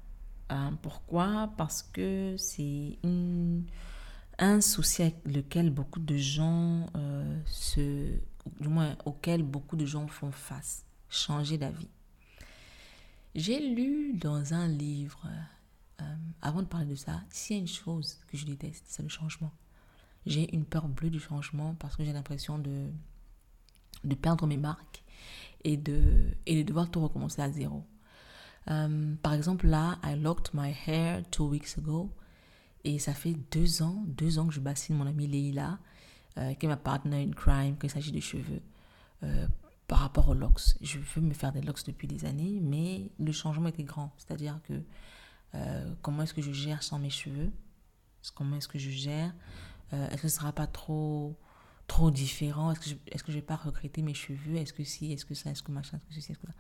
Euh, 0.52 0.70
pourquoi? 0.82 1.52
Parce 1.56 1.82
que 1.82 2.36
c'est 2.38 2.98
un 4.38 4.60
souci 4.60 5.14
lequel 5.24 5.70
beaucoup 5.70 6.00
de 6.00 6.16
gens 6.16 6.86
euh, 6.96 7.40
se, 7.46 8.18
du 8.60 8.68
moins 8.68 8.96
auquel 9.04 9.42
beaucoup 9.42 9.76
de 9.76 9.84
gens 9.84 10.06
font 10.06 10.30
face, 10.30 10.84
changer 11.08 11.58
d'avis. 11.58 11.88
J'ai 13.34 13.74
lu 13.74 14.14
dans 14.14 14.54
un 14.54 14.68
livre, 14.68 15.26
euh, 16.00 16.04
avant 16.40 16.62
de 16.62 16.66
parler 16.66 16.86
de 16.86 16.94
ça, 16.94 17.22
s'il 17.30 17.56
y 17.56 17.58
a 17.58 17.62
une 17.62 17.68
chose 17.68 18.18
que 18.28 18.36
je 18.36 18.46
déteste, 18.46 18.84
c'est 18.88 19.02
le 19.02 19.08
changement. 19.08 19.52
J'ai 20.26 20.54
une 20.54 20.64
peur 20.64 20.88
bleue 20.88 21.10
du 21.10 21.20
changement 21.20 21.74
parce 21.74 21.96
que 21.96 22.04
j'ai 22.04 22.12
l'impression 22.12 22.58
de, 22.58 22.90
de 24.04 24.14
perdre 24.14 24.46
mes 24.46 24.56
marques 24.56 25.02
et 25.64 25.76
de, 25.76 26.36
et 26.46 26.62
de 26.62 26.62
devoir 26.66 26.90
tout 26.90 27.00
recommencer 27.00 27.42
à 27.42 27.50
zéro. 27.50 27.84
Euh, 28.70 29.14
par 29.22 29.32
exemple, 29.34 29.66
là, 29.66 29.98
I 30.04 30.14
locked 30.16 30.50
my 30.54 30.74
hair 30.86 31.22
two 31.30 31.48
weeks 31.48 31.78
ago. 31.78 32.14
Et 32.84 32.98
ça 32.98 33.12
fait 33.12 33.34
deux 33.50 33.82
ans, 33.82 34.04
deux 34.06 34.38
ans 34.38 34.46
que 34.46 34.54
je 34.54 34.60
bassine 34.60 34.96
mon 34.96 35.06
amie 35.06 35.26
Leila, 35.26 35.78
euh, 36.38 36.54
qui 36.54 36.66
est 36.66 36.68
ma 36.68 36.76
partner 36.76 37.22
in 37.22 37.32
crime 37.32 37.76
quand 37.76 37.86
il 37.86 37.90
s'agit 37.90 38.12
de 38.12 38.20
cheveux, 38.20 38.62
euh, 39.24 39.46
par 39.88 39.98
rapport 39.98 40.28
aux 40.28 40.34
locks. 40.34 40.76
Je 40.80 40.98
veux 40.98 41.20
me 41.20 41.34
faire 41.34 41.52
des 41.52 41.60
locks 41.60 41.84
depuis 41.86 42.06
des 42.06 42.24
années, 42.24 42.60
mais 42.62 43.10
le 43.18 43.32
changement 43.32 43.68
était 43.68 43.82
grand. 43.82 44.12
C'est-à-dire 44.16 44.60
que 44.62 44.82
comment 46.02 46.22
est-ce 46.22 46.34
que 46.34 46.42
je 46.42 46.52
gère 46.52 46.82
sans 46.82 46.98
mes 46.98 47.10
cheveux? 47.10 47.50
Comment 48.34 48.56
est-ce 48.56 48.68
que 48.68 48.78
je 48.78 48.90
gère? 48.90 49.34
Est-ce 49.92 50.22
que 50.22 50.28
ce 50.28 50.36
ne 50.36 50.40
sera 50.40 50.52
pas 50.52 50.66
trop 50.66 51.36
trop 51.86 52.10
différent? 52.10 52.70
Est-ce 52.70 52.80
que 52.80 52.90
je 52.90 53.32
je 53.32 53.32
vais 53.32 53.42
pas 53.42 53.56
regretter 53.56 54.02
mes 54.02 54.14
cheveux? 54.14 54.56
Est-ce 54.56 54.72
que 54.74 54.84
si? 54.84 55.12
Est-ce 55.12 55.24
que 55.24 55.34
ça? 55.34 55.50
Est-ce 55.50 55.62
que 55.62 55.72
machin? 55.72 55.96
Est-ce 55.96 56.06
que 56.06 56.14
ceci? 56.14 56.32
Est-ce 56.32 56.38
que 56.38 56.46
ça? 56.46 56.52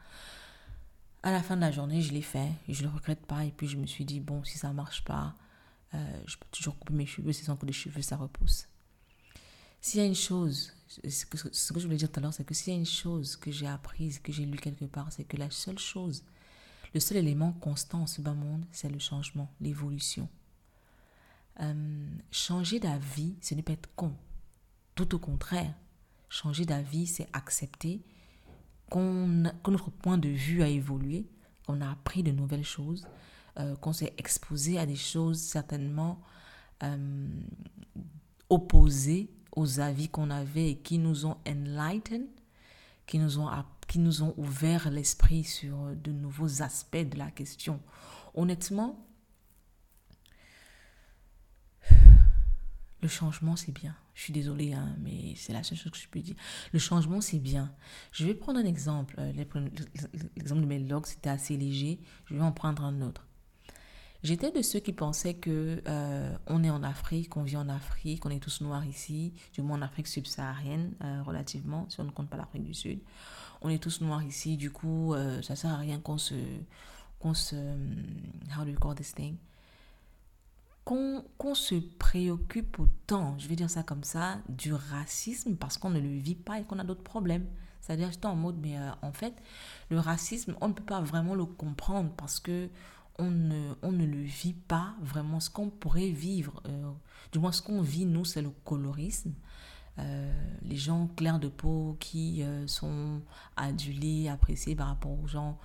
À 1.22 1.32
la 1.32 1.42
fin 1.42 1.56
de 1.56 1.60
la 1.60 1.72
journée, 1.72 2.00
je 2.00 2.12
l'ai 2.12 2.22
fait. 2.22 2.48
Je 2.68 2.82
ne 2.82 2.88
le 2.88 2.94
regrette 2.94 3.26
pas. 3.26 3.44
Et 3.44 3.50
puis 3.50 3.66
je 3.66 3.76
me 3.76 3.86
suis 3.86 4.04
dit, 4.04 4.20
bon, 4.20 4.44
si 4.44 4.58
ça 4.58 4.68
ne 4.68 4.74
marche 4.74 5.04
pas, 5.04 5.34
euh, 5.94 6.22
je 6.26 6.36
peux 6.36 6.46
toujours 6.50 6.78
couper 6.78 6.94
mes 6.94 7.06
cheveux, 7.06 7.32
c'est 7.32 7.44
sans 7.44 7.56
que 7.56 7.66
les 7.66 7.72
cheveux, 7.72 8.02
ça 8.02 8.16
repousse. 8.16 8.68
S'il 9.80 10.00
y 10.00 10.02
a 10.02 10.06
une 10.06 10.14
chose, 10.14 10.72
ce 11.08 11.24
que, 11.24 11.38
je 11.80 11.84
voulais 11.84 11.96
dire 11.96 12.10
tout 12.10 12.18
à 12.18 12.22
l'heure, 12.22 12.34
c'est 12.34 12.44
que 12.44 12.54
s'il 12.54 12.72
y 12.72 12.76
a 12.76 12.78
une 12.78 12.86
chose 12.86 13.36
que 13.36 13.50
j'ai 13.50 13.66
apprise, 13.66 14.18
que 14.18 14.32
j'ai 14.32 14.44
lu 14.44 14.58
quelque 14.58 14.84
part, 14.84 15.12
c'est 15.12 15.24
que 15.24 15.36
la 15.36 15.50
seule 15.50 15.78
chose, 15.78 16.24
le 16.94 17.00
seul 17.00 17.18
élément 17.18 17.52
constant 17.52 18.02
en 18.02 18.06
ce 18.06 18.20
bas 18.20 18.34
monde, 18.34 18.64
c'est 18.72 18.88
le 18.88 18.98
changement, 18.98 19.50
l'évolution. 19.60 20.28
Euh, 21.60 22.08
changer 22.30 22.80
d'avis, 22.80 23.34
ce 23.40 23.54
n'est 23.54 23.62
pas 23.62 23.72
être 23.72 23.88
con. 23.94 24.12
Tout 24.94 25.14
au 25.14 25.18
contraire, 25.18 25.74
changer 26.28 26.64
d'avis, 26.64 27.06
c'est 27.06 27.28
accepter 27.32 28.02
qu'on, 28.90 29.44
que 29.62 29.70
notre 29.70 29.90
point 29.90 30.18
de 30.18 30.28
vue 30.28 30.62
a 30.62 30.68
évolué, 30.68 31.26
qu'on 31.66 31.80
a 31.80 31.90
appris 31.90 32.22
de 32.22 32.32
nouvelles 32.32 32.64
choses, 32.64 33.06
euh, 33.58 33.76
qu'on 33.76 33.92
s'est 33.92 34.14
exposé 34.18 34.78
à 34.78 34.86
des 34.86 34.96
choses 34.96 35.38
certainement 35.38 36.20
euh, 36.82 37.28
opposées 38.50 39.30
aux 39.56 39.80
avis 39.80 40.08
qu'on 40.08 40.30
avait 40.30 40.70
et 40.70 40.76
qui 40.78 40.98
nous 40.98 41.26
ont 41.26 41.36
enlightened, 41.46 42.26
qui 43.06 43.18
nous 43.18 43.38
ont, 43.38 43.48
qui 43.88 43.98
nous 43.98 44.22
ont 44.22 44.34
ouvert 44.36 44.90
l'esprit 44.90 45.44
sur 45.44 45.76
de 45.96 46.12
nouveaux 46.12 46.62
aspects 46.62 46.96
de 46.96 47.18
la 47.18 47.30
question. 47.30 47.80
Honnêtement, 48.34 49.07
le 53.00 53.08
changement, 53.08 53.56
c'est 53.56 53.72
bien. 53.72 53.94
Je 54.14 54.22
suis 54.22 54.32
désolée, 54.32 54.72
hein, 54.72 54.96
mais 55.00 55.34
c'est 55.36 55.52
la 55.52 55.62
seule 55.62 55.78
chose 55.78 55.92
que 55.92 55.98
je 55.98 56.08
peux 56.08 56.20
dire. 56.20 56.34
Le 56.72 56.78
changement, 56.78 57.20
c'est 57.20 57.38
bien. 57.38 57.72
Je 58.10 58.26
vais 58.26 58.34
prendre 58.34 58.58
un 58.58 58.64
exemple. 58.64 59.14
Euh, 59.18 59.32
l'exemple 59.32 60.62
de 60.62 60.66
mes 60.66 60.80
logs, 60.80 61.06
c'était 61.06 61.30
assez 61.30 61.56
léger. 61.56 62.00
Je 62.26 62.34
vais 62.34 62.40
en 62.40 62.52
prendre 62.52 62.82
un 62.82 63.00
autre. 63.02 63.28
J'étais 64.24 64.50
de 64.50 64.62
ceux 64.62 64.80
qui 64.80 64.92
pensaient 64.92 65.34
que 65.34 65.80
euh, 65.86 66.36
on 66.48 66.64
est 66.64 66.70
en 66.70 66.82
Afrique, 66.82 67.36
on 67.36 67.44
vit 67.44 67.56
en 67.56 67.68
Afrique, 67.68 68.26
on 68.26 68.30
est 68.30 68.40
tous 68.40 68.60
noirs 68.62 68.84
ici, 68.84 69.32
du 69.52 69.62
moins 69.62 69.78
en 69.78 69.82
Afrique 69.82 70.08
subsaharienne 70.08 70.92
euh, 71.04 71.22
relativement, 71.22 71.86
si 71.88 72.00
on 72.00 72.04
ne 72.04 72.10
compte 72.10 72.28
pas 72.28 72.36
l'Afrique 72.36 72.64
du 72.64 72.74
Sud. 72.74 72.98
On 73.62 73.68
est 73.68 73.80
tous 73.80 74.00
noirs 74.00 74.24
ici, 74.24 74.56
du 74.56 74.72
coup, 74.72 75.14
euh, 75.14 75.40
ça 75.42 75.54
sert 75.54 75.70
à 75.70 75.76
rien 75.76 76.00
qu'on 76.00 76.18
se, 76.18 76.34
qu'on 77.20 77.32
se, 77.32 77.54
how 77.54 78.64
do 78.64 78.70
you 78.70 78.78
call 78.78 78.96
this 78.96 79.14
thing, 79.14 79.36
qu'on 80.88 81.54
se 81.54 81.74
préoccupe 81.74 82.78
autant, 82.78 83.36
je 83.38 83.46
vais 83.46 83.56
dire 83.56 83.68
ça 83.68 83.82
comme 83.82 84.04
ça, 84.04 84.38
du 84.48 84.72
racisme 84.72 85.56
parce 85.56 85.76
qu'on 85.76 85.90
ne 85.90 86.00
le 86.00 86.08
vit 86.08 86.34
pas 86.34 86.58
et 86.58 86.64
qu'on 86.64 86.78
a 86.78 86.84
d'autres 86.84 87.02
problèmes. 87.02 87.46
C'est-à-dire, 87.80 88.10
j'étais 88.10 88.26
en 88.26 88.36
mode, 88.36 88.58
mais 88.60 88.76
en 89.02 89.12
fait, 89.12 89.34
le 89.90 89.98
racisme, 89.98 90.56
on 90.60 90.68
ne 90.68 90.72
peut 90.72 90.84
pas 90.84 91.00
vraiment 91.00 91.34
le 91.34 91.44
comprendre 91.44 92.10
parce 92.16 92.40
que 92.40 92.70
on 93.18 93.30
ne, 93.30 93.74
on 93.82 93.92
ne 93.92 94.06
le 94.06 94.22
vit 94.22 94.54
pas 94.54 94.94
vraiment. 95.02 95.40
Ce 95.40 95.50
qu'on 95.50 95.70
pourrait 95.70 96.10
vivre, 96.10 96.62
euh, 96.66 96.90
du 97.32 97.38
moins 97.38 97.52
ce 97.52 97.62
qu'on 97.62 97.82
vit, 97.82 98.06
nous, 98.06 98.24
c'est 98.24 98.42
le 98.42 98.50
colorisme. 98.64 99.34
Euh, 99.98 100.32
les 100.62 100.76
gens 100.76 101.08
clairs 101.16 101.40
de 101.40 101.48
peau 101.48 101.96
qui 101.98 102.42
euh, 102.42 102.66
sont 102.68 103.20
adulés, 103.56 104.28
appréciés 104.28 104.76
par 104.76 104.86
rapport 104.86 105.18
aux 105.20 105.26
gens 105.26 105.58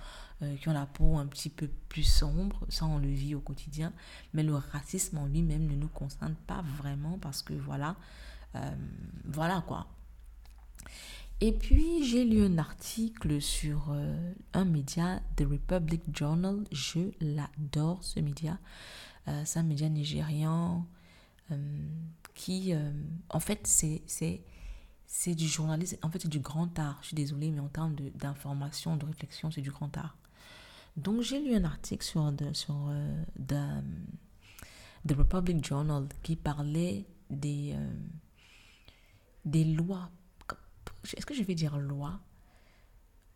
qui 0.60 0.68
ont 0.68 0.72
la 0.72 0.86
peau 0.86 1.16
un 1.16 1.26
petit 1.26 1.48
peu 1.48 1.68
plus 1.88 2.02
sombre, 2.02 2.66
ça 2.68 2.84
on 2.86 2.98
le 2.98 3.08
vit 3.08 3.34
au 3.34 3.40
quotidien, 3.40 3.92
mais 4.34 4.42
le 4.42 4.54
racisme 4.54 5.18
en 5.18 5.26
lui-même 5.26 5.66
ne 5.66 5.74
nous 5.74 5.88
concerne 5.88 6.34
pas 6.46 6.62
vraiment 6.76 7.18
parce 7.18 7.42
que 7.42 7.54
voilà, 7.54 7.96
voilà 9.24 9.62
quoi. 9.66 9.86
Et 11.40 11.52
puis, 11.52 12.04
j'ai 12.04 12.24
lu 12.24 12.42
un 12.42 12.58
article 12.58 13.40
sur 13.40 13.88
euh, 13.90 14.32
un 14.52 14.64
média, 14.64 15.20
The 15.36 15.42
Republic 15.42 16.02
Journal. 16.16 16.64
Je 16.70 17.10
l'adore, 17.20 18.02
ce 18.02 18.20
média. 18.20 18.58
Euh, 19.26 19.42
c'est 19.44 19.58
un 19.58 19.64
média 19.64 19.88
nigérian 19.88 20.86
euh, 21.50 21.88
qui, 22.34 22.72
en 23.28 23.40
fait, 23.40 23.66
c'est, 23.66 24.02
c'est, 24.06 24.42
c'est 25.06 25.34
du 25.34 25.46
journalisme. 25.46 25.98
En 26.02 26.10
fait, 26.10 26.22
c'est 26.22 26.28
du 26.28 26.40
grand 26.40 26.78
art. 26.78 26.98
Je 27.02 27.08
suis 27.08 27.16
désolée, 27.16 27.50
mais 27.50 27.60
en 27.60 27.68
termes 27.68 27.94
d'information, 28.14 28.96
de, 28.96 29.04
réflexion, 29.04 29.50
c'est 29.50 29.60
du 29.60 29.70
grand 29.70 29.94
art. 29.96 30.16
Donc, 30.96 31.22
j'ai 31.22 31.40
lu 31.40 31.54
un 31.54 31.64
article 31.64 32.04
sur, 32.04 32.32
sur 32.52 32.92
the, 33.48 35.14
Republic 35.16 35.64
Journal 35.64 36.06
qui 36.22 36.36
parlait 36.36 37.04
des, 37.30 37.76
des 39.44 39.64
lois 39.64 40.10
est-ce 41.12 41.26
que 41.26 41.34
je 41.34 41.42
vais 41.42 41.54
dire 41.54 41.76
loi? 41.76 42.18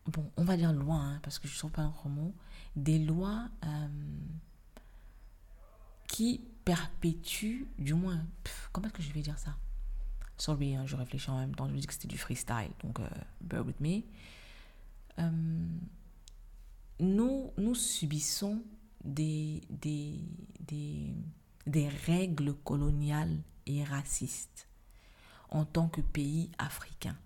Bon, 0.07 0.31
on 0.37 0.45
va 0.45 0.57
dire 0.57 0.73
loi, 0.73 0.97
hein, 0.97 1.21
parce 1.23 1.39
que 1.39 1.47
je 1.49 1.55
ne 1.55 1.59
sens 1.59 1.71
pas 1.71 1.83
un 1.83 2.09
mot. 2.09 2.35
Des 2.77 2.99
lois 2.99 3.49
euh, 3.65 3.89
qui 6.07 6.41
perpétuent, 6.65 7.67
du 7.79 7.95
moins, 7.95 8.25
comment 8.73 8.87
est-ce 8.87 8.95
que 8.95 9.03
je 9.03 9.13
vais 9.13 9.21
dire 9.21 9.39
ça? 9.39 9.57
Sorry, 10.39 10.77
hein, 10.77 10.87
je 10.87 10.97
réfléchis 10.97 11.31
en 11.31 11.39
même 11.39 11.55
temps, 11.55 11.69
je 11.69 11.75
me 11.75 11.79
dis 11.79 11.87
que 11.87 11.93
c'était 11.93 12.09
du 12.09 12.19
freestyle, 12.19 12.71
donc 12.83 13.01
euh, 13.01 13.09
bear 13.41 13.67
with 13.67 13.81
me. 13.81 14.03
Nous, 17.01 17.53
nous 17.57 17.75
subissons 17.75 18.63
des, 19.05 19.61
des, 19.71 20.21
des, 20.67 21.15
des 21.67 21.89
règles 21.89 22.55
coloniales 22.55 23.39
et 23.67 23.85
racistes 23.85 24.69
en 25.51 25.65
tant 25.65 25.89
que 25.89 26.01
pays 26.01 26.51
africain. 26.59 27.17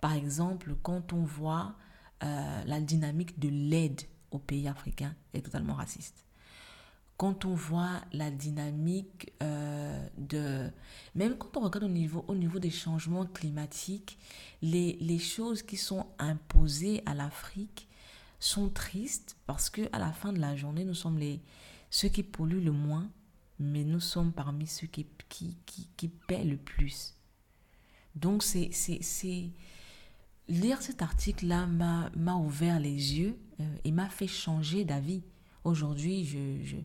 Par 0.00 0.12
exemple, 0.12 0.76
quand 0.82 1.12
on 1.12 1.24
voit 1.24 1.74
euh, 2.22 2.64
la 2.64 2.80
dynamique 2.80 3.38
de 3.38 3.48
l'aide 3.48 4.02
aux 4.30 4.38
pays 4.38 4.68
africains 4.68 5.14
est 5.34 5.42
totalement 5.42 5.74
raciste. 5.74 6.24
Quand 7.16 7.44
on 7.44 7.54
voit 7.54 8.00
la 8.12 8.30
dynamique 8.30 9.32
euh, 9.42 10.08
de... 10.16 10.70
Même 11.14 11.36
quand 11.36 11.56
on 11.58 11.60
regarde 11.60 11.84
au 11.84 11.88
niveau, 11.88 12.24
au 12.28 12.34
niveau 12.34 12.58
des 12.58 12.70
changements 12.70 13.26
climatiques, 13.26 14.18
les, 14.62 14.96
les 15.00 15.18
choses 15.18 15.62
qui 15.62 15.76
sont 15.76 16.06
imposées 16.18 17.02
à 17.04 17.14
l'Afrique 17.14 17.88
sont 18.40 18.70
tristes 18.70 19.36
parce 19.46 19.70
que 19.70 19.82
à 19.92 19.98
la 19.98 20.12
fin 20.12 20.32
de 20.32 20.40
la 20.40 20.56
journée, 20.56 20.84
nous 20.84 20.94
sommes 20.94 21.18
les, 21.18 21.40
ceux 21.90 22.08
qui 22.08 22.22
polluent 22.22 22.64
le 22.64 22.72
moins, 22.72 23.08
mais 23.58 23.84
nous 23.84 24.00
sommes 24.00 24.32
parmi 24.32 24.66
ceux 24.66 24.86
qui, 24.86 25.06
qui, 25.28 25.56
qui, 25.66 26.08
paient 26.08 26.44
le 26.44 26.56
plus. 26.56 27.14
Donc 28.16 28.42
c'est 28.42 28.70
lire 30.48 30.82
cet 30.82 31.02
article-là 31.02 31.66
m'a 31.66 32.34
ouvert 32.36 32.80
les 32.80 33.18
yeux 33.18 33.38
euh, 33.60 33.76
et 33.84 33.92
m'a 33.92 34.08
fait 34.08 34.26
changer 34.26 34.84
d'avis. 34.84 35.22
Aujourd'hui, 35.62 36.24
je, 36.24 36.64
je, 36.64 36.76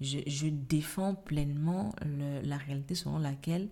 je, 0.00 0.18
je, 0.26 0.48
défends 0.48 1.14
pleinement 1.14 1.94
la 2.42 2.58
réalité 2.58 2.96
selon 2.96 3.18
laquelle, 3.18 3.68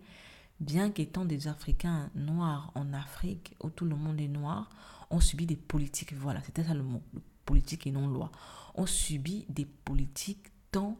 bien 0.60 0.90
qu'étant 0.90 1.24
des 1.24 1.48
Africains 1.48 2.10
noirs 2.14 2.70
en 2.76 2.92
Afrique, 2.92 3.56
où 3.62 3.70
tout 3.70 3.84
le 3.84 3.96
monde 3.96 4.20
est 4.20 4.28
noir, 4.28 4.70
on 5.10 5.20
subit 5.20 5.46
des 5.46 5.56
politiques, 5.56 6.12
voilà, 6.14 6.42
c'était 6.42 6.64
ça 6.64 6.74
le 6.74 6.82
mot, 6.82 7.02
politique 7.44 7.86
et 7.86 7.90
non 7.90 8.06
loi. 8.08 8.30
On 8.74 8.86
subit 8.86 9.46
des 9.48 9.64
politiques 9.64 10.52
tant 10.72 10.98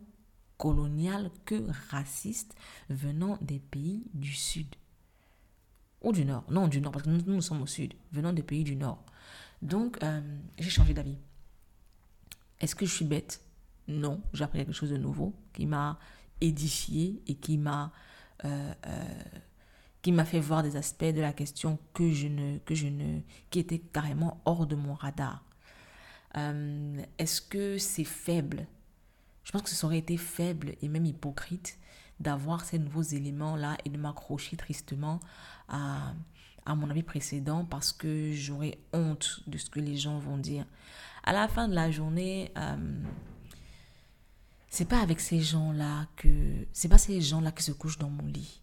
coloniales 0.57 1.31
que 1.45 1.66
racistes 1.90 2.55
venant 2.88 3.38
des 3.42 3.59
pays 3.59 4.05
du 4.14 4.33
Sud 4.33 4.75
ou 6.03 6.12
du 6.12 6.25
nord. 6.25 6.45
Non, 6.51 6.69
du 6.69 6.81
nord, 6.81 6.92
parce 6.92 7.05
que 7.05 7.11
nous, 7.11 7.23
nous 7.27 7.42
sommes 7.42 7.62
au 7.62 7.66
sud, 7.66 7.95
venant 8.12 8.33
des 8.33 8.42
pays 8.42 8.64
du 8.64 8.77
nord. 8.77 9.05
Donc, 9.61 10.03
euh, 10.03 10.21
j'ai 10.59 10.71
changé 10.71 10.95
d'avis. 10.95 11.19
Est-ce 12.61 12.75
que 12.75 12.87
je 12.87 12.95
suis 12.95 13.05
bête? 13.05 13.42
Non, 13.88 14.23
j'ai 14.33 14.45
appris 14.45 14.59
quelque 14.59 14.73
chose 14.73 14.90
de 14.90 14.97
nouveau 14.97 15.35
qui 15.53 15.66
m'a 15.66 15.99
édifié 16.40 17.23
et 17.27 17.35
qui 17.35 17.59
m'a 17.59 17.92
euh, 18.45 18.75
euh, 18.87 19.05
qui 20.07 20.12
m'a 20.12 20.25
fait 20.25 20.38
voir 20.38 20.62
des 20.62 20.77
aspects 20.77 21.03
de 21.03 21.21
la 21.21 21.33
question 21.33 21.81
que 21.92 22.12
je 22.12 22.29
ne 22.29 22.59
que 22.59 22.77
je 22.77 22.87
ne 22.87 23.19
qui 23.51 23.59
étaient 23.59 23.81
carrément 23.81 24.40
hors 24.45 24.64
de 24.64 24.77
mon 24.77 24.95
radar. 24.95 25.45
Euh, 26.37 27.03
est-ce 27.19 27.40
que 27.40 27.77
c'est 27.77 28.05
faible? 28.05 28.69
Je 29.42 29.51
pense 29.51 29.62
que 29.62 29.69
ce 29.69 29.85
aurait 29.85 29.99
été 29.99 30.16
faible 30.16 30.77
et 30.81 30.87
même 30.87 31.07
hypocrite 31.07 31.81
d'avoir 32.21 32.64
ces 32.64 32.79
nouveaux 32.79 33.03
éléments-là 33.03 33.79
et 33.85 33.90
de 33.90 33.99
m'accrocher 33.99 34.57
tristement 34.57 35.19
à, 35.69 36.14
à 36.64 36.77
mon 36.77 36.88
avis 36.88 37.03
précédent 37.03 37.64
parce 37.64 37.92
que 37.92 38.31
j'aurais 38.33 38.79
honte 38.92 39.40
de 39.49 39.59
ce 39.59 39.69
que 39.69 39.81
les 39.81 39.97
gens 39.97 40.21
vont 40.21 40.38
dire. 40.38 40.66
À 41.25 41.33
la 41.33 41.49
fin 41.49 41.66
de 41.66 41.75
la 41.75 41.90
journée, 41.90 42.53
euh, 42.57 43.03
c'est 44.69 44.88
pas 44.88 45.01
avec 45.01 45.19
ces 45.19 45.40
gens-là 45.40 46.07
que 46.14 46.64
c'est 46.73 46.88
pas 46.88 46.97
ces 46.97 47.21
gens-là 47.21 47.51
qui 47.51 47.64
se 47.64 47.73
couchent 47.73 47.99
dans 47.99 48.11
mon 48.11 48.27
lit. 48.27 48.62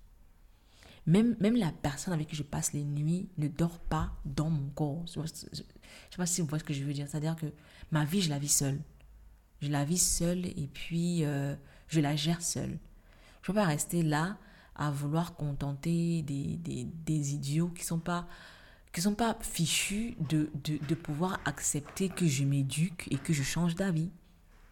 Même, 1.05 1.35
même 1.39 1.55
la 1.55 1.71
personne 1.71 2.13
avec 2.13 2.27
qui 2.27 2.35
je 2.35 2.43
passe 2.43 2.73
les 2.73 2.83
nuits 2.83 3.27
ne 3.37 3.47
dort 3.47 3.79
pas 3.79 4.13
dans 4.25 4.49
mon 4.49 4.69
corps. 4.69 5.03
Je 5.13 5.19
ne 5.19 5.25
sais 5.25 5.65
pas 6.15 6.25
si 6.25 6.41
vous 6.41 6.47
voyez 6.47 6.61
ce 6.61 6.65
que 6.65 6.73
je 6.73 6.83
veux 6.83 6.93
dire. 6.93 7.07
C'est-à-dire 7.09 7.35
que 7.35 7.47
ma 7.91 8.05
vie, 8.05 8.21
je 8.21 8.29
la 8.29 8.39
vis 8.39 8.55
seule. 8.55 8.79
Je 9.61 9.69
la 9.69 9.83
vis 9.83 10.01
seule 10.01 10.45
et 10.45 10.69
puis 10.73 11.25
euh, 11.25 11.55
je 11.87 11.99
la 11.99 12.15
gère 12.15 12.41
seule. 12.41 12.77
Je 13.41 13.51
ne 13.51 13.53
peux 13.53 13.53
pas 13.53 13.65
rester 13.65 14.03
là 14.03 14.37
à 14.75 14.91
vouloir 14.91 15.35
contenter 15.35 16.21
des, 16.21 16.57
des, 16.57 16.85
des 16.85 17.33
idiots 17.33 17.69
qui 17.69 17.83
ne 17.83 17.87
sont 17.87 17.99
pas 17.99 18.27
sont 19.01 19.15
pas 19.15 19.37
fichus 19.41 20.15
de, 20.29 20.51
de, 20.63 20.77
de 20.85 20.95
pouvoir 20.95 21.39
accepter 21.45 22.09
que 22.09 22.27
je 22.27 22.43
m'éduque 22.43 23.07
et 23.09 23.17
que 23.17 23.33
je 23.33 23.41
change 23.41 23.75
d'avis. 23.75 24.11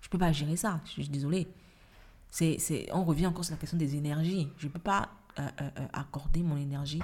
Je 0.02 0.08
ne 0.08 0.12
peux 0.12 0.20
pas 0.20 0.32
gérer 0.32 0.56
ça, 0.56 0.80
je 0.86 1.02
suis 1.02 1.10
désolée. 1.10 1.48
C'est, 2.30 2.88
on 2.94 3.04
revient 3.04 3.28
encore 3.28 3.44
sur 3.44 3.54
la 3.54 3.60
question 3.60 3.78
des 3.78 3.96
énergies. 3.96 4.48
Je 4.58 4.68
ne 4.68 4.72
peux 4.72 4.80
pas 4.80 5.10
euh, 5.40 5.48
euh, 5.62 5.70
euh, 5.80 5.88
accorder 5.94 6.44
mon 6.44 6.58
énergie 6.58 7.02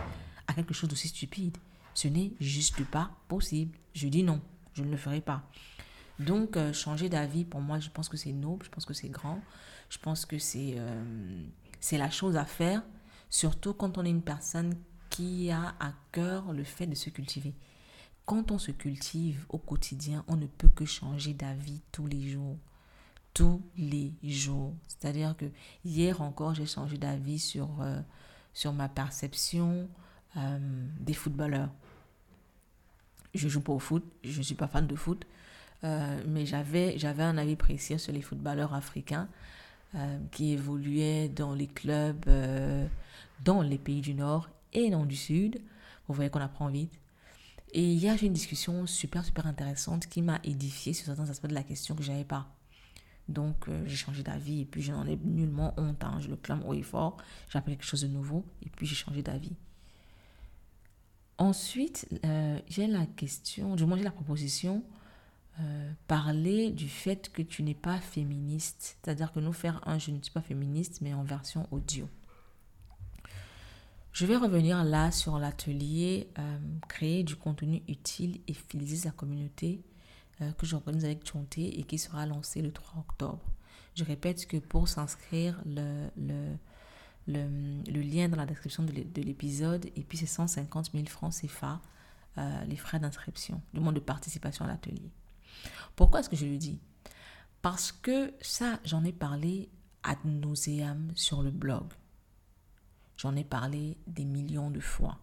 à 0.47 0.53
quelque 0.53 0.73
chose 0.73 0.89
d'aussi 0.89 1.07
stupide. 1.07 1.57
Ce 1.93 2.07
n'est 2.07 2.33
juste 2.39 2.83
pas 2.85 3.11
possible. 3.27 3.77
Je 3.93 4.07
dis 4.07 4.23
non, 4.23 4.41
je 4.73 4.83
ne 4.83 4.91
le 4.91 4.97
ferai 4.97 5.21
pas. 5.21 5.43
Donc, 6.19 6.57
changer 6.73 7.09
d'avis, 7.09 7.45
pour 7.45 7.61
moi, 7.61 7.79
je 7.79 7.89
pense 7.89 8.09
que 8.09 8.17
c'est 8.17 8.33
noble, 8.33 8.65
je 8.65 8.71
pense 8.71 8.85
que 8.85 8.93
c'est 8.93 9.09
grand, 9.09 9.39
je 9.89 9.99
pense 9.99 10.25
que 10.25 10.39
c'est, 10.39 10.77
c'est 11.79 11.99
la 11.99 12.09
chose 12.09 12.37
à 12.37 12.45
faire, 12.45 12.81
surtout 13.29 13.73
quand 13.73 13.99
on 13.99 14.05
est 14.05 14.09
une 14.09 14.23
personne 14.23 14.75
qui 15.11 15.51
a 15.51 15.75
à 15.79 15.93
cœur 16.11 16.53
le 16.53 16.63
fait 16.63 16.87
de 16.87 16.95
se 16.95 17.11
cultiver. 17.11 17.53
Quand 18.25 18.51
on 18.51 18.57
se 18.57 18.71
cultive 18.71 19.45
au 19.49 19.59
quotidien, 19.59 20.25
on 20.27 20.37
ne 20.37 20.47
peut 20.47 20.69
que 20.69 20.85
changer 20.85 21.33
d'avis 21.33 21.81
tous 21.91 22.07
les 22.07 22.29
jours. 22.29 22.57
Tous 23.37 23.61
les 23.77 24.13
jours. 24.23 24.73
C'est-à-dire 24.87 25.37
que 25.37 25.45
hier 25.85 26.21
encore, 26.21 26.55
j'ai 26.55 26.65
changé 26.65 26.97
d'avis 26.97 27.37
sur, 27.37 27.69
euh, 27.81 28.01
sur 28.51 28.73
ma 28.73 28.89
perception 28.89 29.87
euh, 30.37 30.57
des 30.99 31.13
footballeurs. 31.13 31.69
Je 33.35 33.47
joue 33.47 33.61
pas 33.61 33.73
au 33.73 33.77
foot, 33.77 34.03
je 34.23 34.39
ne 34.39 34.43
suis 34.43 34.55
pas 34.55 34.67
fan 34.67 34.87
de 34.87 34.95
foot, 34.95 35.27
euh, 35.83 36.19
mais 36.25 36.47
j'avais, 36.47 36.97
j'avais 36.97 37.21
un 37.21 37.37
avis 37.37 37.55
précis 37.55 37.99
sur 37.99 38.11
les 38.11 38.23
footballeurs 38.23 38.73
africains 38.73 39.29
qui 40.31 40.53
évoluaient 40.53 41.29
dans 41.29 41.53
les 41.53 41.67
clubs 41.67 42.25
dans 43.43 43.61
les 43.61 43.77
pays 43.77 44.01
du 44.01 44.15
Nord 44.15 44.49
et 44.73 44.89
non 44.89 45.05
du 45.05 45.15
Sud. 45.15 45.61
Vous 46.07 46.15
voyez 46.15 46.31
qu'on 46.31 46.41
apprend 46.41 46.69
vite. 46.69 46.99
Et 47.71 47.83
hier, 47.83 48.17
j'ai 48.17 48.25
une 48.25 48.33
discussion 48.33 48.87
super, 48.87 49.23
super 49.23 49.45
intéressante 49.45 50.07
qui 50.07 50.23
m'a 50.23 50.39
édifié 50.43 50.93
sur 50.93 51.05
certains 51.05 51.29
aspects 51.29 51.47
de 51.47 51.53
la 51.53 51.63
question 51.63 51.95
que 51.95 52.03
je 52.03 52.11
n'avais 52.11 52.25
pas. 52.25 52.56
Donc, 53.29 53.67
euh, 53.67 53.83
j'ai 53.85 53.95
changé 53.95 54.23
d'avis 54.23 54.61
et 54.61 54.65
puis 54.65 54.81
je 54.81 54.91
n'en 54.91 55.05
ai 55.05 55.17
nullement 55.17 55.73
honte. 55.77 56.03
Hein. 56.03 56.17
Je 56.19 56.29
le 56.29 56.37
clame 56.37 56.63
haut 56.65 56.73
et 56.73 56.81
fort. 56.81 57.17
J'ai 57.49 57.59
appris 57.59 57.73
quelque 57.73 57.85
chose 57.85 58.01
de 58.01 58.07
nouveau 58.07 58.45
et 58.65 58.69
puis 58.69 58.85
j'ai 58.85 58.95
changé 58.95 59.21
d'avis. 59.21 59.55
Ensuite, 61.37 62.07
euh, 62.25 62.59
j'ai 62.67 62.87
la 62.87 63.05
question, 63.05 63.75
du 63.75 63.85
moins 63.85 63.97
j'ai 63.97 64.03
la 64.03 64.11
proposition, 64.11 64.83
euh, 65.59 65.91
parler 66.07 66.71
du 66.71 66.89
fait 66.89 67.29
que 67.31 67.41
tu 67.41 67.63
n'es 67.63 67.75
pas 67.75 67.99
féministe. 67.99 68.97
C'est-à-dire 69.03 69.31
que 69.33 69.39
nous 69.39 69.53
faire 69.53 69.81
un 69.87 69.99
je 69.99 70.11
ne 70.11 70.21
suis 70.21 70.31
pas 70.31 70.41
féministe, 70.41 70.99
mais 71.01 71.13
en 71.13 71.23
version 71.23 71.67
audio. 71.71 72.09
Je 74.13 74.25
vais 74.25 74.37
revenir 74.37 74.83
là 74.83 75.11
sur 75.11 75.37
l'atelier 75.37 76.27
créer 76.87 77.23
du 77.23 77.35
contenu 77.35 77.83
utile 77.87 78.41
et 78.47 78.53
fidéliser 78.53 78.95
sa 78.95 79.11
communauté 79.11 79.83
euh, 80.41 80.51
que 80.53 80.65
j'organise 80.65 81.05
avec 81.05 81.25
Chonté 81.27 81.79
et 81.79 81.83
qui 81.83 81.97
sera 81.97 82.25
lancé 82.25 82.61
le 82.61 82.71
3 82.71 82.99
octobre. 82.99 83.43
Je 83.95 84.03
répète 84.03 84.45
que 84.45 84.57
pour 84.57 84.87
s'inscrire, 84.87 85.59
le, 85.65 86.09
le, 86.17 86.55
le, 87.27 88.01
lien 88.01 88.29
dans 88.29 88.37
la 88.37 88.45
description 88.45 88.83
de 88.83 89.21
l'épisode 89.21 89.85
et 89.95 90.03
puis 90.03 90.17
c'est 90.17 90.27
150 90.27 90.91
000 90.93 91.05
francs 91.07 91.33
CFA, 91.33 91.81
euh, 92.37 92.63
les 92.65 92.75
frais 92.75 92.99
d'inscription, 92.99 93.61
du 93.73 93.79
monde 93.79 93.95
de 93.95 93.99
participation 93.99 94.65
à 94.65 94.67
l'atelier. 94.67 95.11
Pourquoi 95.95 96.19
est-ce 96.19 96.29
que 96.29 96.35
je 96.35 96.45
le 96.45 96.57
dis? 96.57 96.79
Parce 97.63 97.91
que 97.91 98.33
ça, 98.39 98.79
j'en 98.85 99.03
ai 99.03 99.11
parlé 99.11 99.69
ad 100.03 100.19
nauseam 100.23 101.11
sur 101.15 101.41
le 101.41 101.49
blog. 101.49 101.85
J'en 103.17 103.35
ai 103.35 103.43
parlé 103.43 103.97
des 104.05 104.25
millions 104.25 104.69
de 104.69 104.79
fois. 104.79 105.17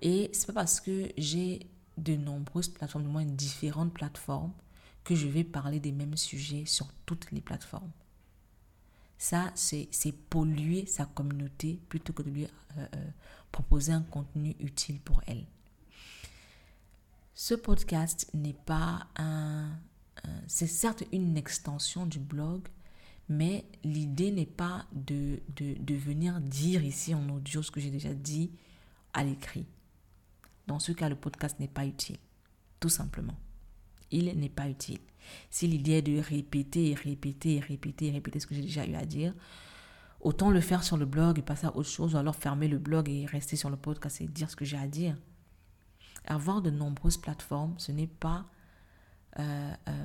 Et 0.00 0.30
c'est 0.32 0.46
pas 0.46 0.52
parce 0.52 0.80
que 0.80 1.08
j'ai 1.16 1.70
de 1.98 2.16
nombreuses 2.16 2.68
plateformes, 2.68 3.04
du 3.04 3.10
moins 3.10 3.24
différentes 3.24 3.92
plateformes, 3.92 4.52
que 5.04 5.14
je 5.14 5.26
vais 5.26 5.44
parler 5.44 5.80
des 5.80 5.92
mêmes 5.92 6.16
sujets 6.16 6.64
sur 6.64 6.86
toutes 7.06 7.30
les 7.32 7.40
plateformes. 7.40 7.90
Ça, 9.18 9.52
c'est 9.54 9.88
polluer 10.30 10.86
sa 10.86 11.06
communauté 11.06 11.80
plutôt 11.88 12.12
que 12.12 12.22
de 12.22 12.30
lui 12.30 12.44
euh, 12.44 12.48
euh, 12.96 13.10
proposer 13.52 13.92
un 13.92 14.02
contenu 14.02 14.56
utile 14.58 15.00
pour 15.00 15.22
elle. 15.26 15.46
Ce 17.34 17.54
podcast 17.54 18.28
n'est 18.34 18.52
pas 18.52 19.06
un 19.16 19.70
c'est 20.46 20.66
certes 20.66 21.04
une 21.12 21.36
extension 21.36 22.06
du 22.06 22.18
blog, 22.18 22.68
mais 23.28 23.64
l'idée 23.84 24.30
n'est 24.30 24.46
pas 24.46 24.86
de, 24.92 25.40
de, 25.56 25.94
venir 25.94 26.40
dire 26.40 26.84
ici 26.84 27.14
en 27.14 27.28
audio 27.28 27.62
ce 27.62 27.70
que 27.70 27.80
j'ai 27.80 27.90
déjà 27.90 28.12
dit 28.12 28.50
à 29.12 29.24
l'écrit. 29.24 29.66
Dans 30.66 30.78
ce 30.78 30.92
cas, 30.92 31.08
le 31.08 31.16
podcast 31.16 31.58
n'est 31.60 31.68
pas 31.68 31.86
utile. 31.86 32.18
Tout 32.80 32.88
simplement. 32.88 33.36
Il 34.10 34.26
n'est 34.38 34.48
pas 34.48 34.68
utile. 34.68 35.00
Si 35.50 35.66
l'idée 35.66 35.92
est 35.92 36.02
de 36.02 36.18
répéter 36.18 36.90
et 36.90 36.94
répéter 36.94 37.56
et 37.56 37.60
répéter 37.60 38.06
et 38.06 38.10
répéter 38.10 38.40
ce 38.40 38.46
que 38.46 38.54
j'ai 38.54 38.62
déjà 38.62 38.86
eu 38.86 38.94
à 38.94 39.04
dire, 39.04 39.34
autant 40.20 40.50
le 40.50 40.60
faire 40.60 40.82
sur 40.82 40.96
le 40.96 41.06
blog 41.06 41.38
et 41.38 41.42
passer 41.42 41.66
à 41.66 41.76
autre 41.76 41.88
chose, 41.88 42.14
ou 42.14 42.18
alors 42.18 42.36
fermer 42.36 42.68
le 42.68 42.78
blog 42.78 43.08
et 43.08 43.26
rester 43.26 43.56
sur 43.56 43.70
le 43.70 43.76
podcast 43.76 44.20
et 44.20 44.26
dire 44.26 44.50
ce 44.50 44.56
que 44.56 44.64
j'ai 44.64 44.76
à 44.76 44.86
dire. 44.86 45.16
Avoir 46.26 46.62
de 46.62 46.70
nombreuses 46.70 47.16
plateformes, 47.16 47.74
ce 47.78 47.92
n'est 47.92 48.06
pas 48.06 48.46
euh, 49.38 49.74
euh, 49.88 50.04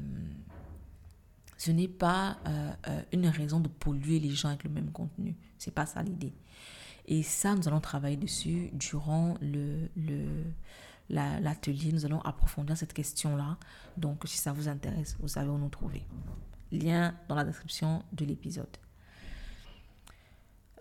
ce 1.58 1.72
n'est 1.72 1.88
pas 1.88 2.38
euh, 2.48 3.02
une 3.12 3.28
raison 3.28 3.60
de 3.60 3.68
polluer 3.68 4.20
les 4.20 4.30
gens 4.30 4.50
avec 4.50 4.64
le 4.64 4.70
même 4.70 4.92
contenu. 4.92 5.36
C'est 5.58 5.74
pas 5.74 5.86
ça 5.86 6.04
l'idée. 6.04 6.34
Et 7.08 7.24
ça, 7.24 7.56
nous 7.56 7.68
allons 7.68 7.80
travailler 7.80 8.18
dessus 8.18 8.70
durant 8.74 9.36
le, 9.42 9.90
le, 9.96 10.44
l'atelier. 11.10 11.92
nous 11.94 12.06
allons 12.06 12.22
approfondir 12.22 12.76
cette 12.76 12.94
question-là. 12.94 13.58
Donc, 13.96 14.24
si 14.26 14.38
ça 14.38 14.52
vous 14.52 14.68
intéresse, 14.68 15.16
vous 15.20 15.30
savez 15.30 15.50
où 15.50 15.58
nous 15.58 15.70
trouver. 15.70 16.06
Lien 16.72 17.16
dans 17.30 17.36
la 17.36 17.46
description 17.46 18.04
de 18.12 18.26
l'épisode. 18.26 18.78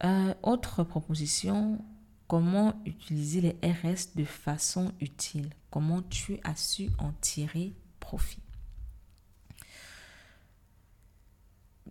Euh, 0.05 0.35
autre 0.43 0.83
proposition, 0.83 1.83
comment 2.27 2.83
utiliser 2.85 3.41
les 3.41 3.57
RS 3.63 4.15
de 4.17 4.25
façon 4.25 4.93
utile? 5.01 5.51
Comment 5.71 6.03
tu 6.03 6.39
as 6.43 6.57
su 6.57 6.91
en 6.99 7.13
tirer 7.13 7.73
profit? 8.01 8.43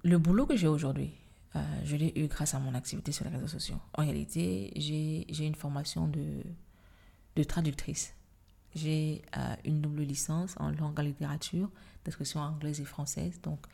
Le 0.04 0.19
boulot 0.19 0.45
que 0.45 0.56
j'ai 0.56 0.67
aujourd'hui, 0.67 1.13
euh, 1.56 1.60
je 1.84 1.96
l'ai 1.96 2.12
eu 2.15 2.28
grâce 2.28 2.54
à 2.54 2.60
mon 2.60 2.74
activité 2.76 3.12
sur 3.12 3.26
les 3.26 3.32
réseaux 3.32 3.48
sociaux. 3.48 3.80
En 3.94 4.04
réalité, 4.04 4.72
j'ai 4.76 5.46
une 5.46 5.56
formation 5.56 6.08
de, 6.08 6.44
de 7.36 7.44
traductrice. 7.44 8.13
J'ai 8.74 9.22
euh, 9.38 9.56
une 9.63 9.82
double 9.82 10.02
licence 10.02 10.56
en 10.60 10.70
langue 10.70 11.00
et 11.00 11.04
littérature, 11.04 11.70
d'expression 12.04 12.41
anglaise 12.41 12.82
et 12.82 12.86
française. 12.86 13.39
Donc, 13.41 13.65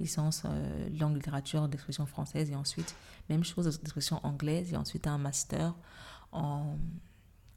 licence 0.00 0.42
euh, 0.46 0.88
langue 0.98 1.14
littérature 1.14 1.68
d'expression 1.68 2.06
française 2.06 2.50
et 2.50 2.56
ensuite, 2.56 2.96
même 3.28 3.44
chose 3.44 3.66
d'expression 3.78 4.20
anglaise 4.24 4.72
et 4.72 4.76
ensuite 4.76 5.06
un 5.06 5.18
master 5.18 5.74
en, 6.32 6.76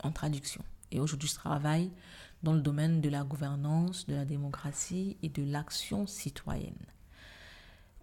en 0.04 0.12
traduction. 0.12 0.64
Et 0.92 1.00
aujourd'hui, 1.00 1.28
je 1.28 1.36
travaille 1.36 1.92
dans 2.44 2.54
le 2.54 2.62
domaine 2.62 3.02
de 3.02 3.10
la 3.10 3.24
gouvernance, 3.24 4.06
de 4.06 4.14
la 4.14 4.26
démocratie 4.26 5.18
et 5.24 5.30
de 5.30 5.44
l'action 5.44 6.06
citoyenne. 6.06 6.76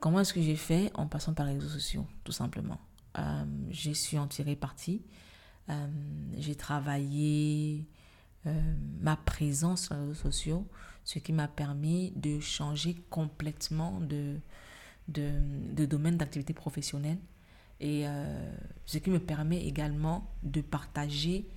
Comment 0.00 0.20
est-ce 0.20 0.32
que 0.32 0.42
j'ai 0.42 0.56
fait 0.56 0.90
En 0.94 1.06
passant 1.06 1.34
par 1.34 1.46
les 1.46 1.54
réseaux 1.54 1.68
sociaux, 1.68 2.06
tout 2.22 2.32
simplement? 2.32 2.78
Euh, 3.18 3.44
j'ai 3.70 3.94
su 3.94 4.16
en 4.16 4.28
tirer 4.28 4.54
parti. 4.54 5.02
Euh, 5.70 5.86
j'ai 6.36 6.54
travaillé 6.54 7.84
euh, 8.46 8.74
ma 9.00 9.16
présence 9.16 9.86
sur 9.86 9.94
les 9.94 10.00
réseaux 10.02 10.14
sociaux, 10.14 10.68
ce 11.04 11.18
qui 11.18 11.32
m'a 11.32 11.48
permis 11.48 12.12
de 12.14 12.38
changer 12.38 12.94
complètement 13.10 13.98
de, 14.00 14.36
de, 15.08 15.84
domaine 15.86 16.16
d'activité 16.16 16.52
professionnelle 16.52 17.18
et 17.80 18.06
ce 18.86 18.98
qui 18.98 19.08
me 19.08 19.20
permet 19.20 19.64
également 19.64 20.28
de 20.42 20.60
partager 20.60 21.48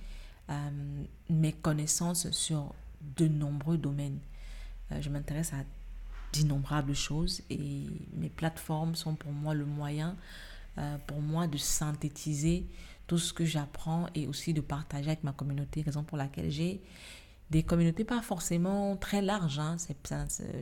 mes 1.28 1.52
connaissances 1.52 2.30
sur 2.30 2.72
de 3.16 3.26
nombreux 3.26 3.76
domaines. 3.76 4.20
je 5.00 5.10
m'intéresse 5.10 5.52
à 5.52 5.64
d'innombrables 6.32 6.94
choses 6.94 7.42
et 7.50 7.86
mes 8.14 8.30
plateformes 8.30 8.94
sont 8.94 9.14
pour 9.14 9.32
moi 9.32 9.54
le 9.54 9.66
moyen 9.66 10.16
pour 11.06 11.20
moi 11.20 11.46
de 11.46 11.58
synthétiser 11.58 12.66
tout 13.06 13.18
ce 13.18 13.34
que 13.34 13.44
j'apprends 13.44 14.06
et 14.14 14.26
aussi 14.26 14.54
de 14.54 14.62
partager 14.62 15.08
avec 15.08 15.22
ma 15.22 15.32
communauté, 15.32 15.82
raison 15.82 16.02
pour 16.02 16.16
laquelle 16.16 16.50
j'ai 16.50 16.80
des 17.50 17.62
communautés 17.62 18.04
pas 18.04 18.22
forcément 18.22 18.96
très 18.96 19.20
larges. 19.20 19.58
Hein. 19.58 19.76
C'est, 19.78 19.96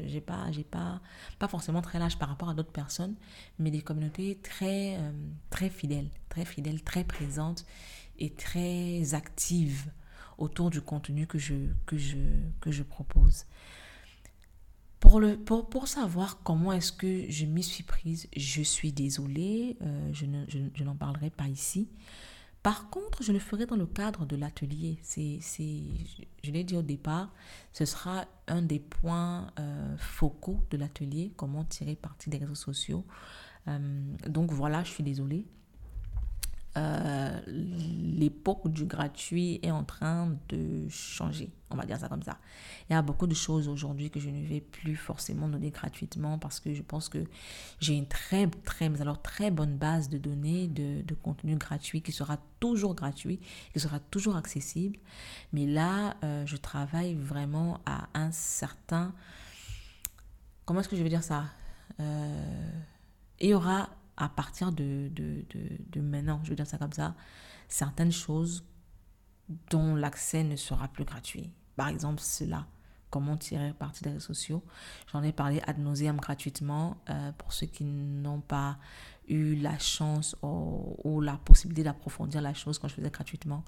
j'ai 0.08 0.20
pas, 0.20 0.50
j'ai 0.50 0.64
pas, 0.64 1.00
pas 1.38 1.46
forcément 1.46 1.80
très 1.80 2.00
large 2.00 2.18
par 2.18 2.28
rapport 2.28 2.50
à 2.50 2.54
d'autres 2.54 2.72
personnes, 2.72 3.14
mais 3.60 3.70
des 3.70 3.80
communautés 3.80 4.38
très, 4.42 4.96
euh, 4.96 5.12
très 5.50 5.70
fidèles, 5.70 6.10
très 6.28 6.44
fidèles, 6.44 6.82
très 6.82 7.04
présentes 7.04 7.64
et 8.18 8.30
très 8.30 9.14
actives 9.14 9.92
autour 10.36 10.70
du 10.70 10.80
contenu 10.80 11.28
que 11.28 11.38
je, 11.38 11.54
que 11.86 11.96
je, 11.96 12.16
que 12.60 12.72
je 12.72 12.82
propose. 12.82 13.44
Pour, 15.00 15.18
le, 15.18 15.36
pour, 15.36 15.68
pour 15.68 15.88
savoir 15.88 16.42
comment 16.42 16.72
est-ce 16.72 16.92
que 16.92 17.28
je 17.30 17.46
m'y 17.46 17.62
suis 17.62 17.82
prise, 17.82 18.28
je 18.36 18.62
suis 18.62 18.92
désolée, 18.92 19.76
euh, 19.82 20.10
je, 20.12 20.26
ne, 20.26 20.44
je, 20.48 20.58
je 20.74 20.84
n'en 20.84 20.94
parlerai 20.94 21.30
pas 21.30 21.48
ici. 21.48 21.88
Par 22.62 22.90
contre, 22.90 23.22
je 23.22 23.32
le 23.32 23.38
ferai 23.38 23.64
dans 23.64 23.76
le 23.76 23.86
cadre 23.86 24.26
de 24.26 24.36
l'atelier. 24.36 24.98
C'est, 25.02 25.40
je 26.44 26.50
l'ai 26.50 26.62
dit 26.62 26.76
au 26.76 26.82
départ, 26.82 27.32
ce 27.72 27.86
sera 27.86 28.26
un 28.48 28.60
des 28.60 28.78
points 28.78 29.50
euh, 29.58 29.96
focaux 29.96 30.60
de 30.70 30.76
l'atelier, 30.76 31.32
comment 31.36 31.64
tirer 31.64 31.96
parti 31.96 32.28
des 32.28 32.36
réseaux 32.36 32.54
sociaux. 32.54 33.06
Euh, 33.68 34.16
donc 34.28 34.52
voilà, 34.52 34.84
je 34.84 34.90
suis 34.90 35.04
désolée. 35.04 35.46
Euh, 36.76 37.40
l'époque 37.48 38.68
du 38.68 38.84
gratuit 38.84 39.58
est 39.64 39.72
en 39.72 39.82
train 39.82 40.36
de 40.50 40.88
changer, 40.88 41.50
on 41.68 41.74
va 41.74 41.84
dire 41.84 41.98
ça 41.98 42.08
comme 42.08 42.22
ça. 42.22 42.38
Il 42.88 42.92
y 42.92 42.96
a 42.96 43.02
beaucoup 43.02 43.26
de 43.26 43.34
choses 43.34 43.66
aujourd'hui 43.66 44.08
que 44.08 44.20
je 44.20 44.30
ne 44.30 44.46
vais 44.46 44.60
plus 44.60 44.94
forcément 44.94 45.48
donner 45.48 45.70
gratuitement 45.70 46.38
parce 46.38 46.60
que 46.60 46.72
je 46.72 46.82
pense 46.82 47.08
que 47.08 47.24
j'ai 47.80 47.94
une 47.94 48.06
très, 48.06 48.46
très, 48.46 49.00
alors 49.00 49.20
très 49.20 49.50
bonne 49.50 49.76
base 49.78 50.08
de 50.08 50.18
données, 50.18 50.68
de, 50.68 51.02
contenu 51.22 51.56
gratuit 51.56 52.02
qui 52.02 52.12
sera 52.12 52.38
toujours 52.60 52.94
gratuit, 52.94 53.40
qui 53.72 53.80
sera 53.80 53.98
toujours 53.98 54.36
accessible. 54.36 54.98
Mais 55.52 55.66
là, 55.66 56.16
euh, 56.22 56.46
je 56.46 56.56
travaille 56.56 57.14
vraiment 57.14 57.80
à 57.84 58.08
un 58.14 58.30
certain... 58.30 59.12
Comment 60.64 60.80
est-ce 60.80 60.88
que 60.88 60.96
je 60.96 61.02
vais 61.02 61.08
dire 61.08 61.24
ça? 61.24 61.46
Euh, 61.98 62.70
Il 63.40 63.48
y 63.48 63.54
aura 63.54 63.90
à 64.20 64.28
partir 64.28 64.70
de, 64.70 65.10
maintenant, 65.96 66.40
je 66.44 66.50
veux 66.50 66.56
dire 66.56 66.66
ça 66.66 66.78
comme 66.78 66.92
ça, 66.92 67.14
certaines 67.68 68.12
choses 68.12 68.64
dont 69.70 69.96
l'accès 69.96 70.44
ne 70.44 70.56
sera 70.56 70.88
plus 70.88 71.04
gratuit. 71.04 71.50
Par 71.74 71.88
exemple, 71.88 72.20
cela, 72.20 72.66
comment 73.08 73.36
tirer 73.38 73.72
parti 73.72 74.04
des 74.04 74.10
réseaux 74.10 74.20
sociaux? 74.20 74.62
J'en 75.10 75.22
ai 75.22 75.32
parlé 75.32 75.60
ad 75.66 75.78
nauseam 75.78 76.18
gratuitement 76.18 76.98
euh, 77.08 77.32
pour 77.32 77.52
ceux 77.52 77.66
qui 77.66 77.84
n'ont 77.84 78.42
pas 78.42 78.78
eu 79.26 79.54
la 79.56 79.78
chance 79.78 80.36
ou 80.42 81.20
la 81.20 81.36
possibilité 81.38 81.82
d'approfondir 81.82 82.42
la 82.42 82.52
chose 82.52 82.78
quand 82.78 82.88
je 82.88 82.94
faisais 82.94 83.10
gratuitement. 83.10 83.64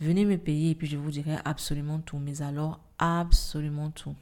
Venez 0.00 0.24
me 0.24 0.36
payer 0.36 0.70
et 0.70 0.74
puis 0.74 0.88
je 0.88 0.96
vous 0.96 1.10
dirai 1.10 1.36
absolument 1.44 2.00
tout. 2.00 2.18
Mais 2.18 2.42
alors, 2.42 2.80
absolument 2.98 3.90
tout. 3.90 4.16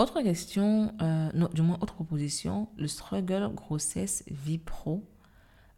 Autre 0.00 0.22
question, 0.22 0.94
euh, 1.02 1.48
du 1.52 1.60
moins 1.60 1.76
autre 1.82 1.92
proposition, 1.92 2.70
le 2.78 2.88
struggle 2.88 3.52
grossesse 3.54 4.24
vie 4.28 4.56
pro, 4.56 5.06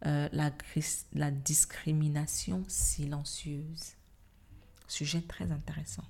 euh, 0.05 0.29
la 0.31 1.29
discrimination 1.29 2.63
silencieuse. 2.69 3.95
Sujet 4.87 5.19
très 5.19 5.51
intéressant. 5.51 6.05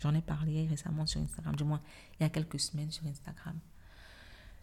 J'en 0.00 0.14
ai 0.14 0.22
parlé 0.22 0.66
récemment 0.68 1.04
sur 1.04 1.20
Instagram, 1.20 1.54
du 1.54 1.64
moins 1.64 1.82
il 2.18 2.22
y 2.22 2.26
a 2.26 2.30
quelques 2.30 2.60
semaines 2.60 2.90
sur 2.90 3.04
Instagram. 3.04 3.58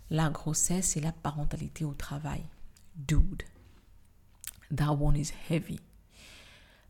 La 0.10 0.32
grossesse 0.32 0.98
et 0.98 1.02
la 1.02 1.12
parentalité 1.12 1.86
au 1.86 1.94
travail. 1.94 2.42
Dude, 2.96 3.44
that 4.76 4.92
one 4.92 5.16
is 5.16 5.32
heavy. 5.52 5.80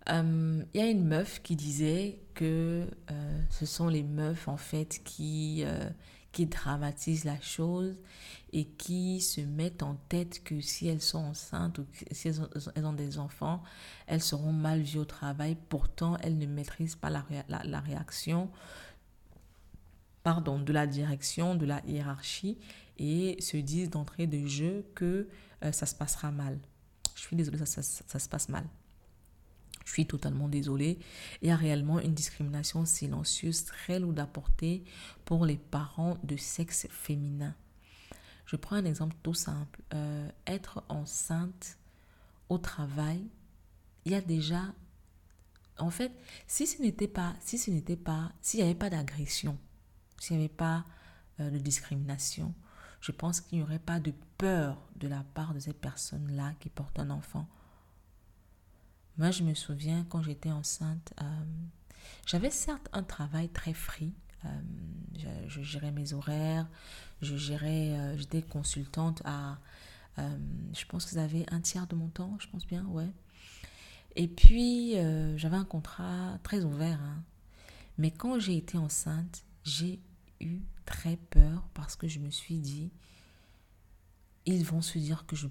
Euh, 0.09 0.63
il 0.73 0.79
y 0.79 0.83
a 0.83 0.87
une 0.87 1.05
meuf 1.05 1.41
qui 1.41 1.55
disait 1.55 2.19
que 2.33 2.87
euh, 3.11 3.41
ce 3.49 3.65
sont 3.65 3.87
les 3.87 4.03
meufs 4.03 4.47
en 4.47 4.57
fait 4.57 5.01
qui, 5.03 5.63
euh, 5.65 5.89
qui 6.31 6.45
dramatisent 6.45 7.25
la 7.25 7.39
chose 7.41 7.95
et 8.53 8.65
qui 8.65 9.19
se 9.21 9.41
mettent 9.41 9.83
en 9.83 9.95
tête 10.09 10.43
que 10.43 10.61
si 10.61 10.87
elles 10.87 11.01
sont 11.01 11.19
enceintes 11.19 11.79
ou 11.79 11.85
si 12.11 12.27
elles 12.27 12.85
ont, 12.85 12.93
des 12.93 13.17
enfants, 13.17 13.63
elles 14.05 14.21
seront 14.21 14.53
mal 14.53 14.81
vues 14.81 14.99
au 14.99 15.05
travail. 15.05 15.57
Pourtant, 15.69 16.17
elles 16.21 16.37
ne 16.37 16.45
maîtrisent 16.45 16.95
pas 16.95 17.09
la, 17.09 17.25
la, 17.47 17.79
réaction 17.79 18.49
pardon, 20.23 20.59
de 20.59 20.71
la 20.71 20.87
direction, 20.87 21.55
de 21.55 21.65
la 21.65 21.81
hiérarchie 21.85 22.57
et 22.97 23.41
se 23.41 23.57
disent 23.57 23.89
d'entrée 23.89 24.27
de 24.27 24.47
jeu 24.47 24.85
que 24.93 25.27
ça 25.71 25.85
se 25.85 25.95
passera 25.95 26.31
mal. 26.31 26.59
Je 27.15 27.21
suis 27.21 27.35
désolée, 27.35 27.57
ça 27.65 27.81
se 27.81 28.29
passe 28.29 28.49
mal. 28.49 28.65
Je 29.85 29.91
suis 29.91 30.07
totalement 30.07 30.49
désolée. 30.49 30.99
Il 31.41 31.47
y 31.47 31.51
a 31.51 31.55
réellement 31.55 31.99
une 31.99 32.13
discrimination 32.13 32.85
silencieuse 32.85 33.65
très 33.65 33.99
lourde 33.99 34.19
à 34.19 34.25
porter 34.25 34.83
pour 35.23 35.45
les 35.45 35.57
parents 35.57 36.17
de 36.23 36.35
sexe 36.35 36.87
féminin. 36.89 37.55
Je 38.45 38.55
prends 38.55 38.75
un 38.75 38.85
exemple 38.85 39.15
tout 39.23 39.33
simple. 39.33 39.81
Euh, 39.93 40.27
être 40.47 40.83
enceinte 40.89 41.77
au 42.49 42.57
travail, 42.57 43.23
il 44.05 44.11
y 44.11 44.15
a 44.15 44.21
déjà... 44.21 44.61
En 45.77 45.89
fait, 45.89 46.11
si 46.47 46.67
ce 46.67 46.81
n'était 46.81 47.07
pas, 47.07 47.35
si 47.41 47.57
ce 47.57 47.69
n'était 47.69 47.97
pas, 47.97 48.31
s'il 48.41 48.61
n'y 48.61 48.65
avait 48.65 48.75
pas 48.75 48.89
d'agression, 48.89 49.57
s'il 50.19 50.37
n'y 50.37 50.45
avait 50.45 50.53
pas 50.53 50.85
euh, 51.41 51.49
de 51.49 51.57
discrimination, 51.57 52.53
je 53.01 53.11
pense 53.11 53.41
qu'il 53.41 53.57
n'y 53.57 53.63
aurait 53.63 53.77
pas 53.77 53.99
de 53.99 54.13
peur 54.37 54.81
de 54.95 55.09
la 55.09 55.23
part 55.33 55.53
de 55.53 55.59
cette 55.59 55.79
personne-là 55.81 56.53
qui 56.59 56.69
porte 56.69 56.97
un 56.97 57.09
enfant 57.09 57.47
moi, 59.17 59.31
je 59.31 59.43
me 59.43 59.53
souviens 59.53 60.05
quand 60.09 60.21
j'étais 60.21 60.51
enceinte, 60.51 61.13
euh, 61.21 61.25
j'avais 62.25 62.49
certes 62.49 62.89
un 62.91 63.03
travail 63.03 63.49
très 63.49 63.73
free. 63.73 64.13
Euh, 64.43 64.49
je, 65.47 65.61
gérais 65.61 65.91
mes 65.91 66.13
horaires, 66.13 66.67
je 67.21 67.35
gérais, 67.37 67.97
euh, 67.97 68.17
j'étais 68.17 68.41
consultante 68.41 69.21
à, 69.25 69.57
je 70.17 70.85
pense 70.85 71.05
que 71.05 71.11
vous 71.11 71.17
avez 71.17 71.45
un 71.51 71.59
tiers 71.59 71.87
de 71.87 71.95
mon 71.95 72.07
temps, 72.07 72.37
je 72.39 72.47
pense 72.47 72.65
bien, 72.65 72.85
ouais. 72.85 73.09
Et 74.15 74.29
puis, 74.29 74.93
j'avais 75.35 75.57
un 75.57 75.65
contrat 75.65 76.39
très 76.41 76.63
ouvert. 76.63 77.01
Hein. 77.01 77.21
Mais 77.97 78.11
quand 78.11 78.39
j'ai 78.39 78.55
été 78.55 78.77
enceinte, 78.77 79.43
j'ai 79.65 79.99
eu 80.39 80.61
très 80.85 81.17
peur 81.17 81.67
parce 81.73 81.97
que 81.97 82.07
je 82.07 82.19
me 82.19 82.29
suis 82.29 82.59
dit, 82.59 82.91
ils 84.45 84.63
vont 84.63 84.81
se 84.81 84.97
dire 84.99 85.25
que 85.25 85.35
je, 85.35 85.47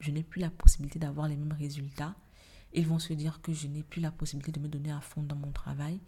je 0.00 0.10
n'ai 0.10 0.22
plus 0.22 0.42
la 0.42 0.50
possibilité 0.50 0.98
d'avoir 0.98 1.26
les 1.26 1.36
mêmes 1.36 1.56
résultats 1.58 2.14
ils 2.74 2.86
vont 2.86 2.98
se 2.98 3.12
dire 3.12 3.40
que 3.42 3.52
je 3.52 3.66
n'ai 3.66 3.82
plus 3.82 4.00
la 4.00 4.10
possibilité 4.10 4.52
de 4.52 4.60
me 4.60 4.68
donner 4.68 4.90
à 4.92 5.00
fond 5.00 5.22
dans 5.22 5.36
mon 5.36 5.52
travail 5.52 6.00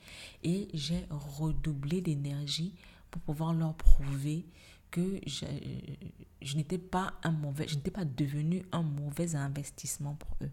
et 0.42 0.68
j'ai 0.72 1.06
redoublé 1.10 2.00
d'énergie 2.00 2.74
pour 3.10 3.22
pouvoir 3.22 3.52
leur 3.54 3.74
prouver 3.74 4.46
que 4.90 5.20
je, 5.26 6.56
n'étais 6.56 6.78
pas 6.78 7.14
un 7.24 7.32
mauvais, 7.32 7.66
je 7.66 7.74
n'étais 7.74 7.90
pas 7.90 8.04
devenu 8.04 8.64
un 8.72 8.82
mauvais 8.82 9.34
investissement 9.34 10.14
pour 10.14 10.36
eux. 10.42 10.50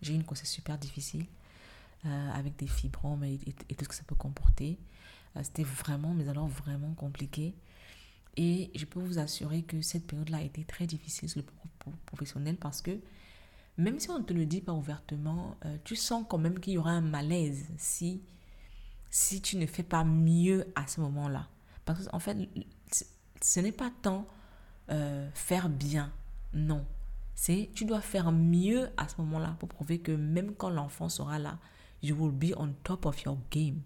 J'ai 0.00 0.12
eu 0.12 0.16
une 0.16 0.22
grossesse 0.22 0.50
super 0.50 0.78
difficile 0.78 1.26
euh, 2.06 2.30
avec 2.32 2.56
des 2.56 2.66
fibromes 2.66 3.24
et, 3.24 3.38
tout 3.38 3.84
ce 3.84 3.88
que 3.88 3.94
ça 3.94 4.04
peut 4.04 4.14
comporter. 4.14 4.78
Euh, 5.36 5.40
C'était 5.42 5.64
vraiment, 5.64 6.14
mais 6.14 6.28
alors 6.28 6.46
vraiment 6.46 6.94
compliqué. 6.94 7.54
Et 8.36 8.70
je 8.74 8.84
peux 8.84 9.00
vous 9.00 9.18
assurer 9.18 9.62
que 9.62 9.80
cette 9.82 10.06
période-là 10.06 10.38
a 10.38 10.42
été 10.42 10.64
très 10.64 10.86
difficile 10.86 11.28
sur 11.28 11.40
le 11.40 11.92
professionnel 12.06 12.56
parce 12.56 12.80
que 12.80 12.98
même 13.76 13.98
si 13.98 14.10
on 14.10 14.18
ne 14.18 14.24
te 14.24 14.32
le 14.32 14.46
dit 14.46 14.60
pas 14.60 14.72
ouvertement, 14.72 15.56
euh, 15.64 15.76
tu 15.84 15.96
sens 15.96 16.24
quand 16.28 16.38
même 16.38 16.60
qu'il 16.60 16.74
y 16.74 16.78
aura 16.78 16.92
un 16.92 17.00
malaise 17.00 17.66
si, 17.76 18.22
si 19.10 19.40
tu 19.40 19.56
ne 19.56 19.66
fais 19.66 19.82
pas 19.82 20.04
mieux 20.04 20.66
à 20.76 20.86
ce 20.86 21.00
moment-là. 21.00 21.48
Parce 21.84 22.06
qu'en 22.06 22.20
fait, 22.20 22.36
ce 23.42 23.60
n'est 23.60 23.72
pas 23.72 23.90
tant 24.02 24.26
euh, 24.90 25.28
faire 25.34 25.68
bien, 25.68 26.12
non. 26.52 26.84
C'est 27.34 27.70
tu 27.74 27.84
dois 27.84 28.00
faire 28.00 28.30
mieux 28.30 28.90
à 28.96 29.08
ce 29.08 29.16
moment-là 29.22 29.56
pour 29.58 29.68
prouver 29.68 29.98
que 29.98 30.12
même 30.12 30.54
quand 30.54 30.70
l'enfant 30.70 31.08
sera 31.08 31.40
là, 31.40 31.58
you 32.00 32.14
will 32.16 32.32
be 32.32 32.56
on 32.56 32.72
top 32.84 33.06
of 33.06 33.20
your 33.22 33.36
game. 33.50 33.80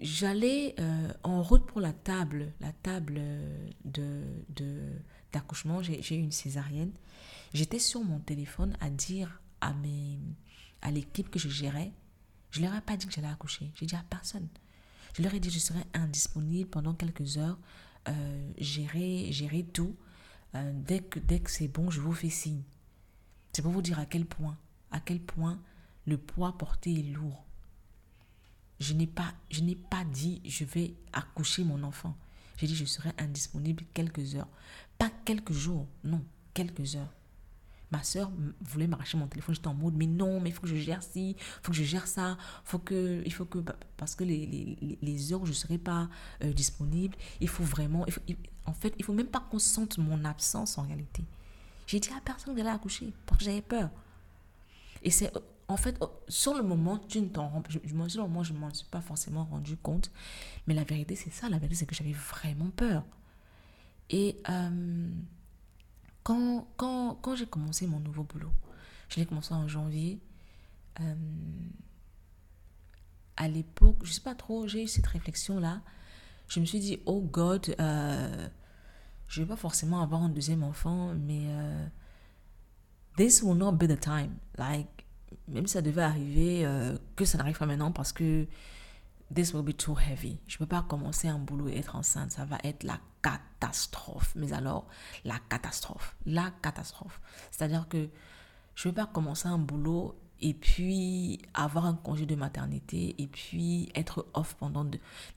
J'allais 0.00 0.74
euh, 0.78 1.12
en 1.24 1.42
route 1.42 1.66
pour 1.66 1.80
la 1.80 1.92
table, 1.92 2.52
la 2.60 2.72
table 2.72 3.20
d'accouchement. 5.32 5.82
J'ai 5.82 6.16
une 6.16 6.32
césarienne 6.32 6.92
J'étais 7.54 7.78
sur 7.78 8.02
mon 8.02 8.18
téléphone 8.18 8.76
à 8.80 8.90
dire 8.90 9.40
à, 9.60 9.72
mes, 9.72 10.18
à 10.82 10.90
l'équipe 10.90 11.30
que 11.30 11.38
je 11.38 11.48
gérais, 11.48 11.92
je 12.50 12.60
leur 12.60 12.74
ai 12.74 12.80
pas 12.80 12.96
dit 12.96 13.06
que 13.06 13.12
j'allais 13.12 13.28
accoucher. 13.28 13.70
J'ai 13.76 13.86
dit 13.86 13.94
à 13.94 14.04
personne. 14.10 14.48
Je 15.14 15.22
leur 15.22 15.32
ai 15.34 15.40
dit 15.40 15.48
que 15.48 15.54
je 15.54 15.60
serais 15.60 15.86
indisponible 15.94 16.68
pendant 16.68 16.94
quelques 16.94 17.38
heures, 17.38 17.58
euh, 18.08 18.52
gérer, 18.58 19.32
gérer 19.32 19.64
tout. 19.64 19.96
Euh, 20.56 20.72
dès 20.74 21.00
que, 21.00 21.20
dès 21.20 21.38
que 21.38 21.50
c'est 21.50 21.68
bon, 21.68 21.90
je 21.90 22.00
vous 22.00 22.12
fais 22.12 22.28
signe. 22.28 22.62
C'est 23.52 23.62
pour 23.62 23.70
vous 23.70 23.82
dire 23.82 24.00
à 24.00 24.06
quel 24.06 24.26
point, 24.26 24.58
à 24.90 24.98
quel 24.98 25.20
point 25.20 25.60
le 26.06 26.18
poids 26.18 26.58
porté 26.58 26.92
est 26.98 27.12
lourd. 27.12 27.44
Je 28.80 28.94
n'ai 28.94 29.06
pas, 29.06 29.32
je 29.50 29.62
n'ai 29.62 29.76
pas 29.76 30.04
dit 30.04 30.42
je 30.44 30.64
vais 30.64 30.94
accoucher 31.12 31.62
mon 31.62 31.84
enfant. 31.84 32.16
J'ai 32.56 32.66
dit 32.66 32.74
je 32.74 32.84
serai 32.84 33.12
indisponible 33.18 33.84
quelques 33.94 34.34
heures. 34.34 34.48
Pas 34.98 35.10
quelques 35.24 35.52
jours, 35.52 35.86
non, 36.02 36.24
quelques 36.52 36.96
heures. 36.96 37.12
Ma 37.96 38.02
soeur 38.02 38.30
voulait 38.60 38.86
m'arracher 38.86 39.16
mon 39.16 39.26
téléphone. 39.26 39.54
J'étais 39.54 39.68
en 39.68 39.74
mode, 39.74 39.94
mais 39.94 40.06
non, 40.06 40.40
mais 40.40 40.50
il 40.50 40.52
faut 40.52 40.62
que 40.62 40.68
je 40.68 40.76
gère 40.76 41.02
ci, 41.02 41.30
il 41.30 41.36
faut 41.62 41.72
que 41.72 41.76
je 41.78 41.84
gère 41.84 42.06
ça. 42.06 42.36
Faut 42.64 42.78
que, 42.78 43.22
il 43.24 43.32
faut 43.32 43.44
que, 43.44 43.58
parce 43.96 44.14
que 44.14 44.24
les, 44.24 44.46
les, 44.46 44.98
les 45.00 45.32
heures 45.32 45.42
où 45.42 45.46
je 45.46 45.50
ne 45.50 45.56
serai 45.56 45.78
pas 45.78 46.08
euh, 46.42 46.52
disponible, 46.52 47.16
il 47.40 47.48
faut 47.48 47.64
vraiment. 47.64 48.06
en 48.66 48.72
fait, 48.72 48.94
il 48.96 49.00
ne 49.00 49.04
faut 49.04 49.12
même 49.12 49.26
pas 49.26 49.40
qu'on 49.40 49.58
sente 49.58 49.98
mon 49.98 50.24
absence 50.24 50.78
en 50.78 50.82
réalité. 50.82 51.24
J'ai 51.86 52.00
dit 52.00 52.10
à 52.16 52.20
personne 52.20 52.54
d'aller 52.54 52.68
accoucher 52.68 53.12
parce 53.26 53.38
que 53.38 53.44
j'avais 53.44 53.62
peur. 53.62 53.90
Et 55.02 55.10
c'est 55.10 55.30
en 55.68 55.76
fait, 55.76 55.98
sur 56.28 56.54
le 56.54 56.62
moment, 56.62 56.98
tu 56.98 57.20
ne 57.20 57.28
t'en 57.28 57.48
rends 57.48 57.62
je, 57.68 57.78
je, 57.84 57.94
moment, 57.94 58.42
je 58.42 58.52
ne 58.52 58.58
m'en 58.58 58.72
suis 58.72 58.86
pas 58.86 59.00
forcément 59.00 59.44
rendu 59.44 59.76
compte. 59.76 60.10
Mais 60.66 60.74
la 60.74 60.84
vérité, 60.84 61.16
c'est 61.16 61.30
ça. 61.30 61.48
La 61.48 61.58
vérité, 61.58 61.76
c'est 61.76 61.86
que 61.86 61.94
j'avais 61.94 62.12
vraiment 62.12 62.70
peur. 62.70 63.04
Et 64.10 64.36
euh, 64.50 65.08
quand, 66.24 67.34
j'ai 67.36 67.46
commencé 67.46 67.86
mon 67.86 68.00
nouveau 68.00 68.24
boulot, 68.24 68.50
je 69.08 69.20
l'ai 69.20 69.26
commencé 69.26 69.54
en 69.54 69.68
janvier. 69.68 70.20
Euh, 71.00 71.14
à 73.36 73.48
l'époque, 73.48 73.98
je 74.02 74.10
ne 74.10 74.14
sais 74.14 74.20
pas 74.20 74.34
trop, 74.34 74.66
j'ai 74.66 74.82
eu 74.84 74.88
cette 74.88 75.06
réflexion-là. 75.06 75.80
Je 76.48 76.60
me 76.60 76.64
suis 76.64 76.80
dit, 76.80 77.00
oh 77.06 77.20
God, 77.20 77.74
euh, 77.78 78.48
je 79.28 79.42
vais 79.42 79.48
pas 79.48 79.56
forcément 79.56 80.02
avoir 80.02 80.22
un 80.22 80.28
deuxième 80.28 80.62
enfant, 80.62 81.14
mais 81.14 81.46
this 83.16 83.42
will 83.42 83.56
not 83.56 83.72
be 83.72 83.86
the 83.86 83.98
time. 83.98 84.36
Like, 84.58 85.04
même 85.48 85.66
si 85.66 85.74
ça 85.74 85.82
devait 85.82 86.02
arriver, 86.02 86.64
euh, 86.64 86.96
que 87.16 87.24
ça 87.24 87.38
n'arrive 87.38 87.58
pas 87.58 87.66
maintenant 87.66 87.92
parce 87.92 88.12
que 88.12 88.46
this 89.34 89.52
will 89.52 89.64
be 89.64 89.76
too 89.76 89.96
heavy. 89.98 90.38
Je 90.46 90.56
ne 90.56 90.58
peux 90.60 90.66
pas 90.66 90.82
commencer 90.82 91.28
un 91.28 91.38
boulot 91.38 91.68
et 91.68 91.78
être 91.78 91.96
enceinte. 91.96 92.30
Ça 92.30 92.44
va 92.44 92.58
être 92.64 92.82
la 92.82 92.98
catastrophe. 93.24 94.32
Mais 94.36 94.52
alors, 94.52 94.86
la 95.24 95.38
catastrophe. 95.48 96.16
La 96.26 96.52
catastrophe. 96.62 97.20
C'est-à-dire 97.50 97.88
que 97.88 98.08
je 98.74 98.88
ne 98.88 98.92
peux 98.92 99.02
pas 99.02 99.06
commencer 99.06 99.48
un 99.48 99.58
boulot 99.58 100.16
et 100.40 100.52
puis 100.52 101.40
avoir 101.54 101.86
un 101.86 101.94
congé 101.94 102.26
de 102.26 102.34
maternité 102.34 103.14
et 103.18 103.26
puis 103.26 103.88
être 103.94 104.26
off 104.34 104.54
pendant 104.54 104.86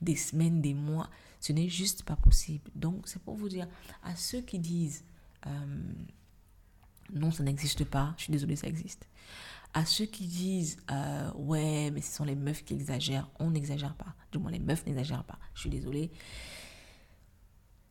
des 0.02 0.16
semaines, 0.16 0.62
des 0.62 0.74
mois. 0.74 1.10
Ce 1.40 1.54
n'est 1.54 1.70
juste 1.70 2.04
pas 2.04 2.16
possible. 2.16 2.70
Donc, 2.76 3.08
c'est 3.08 3.22
pour 3.22 3.36
vous 3.36 3.50
dire 3.50 3.68
à 4.04 4.16
ceux 4.16 4.42
qui 4.42 4.60
disent 4.60 5.06
euh, 5.46 5.94
non, 7.14 7.32
ça 7.32 7.44
n'existe 7.44 7.86
pas, 7.86 8.14
je 8.18 8.24
suis 8.24 8.32
désolée, 8.32 8.56
ça 8.56 8.68
existe 8.68 9.08
à 9.74 9.86
ceux 9.86 10.06
qui 10.06 10.26
disent 10.26 10.78
euh, 10.90 11.32
ouais 11.36 11.92
mais 11.92 12.02
ce 12.02 12.16
sont 12.16 12.24
les 12.24 12.36
meufs 12.36 12.64
qui 12.64 12.74
exagèrent 12.74 13.30
on 13.38 13.52
n'exagère 13.52 13.94
pas 13.96 14.16
du 14.32 14.40
moins 14.40 14.50
les 14.50 14.60
meufs 14.60 14.86
n'exagèrent 14.86 15.26
pas 15.26 15.38
je 15.54 15.62
suis 15.62 15.70
désolée 15.70 16.10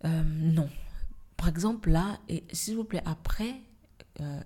euh, 0.05 0.23
non 0.23 0.69
par 1.37 1.49
exemple 1.49 1.91
là 1.91 2.19
s'il 2.53 2.77
vous 2.77 2.85
plaît 2.85 3.03
après 3.05 3.61
euh, 4.21 4.43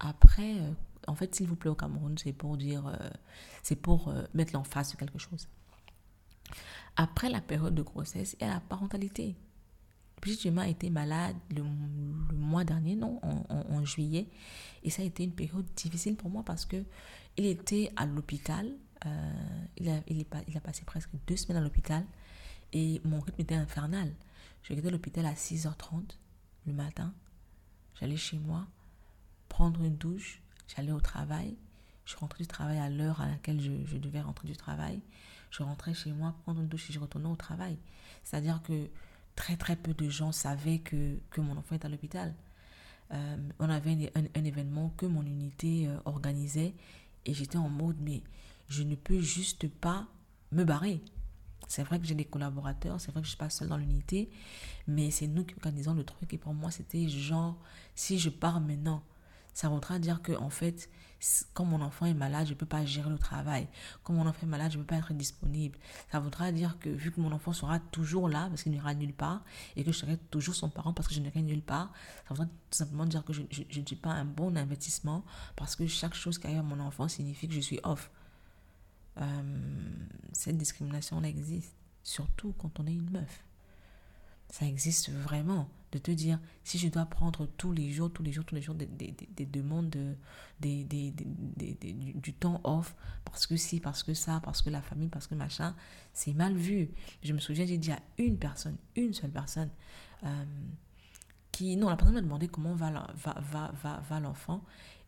après 0.00 0.56
en 1.06 1.14
fait 1.14 1.34
s'il 1.34 1.46
vous 1.46 1.56
plaît 1.56 1.70
au 1.70 1.74
Cameroun 1.74 2.16
c'est 2.18 2.32
pour 2.32 2.56
dire 2.56 2.98
c'est 3.62 3.76
pour 3.76 4.12
mettre 4.34 4.52
l'emphase 4.52 4.90
sur 4.90 4.98
quelque 4.98 5.18
chose 5.18 5.48
après 6.96 7.28
la 7.28 7.40
période 7.40 7.74
de 7.74 7.82
grossesse 7.82 8.36
il 8.40 8.46
y 8.46 8.50
a 8.50 8.54
la 8.54 8.60
parentalité 8.60 9.36
Brigitte 10.20 10.56
a 10.58 10.68
été 10.68 10.90
malade 10.90 11.36
le, 11.54 11.62
mois 12.32 12.64
dernier, 12.64 12.96
non, 12.96 13.20
en, 13.22 13.84
juillet. 13.84 14.28
Et 14.82 14.90
ça 14.90 15.02
a 15.02 15.04
été 15.04 15.24
une 15.24 15.32
période 15.32 15.66
difficile 15.76 16.16
pour 16.16 16.30
moi 16.30 16.42
parce 16.44 16.64
que 16.64 16.82
il 17.36 17.46
était 17.46 17.92
à 17.96 18.06
l'hôpital. 18.06 18.72
Euh, 19.04 19.60
il, 19.76 19.88
a 20.56 20.60
passé 20.60 20.84
presque 20.84 21.10
deux 21.26 21.36
semaines 21.36 21.58
à 21.58 21.60
l'hôpital. 21.60 22.04
Et 22.72 23.00
mon 23.04 23.20
rythme 23.20 23.40
était 23.40 23.54
infernal. 23.54 24.12
Je 24.62 24.74
quittais 24.74 24.90
l'hôpital 24.90 25.26
à 25.26 25.34
6h30 25.34 26.16
le 26.66 26.72
matin. 26.72 27.14
J'allais 28.00 28.16
chez 28.16 28.38
moi, 28.38 28.66
prendre 29.48 29.82
une 29.82 29.96
douche. 29.96 30.40
J'allais 30.74 30.92
au 30.92 31.00
travail. 31.00 31.56
Je 32.04 32.16
rentrais 32.16 32.44
du 32.44 32.48
travail 32.48 32.78
à 32.78 32.88
l'heure 32.88 33.20
à 33.20 33.28
laquelle 33.28 33.60
je, 33.60 33.96
devais 33.96 34.20
rentrer 34.20 34.48
du 34.48 34.56
travail. 34.56 35.00
Je 35.50 35.62
rentrais 35.62 35.94
chez 35.94 36.12
moi, 36.12 36.34
prendre 36.42 36.60
une 36.60 36.68
douche 36.68 36.90
et 36.90 36.92
je 36.92 36.98
retournais 36.98 37.28
au 37.28 37.36
travail. 37.36 37.78
C'est-à-dire 38.24 38.60
que 38.62 38.88
très 39.34 39.56
très 39.56 39.76
peu 39.76 39.94
de 39.94 40.08
gens 40.08 40.32
savaient 40.32 40.78
que, 40.78 41.18
que 41.30 41.40
mon 41.40 41.56
enfant 41.56 41.74
est 41.74 41.84
à 41.84 41.88
l'hôpital. 41.88 42.34
Euh, 43.12 43.36
on 43.60 43.70
avait 43.70 44.12
un, 44.14 44.44
événement 44.44 44.92
que 44.96 45.06
mon 45.06 45.22
unité 45.24 45.86
euh, 45.86 45.96
organisait 46.06 46.74
et 47.24 47.34
j'étais 47.34 47.56
en 47.56 47.68
mode 47.68 47.96
mais 48.00 48.22
je 48.68 48.82
ne 48.82 48.96
peux 48.96 49.20
juste 49.20 49.68
pas 49.68 50.08
me 50.50 50.64
barrer. 50.64 51.00
C'est 51.68 51.82
vrai 51.82 51.98
que 51.98 52.06
j'ai 52.06 52.14
des 52.14 52.24
collaborateurs, 52.24 53.00
c'est 53.00 53.10
vrai 53.10 53.20
que 53.20 53.26
je 53.26 53.32
ne 53.32 53.36
suis 53.36 53.38
pas 53.38 53.50
seule 53.50 53.68
dans 53.68 53.76
l'unité, 53.76 54.30
mais 54.86 55.10
c'est 55.10 55.26
nous 55.26 55.44
qui 55.44 55.54
organisons 55.54 55.94
le 55.94 56.04
truc 56.04 56.32
et 56.32 56.38
pour 56.38 56.54
moi 56.54 56.70
c'était 56.70 57.08
genre 57.08 57.56
si 57.94 58.18
je 58.18 58.30
pars 58.30 58.60
maintenant, 58.60 59.02
ça 59.52 59.68
voudra 59.68 59.98
dire 59.98 60.22
que 60.22 60.32
en 60.32 60.50
fait 60.50 60.88
quand 61.54 61.64
mon 61.64 61.80
enfant 61.80 62.06
est 62.06 62.14
malade, 62.14 62.46
je 62.46 62.52
ne 62.52 62.58
peux 62.58 62.66
pas 62.66 62.84
gérer 62.84 63.08
le 63.08 63.18
travail. 63.18 63.68
Quand 64.04 64.12
mon 64.12 64.26
enfant 64.26 64.46
est 64.46 64.50
malade, 64.50 64.70
je 64.72 64.78
ne 64.78 64.82
peux 64.82 64.88
pas 64.88 64.96
être 64.96 65.12
disponible. 65.14 65.78
Ça 66.12 66.20
voudra 66.20 66.52
dire 66.52 66.78
que 66.78 66.88
vu 66.88 67.10
que 67.10 67.20
mon 67.20 67.32
enfant 67.32 67.52
sera 67.52 67.78
toujours 67.78 68.28
là 68.28 68.48
parce 68.48 68.62
qu'il 68.62 68.72
n'ira 68.72 68.94
nulle 68.94 69.14
part 69.14 69.42
et 69.76 69.84
que 69.84 69.92
je 69.92 69.98
serai 69.98 70.18
toujours 70.30 70.54
son 70.54 70.68
parent 70.68 70.92
parce 70.92 71.08
que 71.08 71.14
je 71.14 71.20
n'irai 71.20 71.42
nulle 71.42 71.62
part, 71.62 71.92
ça 72.28 72.34
voudra 72.34 72.46
tout 72.46 72.52
simplement 72.70 73.06
dire 73.06 73.24
que 73.24 73.32
je 73.32 73.42
ne 73.42 73.86
suis 73.86 73.96
pas 73.96 74.10
un 74.10 74.24
bon 74.24 74.56
investissement 74.56 75.24
parce 75.56 75.74
que 75.74 75.86
chaque 75.86 76.14
chose 76.14 76.38
qui 76.38 76.46
arrive 76.46 76.58
à 76.58 76.62
mon 76.62 76.80
enfant 76.80 77.08
signifie 77.08 77.48
que 77.48 77.54
je 77.54 77.60
suis 77.60 77.80
off. 77.82 78.10
Euh, 79.18 79.42
cette 80.32 80.58
discrimination-là 80.58 81.28
existe, 81.28 81.74
surtout 82.02 82.54
quand 82.58 82.78
on 82.80 82.86
est 82.86 82.94
une 82.94 83.10
meuf. 83.10 83.44
Ça 84.50 84.66
existe 84.66 85.10
vraiment 85.10 85.68
de 85.92 85.98
te 85.98 86.10
dire 86.10 86.38
si 86.62 86.78
je 86.78 86.88
dois 86.88 87.06
prendre 87.06 87.46
tous 87.56 87.72
les 87.72 87.90
jours, 87.90 88.12
tous 88.12 88.22
les 88.22 88.32
jours, 88.32 88.44
tous 88.44 88.54
les 88.54 88.62
jours 88.62 88.74
des, 88.74 88.86
des, 88.86 89.14
des 89.28 89.46
demandes, 89.46 89.90
de, 89.90 90.14
du, 90.60 92.32
temps 92.32 92.60
off, 92.64 92.94
parce 93.24 93.46
que 93.46 93.56
si, 93.56 93.80
parce 93.80 94.02
que 94.02 94.14
ça, 94.14 94.40
parce 94.44 94.62
que 94.62 94.70
la 94.70 94.82
famille, 94.82 95.08
parce 95.08 95.26
que 95.26 95.34
machin, 95.34 95.74
c'est 96.12 96.34
mal 96.34 96.54
vu. 96.54 96.90
Je 97.22 97.32
me 97.32 97.38
souviens, 97.38 97.66
j'ai 97.66 97.78
dit 97.78 97.92
à 97.92 98.00
une 98.18 98.38
personne, 98.38 98.76
une 98.94 99.12
seule 99.14 99.30
personne, 99.30 99.70
euh, 100.24 100.44
qui, 101.52 101.76
non, 101.76 101.88
la 101.88 101.96
personne 101.96 102.14
m'a 102.14 102.22
demandé 102.22 102.48
comment 102.48 102.74
va, 102.74 102.90
va, 103.14 103.34
va, 103.40 103.72
va, 103.82 104.00
va 104.08 104.20
l'enfant. 104.20 104.62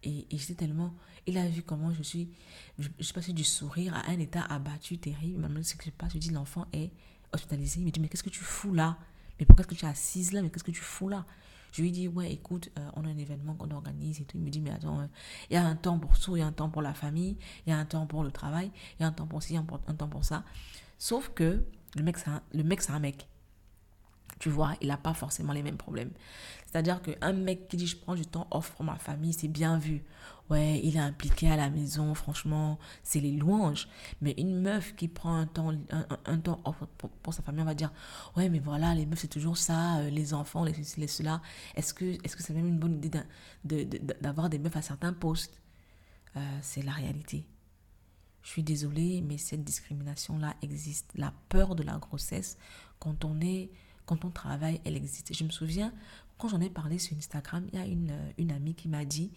Et, 0.05 0.27
et 0.31 0.39
j'étais 0.39 0.55
tellement, 0.55 0.95
il 1.27 1.37
a 1.39 1.49
vu 1.49 1.63
comment 1.63 1.93
je 1.93 2.03
suis, 2.03 2.31
je, 2.79 2.89
je 2.99 3.05
suis 3.05 3.13
passée 3.13 3.33
du 3.33 3.45
sourire 3.45 3.95
à 3.95 4.11
un 4.11 4.19
état 4.19 4.43
abattu, 4.43 4.99
terrible. 4.99 5.49
Ce 5.65 5.75
que 5.75 5.85
je 5.85 5.91
passe. 5.91 6.13
Je 6.13 6.19
dis, 6.19 6.31
l'enfant 6.31 6.67
est 6.73 6.91
hospitalisé. 7.33 7.81
Il 7.81 7.87
me 7.87 7.91
dit, 7.91 8.01
mais 8.01 8.09
qu'est-ce 8.09 8.23
que 8.23 8.31
tu 8.31 8.45
fous 8.45 8.73
là? 8.73 8.97
Mais 9.39 9.47
pourquoi 9.47 9.63
est-ce 9.63 9.69
que 9.69 9.75
tu 9.75 9.85
es 9.85 9.89
assise 9.89 10.33
là? 10.33 10.43
Mais 10.43 10.51
qu'est-ce 10.51 10.65
que 10.65 10.71
tu 10.71 10.81
fous 10.81 11.09
là? 11.09 11.27
Je 11.71 11.83
lui 11.83 11.93
dis, 11.93 12.09
ouais, 12.09 12.33
écoute, 12.33 12.71
euh, 12.79 12.91
on 12.95 13.05
a 13.05 13.09
un 13.09 13.19
événement 13.19 13.55
qu'on 13.55 13.71
organise 13.73 14.21
et 14.21 14.25
tout. 14.25 14.39
Il 14.39 14.43
me 14.43 14.51
dit, 14.51 14.61
mais 14.61 14.71
attends, 14.71 15.01
euh, 15.01 15.07
il 15.51 15.55
y 15.55 15.57
a 15.57 15.67
un 15.67 15.77
temps 15.77 15.99
pour 15.99 16.19
tout, 16.19 16.35
il 16.35 16.41
y 16.41 16.43
a 16.43 16.47
un 16.47 16.53
temps 16.53 16.71
pour 16.71 16.81
la 16.81 16.95
famille, 16.95 17.37
il 17.67 17.71
y 17.71 17.73
a 17.73 17.79
un 17.79 17.85
temps 17.85 18.07
pour 18.07 18.25
le 18.25 18.31
travail, 18.31 18.71
il 18.99 19.03
y 19.03 19.05
a 19.05 19.09
un 19.09 19.13
temps 19.13 19.27
pour 19.27 19.43
ci, 19.43 19.57
un, 19.57 19.67
un 19.87 19.95
temps 19.95 20.09
pour 20.09 20.25
ça. 20.25 20.45
Sauf 20.97 21.31
que 21.35 21.63
le 21.95 22.03
mec, 22.03 22.17
c'est 22.17 22.31
un, 22.31 22.43
le 22.55 22.63
mec, 22.63 22.81
c'est 22.81 22.93
un 22.93 23.01
mec. 23.01 23.29
Tu 24.39 24.51
vois, 24.51 24.75
il 24.81 24.89
n'a 24.89 24.97
pas 24.97 25.15
forcément 25.15 25.53
les 25.53 25.63
mêmes 25.63 25.77
problèmes. 25.77 26.11
C'est-à-dire 26.67 27.01
qu'un 27.03 27.33
mec 27.33 27.69
qui 27.69 27.77
dit 27.77 27.87
je 27.87 27.97
prends 27.97 28.15
du 28.15 28.27
temps 28.27 28.47
off 28.51 28.73
pour 28.73 28.85
ma 28.85 28.97
famille, 28.97 29.33
c'est 29.33 29.49
bien 29.49 29.79
vu. 29.79 30.05
Ouais, 30.51 30.81
il 30.83 30.97
est 30.97 31.01
impliqué 31.01 31.51
à 31.51 31.57
la 31.57 31.69
maison, 31.69 32.15
franchement, 32.15 32.79
c'est 33.03 33.21
les 33.21 33.33
louanges. 33.33 33.89
Mais 34.23 34.35
une 34.39 34.61
meuf 34.61 34.95
qui 34.97 35.09
prend 35.09 35.35
un 35.35 35.47
temps, 35.47 35.73
un, 35.91 36.39
temps 36.39 36.61
off 36.65 36.77
pour, 37.23 37.35
sa 37.35 37.43
famille, 37.43 37.63
on 37.63 37.67
va 37.67 37.75
dire 37.75 37.93
Ouais, 38.37 38.49
mais 38.49 38.59
voilà, 38.59 38.95
les 38.95 39.05
meufs, 39.05 39.19
c'est 39.19 39.29
toujours 39.29 39.59
ça, 39.59 39.99
euh, 39.99 40.11
les 40.11 40.33
enfants, 40.33 40.65
les 40.65 40.73
ceci, 40.73 41.01
les 41.01 41.07
cela. 41.07 41.43
Est-ce 41.75 41.93
que 41.93 42.13
c'est 42.25 42.39
-ce 42.39 42.43
c'est 42.43 42.55
même 42.55 42.69
une 42.69 42.79
bonne 42.79 42.97
idée 42.97 43.11
d'avoir 44.21 44.49
des 44.49 44.59
meufs 44.59 44.77
à 44.77 44.83
certains 44.83 45.13
postes? 45.13 45.61
Euh, 46.37 46.59
C'est 46.63 46.83
la 46.83 46.93
réalité. 46.93 47.45
Je 48.43 48.51
suis 48.51 48.63
désolée, 48.63 49.21
mais 49.21 49.37
cette 49.39 49.65
discrimination-là 49.65 50.55
existe. 50.63 51.11
La 51.15 51.33
peur 51.51 51.75
de 51.75 51.83
la 51.83 51.99
grossesse, 51.99 52.57
quand 52.99 53.25
on 53.25 53.41
est 53.41 53.71
quand 54.09 54.25
on 54.25 54.31
travaille, 54.31 54.81
elle 54.87 54.97
existe. 54.97 55.35
Je 55.35 55.45
me 55.45 55.51
souviens, 55.51 55.93
quand 56.39 56.49
j'en 56.49 56.63
ai 56.63 56.71
parlé 56.71 56.99
sur 56.99 57.15
Instagram, 57.17 57.69
il 57.71 57.79
y 57.79 57.83
a 57.83 57.85
une, 57.85 58.11
euh, 58.11 58.33
une 58.39 58.51
amie 58.51 58.75
qui 58.75 58.89
m'a 58.89 59.05
dit, 59.05 59.31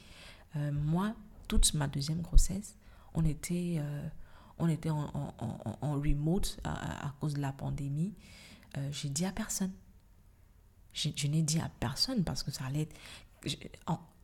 euh, 0.56 0.72
moi, 0.72 1.14
toute 1.50 1.74
ma 1.74 1.90
deuxième 1.90 2.22
grossesse, 2.22 2.78
on 3.14 3.26
était, 3.26 3.76
euh, 3.80 4.08
on 4.60 4.70
était 4.70 4.90
en, 4.90 5.34
remote 5.82 6.58
à, 6.64 7.14
cause 7.20 7.34
de 7.34 7.42
la 7.42 7.52
pandémie. 7.52 8.14
j'ai 8.92 9.10
dit 9.10 9.26
à 9.26 9.34
personne. 9.34 9.74
Je 10.94 11.28
n'ai 11.28 11.42
dit 11.42 11.60
à 11.60 11.70
personne 11.82 12.24
parce 12.24 12.42
que 12.44 12.52
ça 12.52 12.66
allait 12.66 12.84
être... 12.84 12.96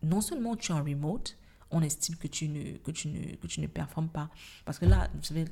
non 0.03 0.21
seulement 0.21 0.55
tu 0.55 0.71
es 0.71 0.75
en 0.75 0.83
remote, 0.83 1.37
on 1.71 1.81
estime 1.81 2.15
que 2.15 2.27
tu 2.27 2.47
ne, 2.47 2.77
que 2.77 2.91
tu 2.91 3.09
ne, 3.09 3.35
que 3.35 3.47
tu 3.47 3.61
ne 3.61 3.67
performes 3.67 4.09
pas. 4.09 4.29
Parce 4.65 4.79
que 4.79 4.85
là, 4.85 5.09
vous 5.13 5.23
savez, 5.23 5.45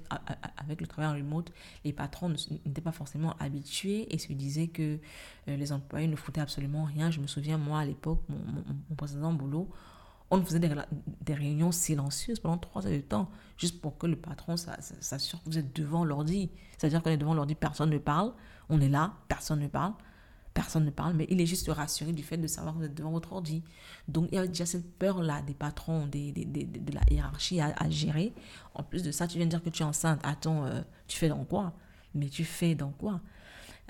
avec 0.57 0.81
le 0.81 0.87
travail 0.87 1.11
en 1.11 1.13
remote, 1.13 1.51
les 1.83 1.93
patrons 1.93 2.29
n'étaient 2.29 2.81
pas 2.81 2.91
forcément 2.91 3.35
habitués 3.39 4.13
et 4.13 4.17
se 4.17 4.31
disaient 4.33 4.67
que 4.67 4.99
euh, 5.47 5.57
les 5.57 5.71
employés 5.71 6.07
ne 6.07 6.15
foutaient 6.15 6.41
absolument 6.41 6.85
rien. 6.85 7.11
Je 7.11 7.19
me 7.19 7.27
souviens, 7.27 7.57
moi, 7.57 7.79
à 7.79 7.85
l'époque, 7.85 8.23
mon, 8.29 8.95
précédent 8.95 9.33
boulot, 9.33 9.69
On 10.31 10.41
faisait 10.43 10.59
des, 10.59 10.73
des, 11.21 11.33
réunions 11.33 11.71
silencieuses 11.71 12.39
pendant 12.39 12.57
trois 12.57 12.85
heures 12.87 12.93
de 12.93 13.01
temps, 13.01 13.29
juste 13.57 13.81
pour 13.81 13.97
que 13.97 14.07
le 14.07 14.15
patron 14.15 14.55
s'assure 14.57 15.43
que 15.43 15.49
vous 15.49 15.57
êtes 15.57 15.75
devant 15.75 16.05
l'ordi. 16.05 16.49
C'est-à-dire 16.77 17.03
qu'on 17.03 17.11
est 17.11 17.17
devant 17.17 17.33
l'ordi, 17.33 17.55
personne 17.55 17.89
ne 17.89 17.97
parle. 17.97 18.33
On 18.69 18.79
est 18.81 18.89
là, 18.89 19.13
personne 19.27 19.59
ne 19.59 19.67
parle. 19.67 19.93
Personne 20.55 20.85
ne 20.85 20.89
parle, 20.89 21.13
mais 21.13 21.27
il 21.29 21.39
est 21.41 21.45
juste 21.45 21.69
rassuré 21.69 22.13
du 22.13 22.23
fait 22.23 22.37
de 22.37 22.47
savoir 22.47 22.73
que 22.73 22.79
vous 22.79 22.85
êtes 22.85 22.95
devant 22.95 23.11
votre 23.11 23.33
ordi. 23.33 23.61
Donc, 24.07 24.29
il 24.31 24.35
y 24.35 24.37
a 24.39 24.47
déjà 24.47 24.65
cette 24.65 24.97
peur-là 24.97 25.41
des 25.41 25.53
patrons, 25.53 26.07
des, 26.07 26.31
des, 26.31 26.45
de 26.45 26.93
la 26.93 27.01
hiérarchie 27.11 27.59
à, 27.59 27.89
gérer. 27.89 28.33
En 28.73 28.81
plus 28.81 29.03
de 29.03 29.11
ça, 29.11 29.27
tu 29.27 29.37
viens 29.37 29.45
de 29.45 29.51
dire 29.51 29.61
que 29.61 29.69
tu 29.69 29.83
es 29.83 29.85
enceinte. 29.85 30.21
Attends, 30.23 30.65
euh, 30.65 30.81
tu 31.07 31.17
fais 31.17 31.27
dans 31.29 31.43
quoi? 31.43 31.73
Mais 32.15 32.29
tu 32.29 32.45
fais 32.45 32.73
dans 32.73 32.91
quoi? 32.91 33.19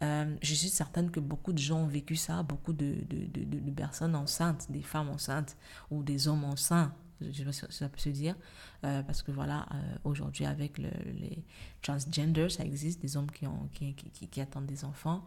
Euh, 0.02 0.36
je 0.42 0.54
suis 0.56 0.70
certaine 0.70 1.12
que 1.12 1.20
beaucoup 1.20 1.54
de 1.54 1.60
gens 1.60 1.82
ont 1.84 1.88
vécu 1.88 2.16
ça, 2.16 2.44
beaucoup 2.44 2.74
de, 2.74 2.96
de, 3.08 3.28
de, 3.28 3.60
de 3.60 3.72
personnes 3.72 4.16
enceintes, 4.16 4.66
des 4.70 4.82
femmes 4.82 5.10
enceintes 5.10 5.56
ou 5.92 6.04
des 6.04 6.28
hommes 6.28 6.44
enceints, 6.44 6.94
je 7.22 7.32
sais 7.32 7.46
pas 7.46 7.52
si 7.52 7.62
ça 7.70 7.90
peut 7.90 8.00
se 8.00 8.10
dire, 8.10 8.36
euh, 8.84 9.02
parce 9.04 9.22
que 9.22 9.32
voilà, 9.32 9.66
euh, 9.74 9.96
aujourd'hui 10.04 10.46
avec 10.46 10.78
le, 10.78 10.90
les 11.20 11.44
transgenders, 11.82 12.52
ça 12.52 12.66
existe, 12.66 13.02
des 13.02 13.18
hommes 13.18 13.30
qui, 13.32 14.42
attendent 14.42 14.66
des 14.66 14.84
enfants. 14.84 15.26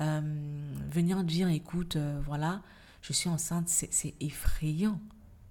Euh, 0.00 0.20
venir 0.90 1.22
dire, 1.24 1.48
écoute, 1.48 1.96
voilà, 2.24 2.62
je 3.00 3.12
suis 3.12 3.28
enceinte, 3.28 3.68
c'est 3.68 4.14
effrayant. 4.20 5.00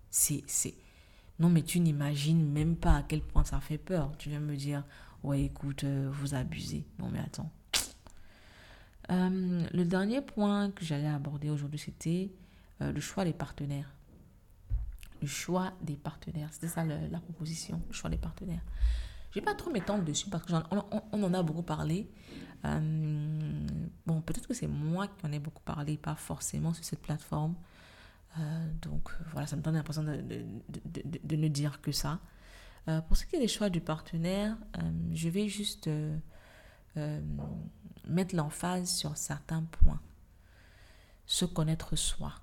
C'est, 0.10 0.44
c'est... 0.48 0.76
Non, 1.40 1.50
mais 1.50 1.64
tu 1.64 1.80
n'imagines 1.80 2.52
même 2.52 2.76
pas 2.76 2.98
à 2.98 3.04
quel 3.04 3.22
point 3.22 3.44
ça 3.44 3.60
fait 3.60 3.78
peur. 3.80 4.12
Tu 4.18 4.30
viens 4.30 4.40
me 4.40 4.56
dire, 4.56 4.84
ouais, 5.24 5.44
écoute, 5.44 5.84
vous 5.84 6.36
abusez. 6.36 6.86
Non, 7.00 7.10
mais 7.12 7.20
attends 7.20 7.52
le 9.10 9.84
dernier 9.84 10.22
point 10.22 10.72
que 10.72 10.86
j'allais 10.86 11.10
aborder 11.10 11.50
aujourd'hui, 11.50 11.78
c'était 11.78 12.32
le 12.80 13.00
choix 13.02 13.26
des 13.26 13.34
partenaires. 13.34 13.92
Le 15.22 15.28
choix 15.28 15.74
des 15.82 15.96
partenaires. 15.96 16.50
C'était 16.52 16.68
ça 16.68 16.84
la 16.84 17.20
proposition, 17.20 17.82
choix 17.92 18.10
des 18.10 18.18
partenaires. 18.18 18.64
Je 19.32 19.40
vais 19.40 19.46
pas 19.46 19.56
trop 19.56 19.72
m'étendre 19.72 20.04
dessus 20.04 20.30
parce 20.30 20.46
qu'on 20.46 20.62
on, 21.14 21.24
en 21.24 21.34
a 21.34 21.42
beaucoup 21.42 21.64
parlé. 21.64 22.10
Euh, 22.66 23.68
bon, 24.06 24.22
peut-être 24.22 24.48
que 24.48 24.54
c'est 24.54 24.68
moi 24.68 25.08
qui 25.08 25.26
en 25.26 25.32
ai 25.32 25.40
beaucoup 25.40 25.64
parlé, 25.64 25.98
pas 25.98 26.16
forcément 26.16 26.74
sur 26.74 26.84
cette 26.84 27.02
plateforme. 27.02 27.56
Euh, 28.40 28.72
donc 28.82 29.10
voilà, 29.32 29.48
ça 29.48 29.56
me 29.56 29.62
donne 29.62 29.76
l'impression 29.76 30.04
de, 30.04 30.18
de, 30.18 30.46
de, 30.70 31.20
de, 31.24 31.36
ne 31.38 31.48
dire 31.48 31.82
que 31.82 31.94
ça. 31.94 32.20
Euh, 32.90 33.00
pour 33.02 33.16
ce 33.16 33.26
qui 33.26 33.38
est 33.38 33.40
des 33.40 33.48
choix 33.48 33.70
du 33.70 33.80
partenaire, 33.80 34.58
je 35.14 35.30
vais 35.30 35.48
juste 35.48 35.90
mettre 38.06 38.36
l'emphase 38.36 38.90
sur 38.90 39.16
certains 39.16 39.64
points. 39.64 40.02
Se 41.26 41.46
connaître 41.46 41.96
soi. 41.96 42.34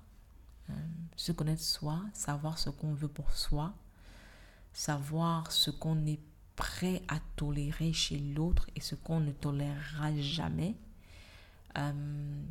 Euh, 0.69 0.73
se 1.15 1.31
connaître 1.31 1.61
soi, 1.61 2.01
savoir 2.13 2.57
ce 2.57 2.69
qu'on 2.69 2.93
veut 2.93 3.09
pour 3.09 3.31
soi, 3.31 3.73
savoir 4.71 5.51
ce 5.51 5.69
qu'on 5.69 6.05
est 6.05 6.19
prêt 6.55 7.01
à 7.07 7.19
tolérer 7.35 7.93
chez 7.93 8.17
l'autre 8.17 8.67
et 8.75 8.81
ce 8.81 8.95
qu'on 8.95 9.19
ne 9.19 9.31
tolérera 9.31 10.15
jamais. 10.17 10.75
Euh, 11.77 12.43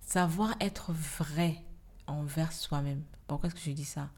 savoir 0.00 0.54
être 0.60 0.92
vrai 0.92 1.64
envers 2.06 2.52
soi-même. 2.52 3.02
Pourquoi 3.26 3.48
est-ce 3.48 3.54
que 3.54 3.60
je 3.60 3.70
dis 3.70 3.84
ça? 3.84 4.10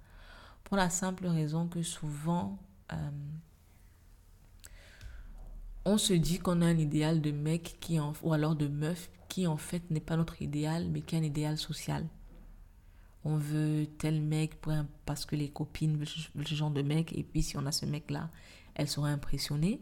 Pour 0.65 0.77
la 0.77 0.91
simple 0.91 1.27
raison 1.27 1.69
que 1.69 1.83
souvent, 1.83 2.59
euh, 2.93 3.11
on 5.85 5.99
se 5.99 6.13
dit 6.13 6.39
qu'on 6.39 6.63
a 6.63 6.67
un 6.67 6.79
idéal 6.79 7.21
de 7.21 7.31
mec 7.31 7.77
qui 7.81 8.01
en, 8.01 8.13
ou 8.23 8.33
alors 8.33 8.57
de 8.57 8.69
meuf 8.69 9.11
qui 9.29 9.47
en 9.47 9.57
fait 9.57 9.91
n'est 9.91 10.01
pas 10.01 10.17
notre 10.17 10.43
idéal, 10.43 10.89
mais 10.89 11.01
qui 11.01 11.15
est 11.15 11.19
un 11.19 11.25
idéal 11.25 11.59
social. 11.59 12.07
On 13.25 13.37
veut 13.37 13.87
tel 13.99 14.21
mec 14.21 14.61
pour 14.61 14.73
parce 15.07 15.25
que 15.27 15.37
les 15.37 15.49
copines 15.49 15.97
veulent 15.97 16.47
ce 16.47 16.55
genre 16.55 16.71
de 16.71 16.83
mec, 16.83 17.17
et 17.17 17.23
puis 17.23 17.43
si 17.43 17.57
on 17.57 17.67
a 17.67 17.73
ce 17.73 17.87
mec-là, 17.87 18.31
elles 18.75 18.89
seront 18.89 19.07
impressionnées. 19.07 19.81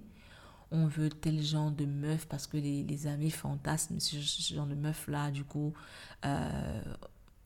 On 0.72 0.86
veut 0.86 1.09
tel 1.09 1.43
genre 1.43 1.70
de 1.70 1.84
meuf 1.84 2.26
parce 2.26 2.47
que 2.47 2.57
les, 2.57 2.84
les 2.84 3.07
amis 3.07 3.30
fantasment 3.30 3.99
ce, 3.99 4.55
genre 4.55 4.66
de 4.66 4.74
meuf-là, 4.74 5.30
du 5.30 5.45
coup, 5.45 5.72
euh, 6.24 6.82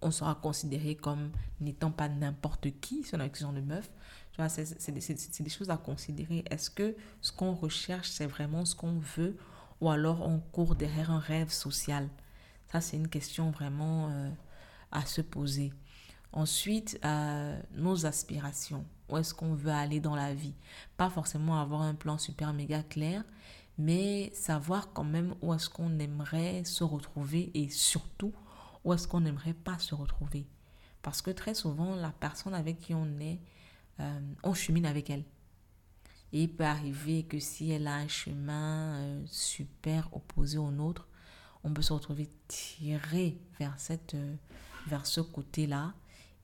on 0.02 0.10
sera 0.10 0.34
considéré 0.34 0.94
comme 0.94 1.30
n'étant 1.60 1.90
pas 1.90 2.08
n'importe 2.08 2.68
qui 2.80 3.02
si 3.02 3.14
on 3.14 3.20
avec 3.20 3.36
ce 3.36 3.44
genre 3.44 3.52
de 3.54 3.62
meuf. 3.62 3.90
Tu 4.32 4.36
vois, 4.36 4.48
c'est 4.48 4.90
des, 4.90 5.00
des, 5.40 5.50
choses 5.50 5.70
à 5.70 5.76
considérer. 5.76 6.44
Est-ce 6.50 6.68
que 6.68 6.94
ce 7.20 7.32
qu'on 7.32 7.54
recherche, 7.54 8.10
c'est 8.10 8.26
vraiment 8.26 8.64
ce 8.64 8.74
qu'on 8.74 8.98
veut 8.98 9.36
ou 9.80 9.88
alors 9.88 10.22
on 10.22 10.40
court 10.40 10.74
derrière 10.74 11.10
un 11.10 11.20
rêve 11.20 11.50
social? 11.50 12.08
Ça, 12.70 12.80
c'est 12.80 12.96
une 12.96 13.08
question 13.08 13.50
vraiment 13.50 14.10
euh, 14.10 14.30
à 14.90 15.06
se 15.06 15.20
poser. 15.20 15.72
Ensuite, 16.34 16.98
euh, 17.04 17.56
nos 17.76 18.06
aspirations. 18.06 18.84
Où 19.08 19.16
est-ce 19.18 19.32
qu'on 19.32 19.54
veut 19.54 19.70
aller 19.70 20.00
dans 20.00 20.16
la 20.16 20.34
vie? 20.34 20.56
Pas 20.96 21.08
forcément 21.08 21.60
avoir 21.60 21.82
un 21.82 21.94
plan 21.94 22.18
super 22.18 22.52
méga 22.52 22.82
clair, 22.82 23.22
mais 23.78 24.32
savoir 24.34 24.92
quand 24.92 25.04
même 25.04 25.36
où 25.42 25.54
est-ce 25.54 25.70
qu'on 25.70 25.96
aimerait 26.00 26.64
se 26.64 26.82
retrouver 26.82 27.52
et 27.54 27.68
surtout 27.68 28.32
où 28.82 28.92
est-ce 28.92 29.06
qu'on 29.06 29.20
n'aimerait 29.20 29.54
pas 29.54 29.78
se 29.78 29.94
retrouver. 29.94 30.48
Parce 31.02 31.22
que 31.22 31.30
très 31.30 31.54
souvent, 31.54 31.94
la 31.94 32.10
personne 32.10 32.54
avec 32.54 32.80
qui 32.80 32.94
on 32.94 33.20
est, 33.20 33.38
euh, 34.00 34.20
on 34.42 34.54
chemine 34.54 34.86
avec 34.86 35.10
elle. 35.10 35.22
Et 36.32 36.42
il 36.42 36.52
peut 36.52 36.64
arriver 36.64 37.22
que 37.22 37.38
si 37.38 37.70
elle 37.70 37.86
a 37.86 37.94
un 37.94 38.08
chemin 38.08 38.96
euh, 38.96 39.22
super 39.26 40.08
opposé 40.12 40.58
au 40.58 40.72
nôtre, 40.72 41.06
on 41.62 41.72
peut 41.72 41.82
se 41.82 41.92
retrouver 41.92 42.28
tiré 42.48 43.38
vers, 43.60 43.78
cette, 43.78 44.16
vers 44.88 45.06
ce 45.06 45.20
côté-là 45.20 45.94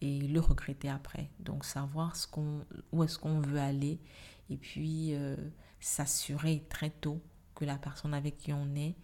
et 0.00 0.20
le 0.20 0.40
regretter 0.40 0.88
après. 0.88 1.30
Donc 1.40 1.64
savoir 1.64 2.16
ce 2.16 2.26
qu'on, 2.26 2.64
où 2.92 3.04
est-ce 3.04 3.18
qu'on 3.18 3.40
veut 3.40 3.60
aller 3.60 4.00
et 4.48 4.56
puis 4.56 5.14
euh, 5.14 5.36
s'assurer 5.78 6.66
très 6.68 6.90
tôt 6.90 7.22
que 7.54 7.64
la 7.64 7.76
personne 7.76 8.14
avec 8.14 8.36
qui 8.38 8.52
on 8.52 8.74
est, 8.74 8.96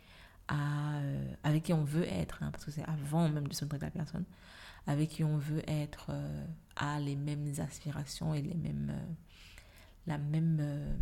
euh, 0.53 1.35
avec 1.45 1.65
qui 1.65 1.73
on 1.73 1.85
veut 1.85 2.05
être, 2.05 2.43
hein, 2.43 2.51
parce 2.51 2.65
que 2.65 2.71
c'est 2.71 2.85
avant 2.85 3.29
même 3.29 3.47
de 3.47 3.55
se 3.55 3.65
montrer 3.65 3.79
la 3.79 3.91
personne, 3.91 4.25
avec 4.87 5.11
qui 5.11 5.25
on 5.25 5.37
veut 5.37 5.63
être 5.69 6.07
euh, 6.11 6.47
a 6.77 6.99
les 7.01 7.17
mêmes 7.17 7.53
aspirations 7.59 8.35
et 8.35 8.43
les 8.43 8.55
mêmes, 8.55 8.93
la, 10.07 10.19
même, 10.19 10.97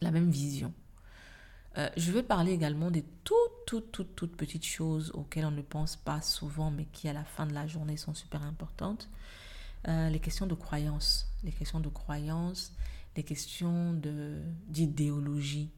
la 0.00 0.10
même 0.10 0.30
vision. 0.30 0.72
Je 1.96 2.10
veux 2.10 2.24
parler 2.24 2.50
également 2.50 2.90
des 2.90 3.04
toutes, 3.22 3.36
toutes, 3.68 3.92
toutes, 3.92 4.16
toutes 4.16 4.34
petites 4.34 4.64
choses 4.64 5.10
auxquelles 5.12 5.44
on 5.44 5.50
ne 5.50 5.60
pense 5.60 5.96
pas 5.96 6.22
souvent, 6.22 6.70
mais 6.70 6.86
qui 6.86 7.06
à 7.06 7.12
la 7.12 7.24
fin 7.24 7.46
de 7.46 7.52
la 7.52 7.66
journée 7.66 7.98
sont 7.98 8.14
super 8.14 8.42
importantes. 8.42 9.10
les 9.86 10.20
questions 10.20 10.46
de 10.46 10.54
croyance, 10.54 11.30
les 11.44 11.52
questions 11.52 11.78
de 11.78 11.90
croyance, 11.90 12.72
les 13.14 13.24
questions 13.24 13.92
d'idéologie. 14.68 15.68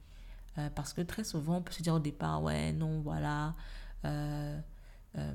parce 0.77 0.93
que 0.93 1.01
très 1.01 1.25
souvent, 1.25 1.57
on 1.57 1.63
peut 1.63 1.73
se 1.73 1.83
dire 1.83 1.95
au 1.95 1.99
départ, 1.99 2.45
ouais, 2.45 2.73
non, 2.73 3.01
voilà, 3.01 3.57
euh, 4.05 4.61
euh, 5.19 5.33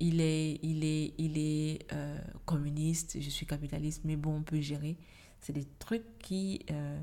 il 0.00 0.20
est, 0.20 0.58
il 0.64 0.82
est, 0.82 1.14
il 1.18 1.38
est 1.38 1.86
euh, 1.92 2.18
communiste, 2.44 3.18
je 3.20 3.30
suis 3.30 3.46
capitaliste, 3.46 4.02
mais 4.04 4.16
bon, 4.16 4.38
on 4.38 4.42
peut 4.42 4.60
gérer. 4.60 4.96
C'est 5.40 5.52
des 5.52 5.66
trucs 5.78 6.18
qui, 6.18 6.66
euh, 6.72 7.00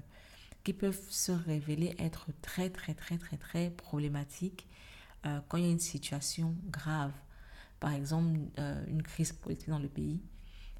qui 0.64 0.74
peuvent 0.74 1.02
se 1.10 1.32
révéler 1.32 1.96
être 2.00 2.28
très, 2.42 2.70
très, 2.70 2.94
très, 2.94 3.18
très, 3.18 3.38
très 3.38 3.70
problématiques 3.72 4.68
euh, 5.26 5.40
quand 5.48 5.58
il 5.58 5.66
y 5.66 5.68
a 5.68 5.72
une 5.72 5.80
situation 5.80 6.56
grave. 6.70 7.14
Par 7.80 7.94
exemple, 7.94 8.40
euh, 8.58 8.84
une 8.88 9.02
crise 9.02 9.32
politique 9.32 9.70
dans 9.70 9.80
le 9.80 9.88
pays, 9.88 10.22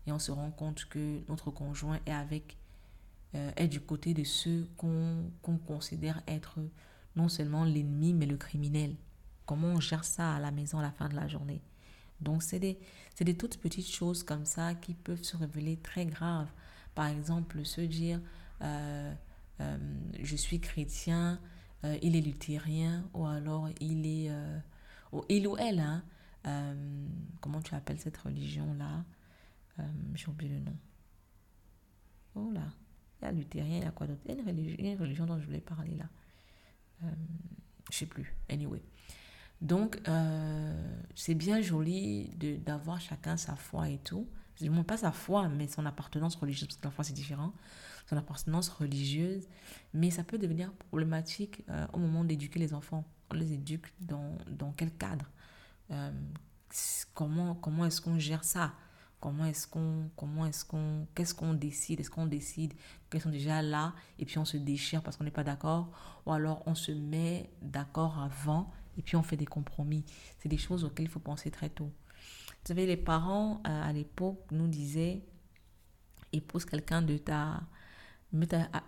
et 0.06 0.12
on 0.12 0.20
se 0.20 0.32
rend 0.32 0.52
compte 0.52 0.86
que 0.86 1.22
notre 1.30 1.52
conjoint 1.52 2.00
est 2.06 2.12
avec 2.12 2.58
euh, 3.36 3.52
est 3.56 3.68
du 3.68 3.80
côté 3.80 4.14
de 4.14 4.24
ceux 4.24 4.68
qu'on 4.76 5.32
qu 5.44 5.52
considère 5.68 6.22
être 6.28 6.60
non 7.16 7.30
seulement 7.30 7.64
l'ennemi, 7.64 8.14
mais 8.14 8.26
le 8.26 8.38
criminel. 8.38 8.96
Comment 9.46 9.68
on 9.68 9.80
gère 9.80 10.04
ça 10.04 10.36
à 10.36 10.40
la 10.40 10.52
maison 10.52 10.80
à 10.80 10.82
la 10.82 10.92
fin 10.92 11.10
de 11.10 11.16
la 11.16 11.28
journée? 11.28 11.62
Donc, 12.22 12.44
c'est 12.44 12.60
des, 12.60 12.80
des 13.20 13.38
toutes 13.38 13.58
petites 13.58 13.88
choses 13.88 14.24
comme 14.24 14.46
ça 14.46 14.74
qui 14.76 14.94
peuvent 14.94 15.24
se 15.24 15.38
révéler 15.38 15.78
très 15.78 16.06
graves. 16.06 16.50
Par 16.96 17.08
exemple, 17.08 17.64
se 17.66 17.82
dire, 17.82 18.20
euh, 19.62 19.78
je 20.22 20.36
suis 20.36 20.60
chrétien, 20.60 21.40
euh, 21.84 21.98
il 22.02 22.16
est 22.16 22.22
luthérien, 22.22 23.10
ou 23.14 23.26
alors 23.26 23.70
il 23.80 24.06
est, 24.06 24.30
euh, 24.30 24.60
il 25.28 25.48
ou 25.48 25.58
elle, 25.58 25.80
hein, 25.80 26.04
comment 27.42 27.62
tu 27.62 27.76
appelles 27.76 28.00
cette 28.00 28.18
religion-là? 28.18 29.04
J'ai 30.14 30.28
oublié 30.28 30.54
le 30.54 30.60
nom. 30.60 30.76
Oh 32.36 32.52
là, 32.52 32.68
il 33.22 33.26
y 33.26 33.28
a 33.28 33.32
luthérien, 33.32 33.78
il 33.78 33.84
y 33.84 33.88
a 33.88 33.92
quoi 33.92 34.08
d'autre? 34.08 34.22
Il 34.26 34.32
y 34.32 34.38
a 34.38 34.42
une 34.42 34.46
religion, 34.46 34.78
une 34.80 35.00
religion 35.00 35.26
dont 35.26 35.40
je 35.40 35.46
voulais 35.46 35.62
parler 35.62 35.96
là. 35.96 36.06
je 37.02 37.08
ne 37.08 37.14
sais 37.92 38.06
plus. 38.06 38.36
Anyway. 38.50 38.82
Donc, 39.62 40.02
c'est 41.16 41.36
bien 41.36 41.62
joli 41.62 42.30
d'avoir 42.66 43.00
chacun 43.00 43.38
sa 43.38 43.56
foi 43.56 43.90
et 43.90 44.00
tout. 44.00 44.28
Du 44.60 44.70
moins, 44.70 44.84
pas 44.84 44.98
sa 44.98 45.14
foi, 45.14 45.48
mais 45.48 45.68
son 45.68 45.86
appartenance 45.86 46.36
religieuse, 46.36 46.68
parce 46.68 46.78
que 46.78 46.88
la 46.88 46.92
foi, 46.92 47.06
c'est 47.06 47.14
différent. 47.14 47.54
Son 48.10 48.18
appartenance 48.18 48.70
religieuse. 48.70 49.48
Mais 49.94 50.10
ça 50.10 50.24
peut 50.24 50.38
devenir 50.38 50.72
problématique 50.74 51.64
euh, 51.70 51.86
au 51.94 52.00
moment 52.00 52.24
d'éduquer 52.24 52.60
les 52.60 52.74
enfants. 52.74 53.06
On 53.32 53.36
les 53.36 53.54
éduque 53.54 53.94
dans, 54.00 54.38
dans 54.50 54.72
quel 54.72 54.92
cadre? 54.92 55.30
Euh, 55.92 56.12
Comment, 57.16 57.56
comment 57.56 57.86
est-ce 57.86 58.00
qu'on 58.00 58.20
gère 58.20 58.44
ça? 58.44 58.74
Comment 59.20 59.46
est-ce 59.46 59.66
qu'on, 59.68 60.12
comment 60.16 60.46
est-ce 60.46 60.64
qu'on, 60.64 61.08
qu'est-ce 61.16 61.34
qu'on 61.34 61.56
décide? 61.56 62.00
Est-ce 62.00 62.12
qu'on 62.12 62.28
décide 62.28 62.76
qu'elles 63.10 63.22
sont 63.22 63.32
déjà 63.32 63.64
là 63.64 63.96
et 64.20 64.26
puis 64.26 64.38
on 64.38 64.46
se 64.46 64.56
déchire 64.56 65.02
parce 65.02 65.18
qu'on 65.18 65.24
n'est 65.24 65.32
pas 65.32 65.44
d'accord? 65.44 65.90
Ou 66.28 66.32
alors 66.32 66.62
on 66.68 66.76
se 66.76 66.92
met 66.92 67.50
d'accord 67.64 68.20
avant 68.20 68.72
et 69.00 69.02
puis 69.02 69.16
on 69.16 69.24
fait 69.24 69.36
des 69.36 69.48
compromis. 69.48 70.06
C'est 70.38 70.48
des 70.48 70.60
choses 70.60 70.84
auxquelles 70.84 71.08
il 71.08 71.12
faut 71.12 71.20
penser 71.20 71.50
très 71.50 71.70
tôt. 71.70 71.92
Vous 72.10 72.68
savez, 72.68 72.86
les 72.86 72.98
parents 72.98 73.64
euh, 73.68 73.90
à 73.90 73.92
l'époque 73.92 74.46
nous 74.52 74.68
disaient 74.68 75.24
épouse 76.32 76.66
quelqu'un 76.66 77.02
de 77.02 77.18
ta. 77.18 77.64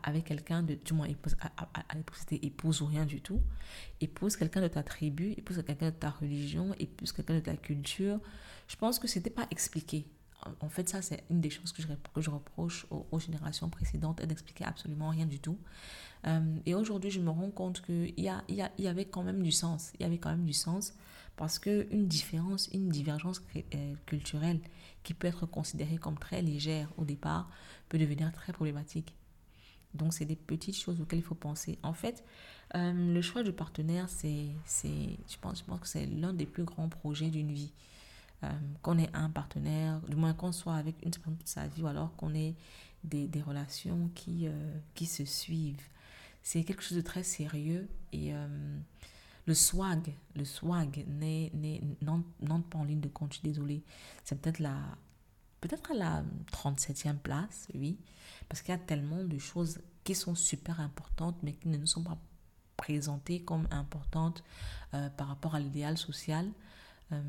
Avec 0.04 0.26
quelqu'un 0.26 0.64
de. 0.64 0.76
Du 0.76 0.94
moins, 0.94 1.08
épouse, 1.08 1.36
à, 1.42 1.96
l'époque 1.96 2.18
c'était 2.18 2.46
épouse 2.46 2.82
ou 2.82 2.86
rien 2.86 3.06
du 3.06 3.22
tout. 3.22 3.42
Épouse 4.00 4.36
quelqu'un 4.36 4.62
de 4.62 4.68
ta 4.68 4.84
tribu, 4.84 5.34
épouse 5.38 5.62
quelqu'un 5.66 5.88
de 5.88 5.96
ta 5.96 6.10
religion, 6.10 6.74
épouse 6.80 7.12
quelqu'un 7.12 7.36
de 7.36 7.39
ta 7.39 7.56
culture. 7.56 8.20
Je 8.68 8.76
pense 8.76 9.00
que 9.00 9.08
c'était 9.08 9.30
pas 9.30 9.48
expliqué. 9.52 10.08
En 10.60 10.70
fait, 10.70 10.89
ça, 10.89 11.04
c'est 11.04 11.24
une 11.30 11.39
des 11.39 11.52
choses 11.52 11.72
que 11.72 11.84
je, 11.84 11.88
que 11.88 12.22
je 12.22 12.32
reproche 12.32 12.88
aux, 12.89 13.20
générations 13.20 13.70
précédentes, 13.70 14.22
d'expliquer 14.24 14.66
absolument 14.66 15.10
rien 15.10 15.28
du 15.28 15.39
tout. 15.39 15.60
Euh, 16.26 16.58
et 16.66 16.74
aujourd'hui, 16.74 17.12
je 17.12 17.20
me 17.20 17.30
rends 17.30 17.52
compte 17.52 17.82
qu'il 17.84 18.20
y, 18.20 18.28
a, 18.28 18.44
y, 18.48 18.64
y 18.80 18.88
avait 18.88 19.06
quand 19.06 19.22
même 19.22 19.44
du 19.44 19.52
sens. 19.52 19.92
Il 20.00 20.02
y 20.02 20.06
avait 20.06 20.18
quand 20.18 20.32
même 20.32 20.46
du 20.46 20.54
sens 20.54 20.96
parce 21.36 21.60
qu'une 21.60 22.08
différence, 22.08 22.70
une 22.74 22.89
divergence 22.89 23.42
euh, 23.56 23.94
culturelle 24.06 24.60
qui 25.04 25.14
peut 25.14 25.28
être 25.28 25.46
considérée 25.46 25.98
comme 25.98 26.18
très 26.18 26.42
légère 26.42 26.92
au 26.98 27.06
départ 27.06 27.50
peut 27.89 27.98
devenir 27.98 28.32
très 28.32 28.54
problématique. 28.54 29.16
Donc, 29.94 30.14
c'est 30.14 30.26
des 30.26 30.36
petites 30.36 30.78
choses 30.78 31.02
auxquelles 31.02 31.20
il 31.20 31.26
faut 31.26 31.36
penser. 31.36 31.78
En 31.84 31.94
fait, 31.94 32.24
euh, 32.76 33.14
le 33.14 33.22
choix 33.22 33.44
du 33.44 33.52
partenaire, 33.52 34.08
c'est, 34.10 34.48
je, 34.84 35.38
pense, 35.39 35.60
je 35.60 35.64
pense 35.64 35.80
que 35.80 35.88
c'est 35.88 36.06
l'un 36.06 36.34
des 36.34 36.46
plus 36.46 36.64
grands 36.64 36.89
projets 36.89 37.30
d'une 37.30 37.52
vie. 37.52 37.74
Euh, 38.44 38.50
qu'on 38.82 38.98
ait 38.98 39.10
un 39.14 39.30
partenaire, 39.30 40.02
du 40.08 40.16
moins 40.16 40.34
qu'on 40.34 40.52
soit 40.52 40.74
avec 40.74 40.96
une 41.04 41.12
personne 41.12 41.36
de 41.36 41.48
sa 41.48 41.68
vie, 41.68 41.84
ou 41.84 41.88
alors 41.88 42.16
qu'on 42.16 42.34
ait 42.34 42.56
des, 43.04 43.28
des 43.28 43.42
relations 43.42 44.10
qui, 44.16 44.48
qui 44.96 45.06
se 45.06 45.26
suivent. 45.26 45.88
C'est 46.42 46.64
quelque 46.64 46.82
chose 46.82 46.98
de 46.98 47.04
très 47.04 47.22
sérieux 47.22 47.88
et 48.14 48.34
le 49.46 49.54
swag, 49.54 50.14
le 50.36 50.46
swag 50.46 51.06
n'entre 52.02 52.64
pas 52.70 52.80
en 52.80 52.84
ligne 52.84 53.00
de 53.00 53.10
compte, 53.10 53.34
je 53.34 53.39
suis 53.39 53.48
désolée. 53.48 53.84
C'est 54.24 54.39
peut-être 54.42 54.60
la, 54.60 54.76
peut-être 55.62 55.91
à 55.91 55.93
la 55.93 56.24
37e 56.51 57.18
place, 57.18 57.68
oui, 57.76 57.97
parce 58.49 58.62
qu'il 58.62 58.74
y 58.74 58.78
a 58.78 58.80
tellement 58.80 59.24
de 59.24 59.38
choses 59.38 59.80
qui 60.03 60.16
sont 60.16 60.36
super 60.36 60.80
importantes, 60.80 61.38
mais 61.43 61.53
qui 61.53 61.70
ne 61.70 61.78
nous 61.78 61.88
sont 61.88 62.03
pas 62.03 62.18
présentées 62.76 63.41
comme 63.41 63.68
importantes 63.72 64.43
euh, 64.93 65.09
par 65.09 65.28
rapport 65.28 65.55
à 65.55 65.59
l'idéal 65.59 65.97
social. 65.97 66.49
Euh, 67.12 67.22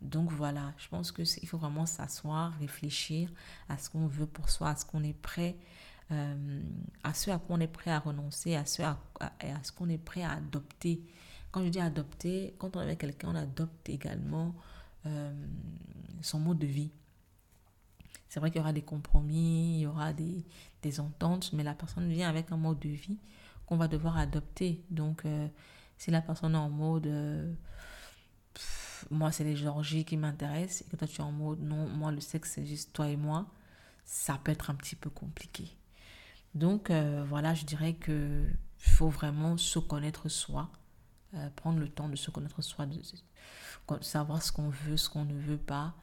donc 0.00 0.32
voilà, 0.32 0.72
je 0.78 0.88
pense 0.88 1.12
qu'il 1.12 1.48
faut 1.48 1.58
vraiment 1.58 1.84
s'asseoir, 1.84 2.54
réfléchir 2.58 3.30
à 3.68 3.76
ce 3.76 3.90
qu'on 3.90 4.06
veut 4.06 4.26
pour 4.26 4.48
soi, 4.48 4.70
à 4.70 4.76
ce 4.76 4.86
qu'on 4.86 5.04
est 5.04 5.12
prêt, 5.20 5.56
euh, 6.10 6.62
à 7.04 7.12
ce 7.12 7.30
à 7.30 7.38
quoi 7.38 7.56
on 7.56 7.60
est 7.60 7.66
prêt 7.68 7.90
à 7.90 7.98
renoncer, 7.98 8.56
à 8.56 8.64
ce 8.64 8.82
à, 8.82 8.98
ce 9.62 9.72
qu'on 9.72 9.90
est 9.90 9.98
prêt 9.98 10.22
à 10.22 10.32
adopter 10.32 11.02
quand 11.50 11.64
je 11.64 11.70
dis 11.70 11.80
adopter, 11.80 12.54
quand 12.58 12.76
on 12.76 12.80
est 12.80 12.84
avec 12.84 12.98
quelqu'un, 12.98 13.28
on 13.30 13.34
adopte 13.34 13.88
également 13.88 14.54
son 16.20 16.40
mode 16.40 16.58
de 16.58 16.66
vie. 16.66 16.90
C'est 18.28 18.40
vrai 18.40 18.50
qu'il 18.50 18.58
y 18.58 18.62
aura 18.62 18.72
des 18.72 18.82
compromis, 18.82 19.76
il 19.76 19.80
y 19.80 19.86
aura 19.86 20.12
des, 20.12 20.44
des, 20.82 21.00
ententes, 21.00 21.52
mais 21.52 21.62
la 21.62 21.74
personne 21.74 22.08
vient 22.10 22.28
avec 22.28 22.52
un 22.52 22.56
mode 22.56 22.78
de 22.78 22.88
vie 22.88 23.18
qu'on 23.66 23.76
va 23.76 23.88
devoir 23.88 24.18
adopter. 24.18 24.84
Donc, 24.90 25.24
euh, 25.24 25.48
si 25.96 26.10
la 26.10 26.20
personne 26.20 26.54
est 26.54 26.58
en 26.58 26.70
mode 26.70 27.06
euh, 27.06 27.52
moi, 29.10 29.32
c'est 29.32 29.44
les 29.44 29.56
Georgies 29.56 30.04
qui 30.04 30.16
m'intéressent, 30.16 30.82
et 30.82 30.90
que 30.90 30.96
toi, 30.96 31.08
tu 31.08 31.20
es 31.20 31.24
en 31.24 31.32
mode 31.32 31.60
non, 31.60 31.88
moi, 31.88 32.12
le 32.12 32.20
sexe, 32.20 32.52
c'est 32.54 32.66
juste 32.66 32.92
toi 32.92 33.08
et 33.08 33.16
moi, 33.16 33.46
ça 34.04 34.38
peut 34.42 34.52
être 34.52 34.70
un 34.70 34.74
petit 34.74 34.96
peu 34.96 35.10
compliqué. 35.10 35.76
Donc, 36.54 36.90
voilà, 37.28 37.54
je 37.54 37.64
dirais 37.64 37.94
que 37.94 38.44
faut 38.78 39.08
vraiment 39.08 39.56
se 39.56 39.78
connaître 39.78 40.28
soi 40.28 40.70
euh, 41.34 41.50
prendre 41.56 41.78
le 41.78 41.90
temps 41.90 42.08
de 42.08 42.16
se 42.16 42.30
connaître 42.30 42.62
soi, 42.62 42.86
de, 42.86 42.98
savoir 44.00 44.42
ce 44.42 44.50
qu'on 44.50 44.70
veut, 44.70 44.96
ce 44.96 45.10
qu'on 45.10 45.26
ne 45.26 45.34
veut 45.34 45.58
pas, 45.58 45.94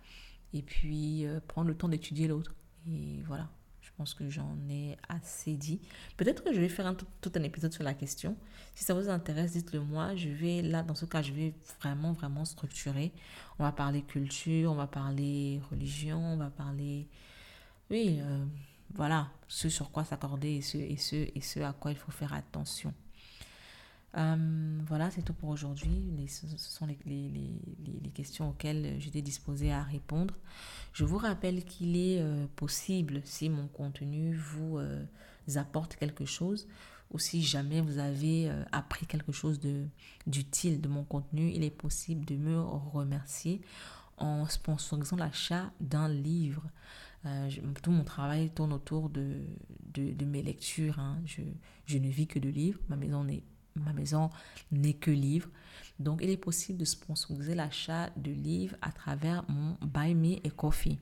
et 0.55 0.61
puis 0.61 1.25
euh, 1.25 1.39
prendre 1.47 1.67
le 1.67 1.75
temps 1.75 1.89
d'étudier 1.89 2.27
l'autre. 2.27 2.55
Et 2.87 3.21
voilà, 3.27 3.49
je 3.81 3.89
pense 3.97 4.13
que 4.13 4.29
j'en 4.29 4.57
ai 4.69 4.97
assez 5.09 5.55
dit. 5.55 5.81
Peut-être 6.17 6.43
que 6.43 6.53
je 6.53 6.61
vais 6.61 6.69
faire 6.69 6.87
un, 6.87 6.95
tout, 6.95 7.31
un 7.35 7.43
épisode 7.43 7.73
sur 7.73 7.83
la 7.83 7.93
question. 7.93 8.37
Si 8.73 8.85
ça 8.85 8.93
vous 8.93 9.09
intéresse, 9.09 9.51
dites-le 9.51 9.81
moi. 9.81 10.15
Je 10.15 10.29
vais, 10.29 10.61
là, 10.61 10.81
dans 10.81 10.95
ce 10.95 11.05
cas, 11.05 11.21
je 11.21 11.33
vais 11.33 11.53
vraiment, 11.81 12.13
vraiment 12.13 12.45
structurer. 12.45 13.11
On 13.59 13.63
va 13.63 13.71
parler 13.71 14.01
culture, 14.01 14.71
on 14.71 14.75
va 14.75 14.87
parler 14.87 15.61
religion, 15.69 16.19
on 16.19 16.37
va 16.37 16.49
parler... 16.49 17.07
Oui, 17.91 18.17
euh, 18.21 18.45
voilà, 18.95 19.29
ce 19.47 19.69
sur 19.69 19.91
quoi 19.91 20.03
s'accorder 20.03 20.55
et 20.55 20.61
ce, 20.61 20.77
et, 20.77 20.97
ce, 20.97 21.15
et 21.15 21.41
ce 21.41 21.59
à 21.59 21.73
quoi 21.73 21.91
il 21.91 21.97
faut 21.97 22.11
faire 22.11 22.33
attention. 22.33 22.93
Euh, 24.17 24.79
voilà, 24.87 25.11
c'est 25.11 25.21
tout 25.23 25.33
pour 25.33 25.49
aujourd'hui. 25.49 26.03
Ce 26.27 26.47
sont 26.57 26.85
les, 26.85 26.97
les, 27.05 27.29
les, 28.03 28.09
questions 28.11 28.49
auxquelles 28.49 28.95
j'étais 28.99 29.21
disposée 29.21 29.73
à 29.73 29.83
répondre. 29.83 30.33
Je 30.93 31.03
vous 31.03 31.17
rappelle 31.17 31.65
qu'il 31.65 31.97
est 31.97 32.21
euh, 32.21 32.45
possible, 32.55 33.21
si 33.25 33.49
mon 33.49 33.67
contenu 33.67 34.33
vous 34.33 34.77
euh, 34.77 35.03
apporte 35.55 35.97
quelque 35.97 36.23
chose, 36.23 36.67
ou 37.11 37.19
si 37.19 37.43
jamais 37.43 37.81
vous 37.81 37.99
avez 37.99 38.49
appris 38.71 39.05
quelque 39.05 39.31
chose 39.31 39.59
d'utile 40.25 40.81
de, 40.81 40.87
mon 40.87 41.03
contenu, 41.03 41.51
il 41.51 41.63
est 41.63 41.69
possible 41.69 42.25
de 42.25 42.35
me 42.35 42.59
remercier 42.59 43.61
en 44.17 44.47
sponsorisant 44.47 45.17
l'achat 45.17 45.71
d'un 45.79 46.09
livre. 46.09 46.63
tout 47.83 47.91
mon 47.91 48.03
travail 48.03 48.49
tourne 48.49 48.73
autour 48.73 49.09
de, 49.09 49.41
de, 49.93 50.13
de 50.13 50.25
mes 50.25 50.41
lectures. 50.41 50.99
Hein. 50.99 51.21
Je, 51.25 51.41
je 51.85 51.99
ne 51.99 52.07
vis 52.07 52.27
que 52.27 52.39
de 52.39 52.49
livres. 52.49 52.79
Ma 52.89 52.95
maison 52.95 53.23
n'est 53.23 53.43
ma 53.75 53.93
maison 53.93 54.29
n'est 54.71 54.93
que 54.93 55.11
livre. 55.11 55.49
Donc, 55.99 56.19
il 56.21 56.29
est 56.29 56.37
possible 56.37 56.79
de 56.79 56.85
sponsoriser 56.85 57.55
l'achat 57.55 58.09
de 58.17 58.31
livres 58.31 58.75
à 58.81 58.91
travers 58.91 59.43
mon 59.49 59.77
Buy 59.81 60.13
Me 60.13 60.45
a 60.45 60.49
Coffee. 60.49 60.99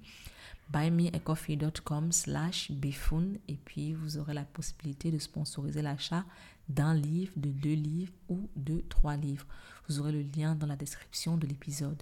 buymeacoffee.com 0.72 2.12
slash 2.12 2.72
bifun 2.72 3.34
et 3.48 3.56
puis 3.56 3.94
vous 3.94 4.18
aurez 4.18 4.34
la 4.34 4.44
possibilité 4.44 5.12
de 5.12 5.20
sponsoriser 5.20 5.82
l'achat 5.82 6.26
d'un 6.70 6.94
livre, 6.94 7.34
de 7.36 7.50
deux 7.50 7.74
livres 7.74 8.14
ou 8.30 8.50
de 8.56 8.84
trois 8.90 9.18
livres. 9.18 9.46
Vous 9.88 10.00
aurez 10.00 10.12
le 10.12 10.26
lien 10.36 10.56
dans 10.56 10.68
la 10.68 10.76
description 10.76 11.38
de 11.38 11.48
l'épisode. 11.48 12.02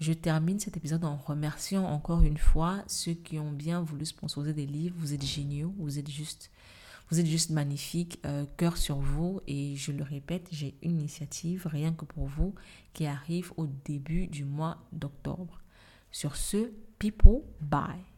Je 0.00 0.12
termine 0.14 0.58
cet 0.58 0.76
épisode 0.76 1.04
en 1.04 1.16
remerciant 1.16 1.84
encore 1.84 2.22
une 2.22 2.38
fois 2.38 2.82
ceux 2.86 3.12
qui 3.12 3.38
ont 3.38 3.52
bien 3.52 3.82
voulu 3.82 4.06
sponsoriser 4.06 4.54
des 4.54 4.66
livres. 4.66 4.96
Vous 4.98 5.12
êtes 5.12 5.24
géniaux, 5.24 5.74
vous 5.78 5.98
êtes 5.98 6.08
juste 6.08 6.50
vous 7.10 7.18
êtes 7.18 7.26
juste 7.26 7.50
magnifique, 7.50 8.20
euh, 8.24 8.46
cœur 8.56 8.76
sur 8.76 8.96
vous. 8.96 9.40
Et 9.46 9.76
je 9.76 9.92
le 9.92 10.02
répète, 10.02 10.48
j'ai 10.52 10.74
une 10.82 11.00
initiative 11.00 11.66
rien 11.66 11.92
que 11.92 12.04
pour 12.04 12.26
vous 12.26 12.54
qui 12.92 13.06
arrive 13.06 13.52
au 13.56 13.66
début 13.66 14.26
du 14.26 14.44
mois 14.44 14.78
d'octobre. 14.92 15.60
Sur 16.12 16.36
ce, 16.36 16.70
people, 16.98 17.42
bye. 17.60 18.09